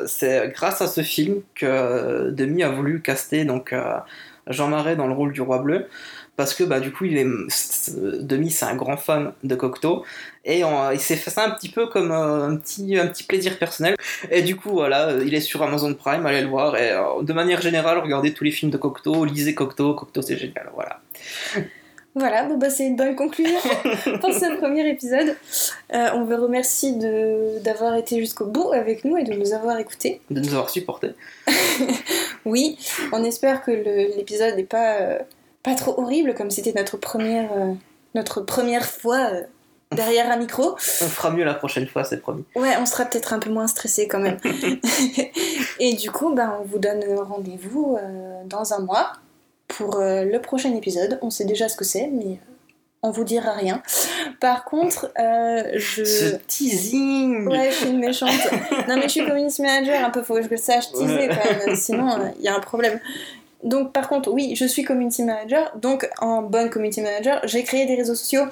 [0.06, 3.72] c'est grâce à ce film que Demi a voulu caster donc
[4.48, 5.86] Jean Marais dans le rôle du roi bleu
[6.36, 7.26] parce que bah du coup il est
[8.20, 10.04] Demi c'est un grand fan de Cocteau.
[10.44, 13.24] Et on- il s'est fait ça un petit peu comme euh, un petit un petit
[13.24, 13.96] plaisir personnel.
[14.30, 16.76] Et du coup voilà euh, il est sur Amazon Prime allez le voir.
[16.76, 20.36] Et euh, de manière générale regardez tous les films de Cocteau lisez Cocteau Cocteau c'est
[20.36, 21.00] génial voilà.
[22.18, 23.58] Voilà, bon bah c'est une bonne conclusion
[24.22, 25.36] pour ce premier épisode.
[25.92, 26.96] Euh, on vous remercie
[27.62, 30.22] d'avoir été jusqu'au bout avec nous et de nous avoir écoutés.
[30.30, 31.10] de nous avoir supportés.
[32.46, 32.78] Oui,
[33.12, 33.72] on espère que
[34.16, 35.18] l'épisode n'est pas, euh,
[35.66, 37.74] pas trop horrible comme c'était notre première, euh,
[38.14, 39.42] notre première fois euh,
[39.90, 40.62] derrière un micro.
[41.02, 43.66] on fera mieux la prochaine fois c'est promis Ouais, on sera peut-être un peu moins
[43.66, 44.38] stressé quand même.
[45.80, 49.14] et du coup, bah, on vous donne rendez-vous euh, dans un mois
[49.66, 51.18] pour le prochain épisode.
[51.20, 52.38] On sait déjà ce que c'est, mais
[53.02, 53.82] on vous dira rien.
[54.40, 56.04] Par contre, euh, je...
[56.04, 58.30] ce teasing Ouais, je suis une méchante.
[58.88, 61.66] Non, mais je suis community manager, un peu, faut que je le sache teaser quand
[61.66, 63.00] même, sinon il y a un problème.
[63.66, 65.72] Donc, par contre, oui, je suis community manager.
[65.76, 68.44] Donc, en bonne community manager, j'ai créé des réseaux sociaux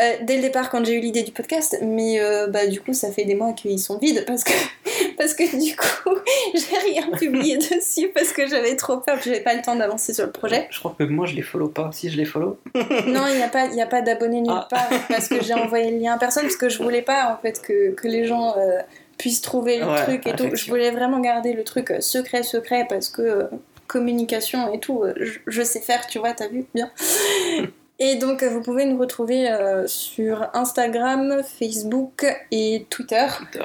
[0.00, 1.78] euh, dès le départ quand j'ai eu l'idée du podcast.
[1.82, 4.52] Mais euh, bah, du coup, ça fait des mois qu'ils sont vides parce que,
[5.18, 6.18] parce que du coup,
[6.54, 10.14] j'ai rien publié dessus parce que j'avais trop peur, que j'avais pas le temps d'avancer
[10.14, 10.66] sur le projet.
[10.70, 13.42] je crois que moi je les follow pas si je les follow Non, il n'y
[13.42, 14.66] a pas, il y a pas d'abonnés nulle Ah.
[14.70, 17.40] part parce que j'ai envoyé le lien à personne parce que je voulais pas en
[17.42, 18.78] fait que, que les gens euh,
[19.18, 20.48] puissent trouver le Ouais, truc et tout.
[20.54, 23.48] Je voulais vraiment garder le truc secret, secret parce que
[23.88, 26.90] communication et tout, euh, je, je sais faire, tu vois, t'as vu bien.
[28.00, 33.64] Et donc euh, vous pouvez nous retrouver euh, sur Instagram, Facebook et Twitter Twitter.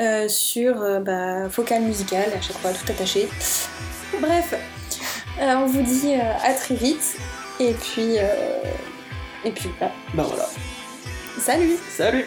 [0.00, 3.28] euh, sur euh, bah, Focal Musical, à chaque fois tout attaché.
[4.18, 4.54] Bref,
[5.38, 7.18] on vous dit à très vite
[7.60, 8.14] et puis
[9.44, 9.92] et puis voilà.
[10.14, 10.46] bah voilà
[11.38, 12.24] Salut salut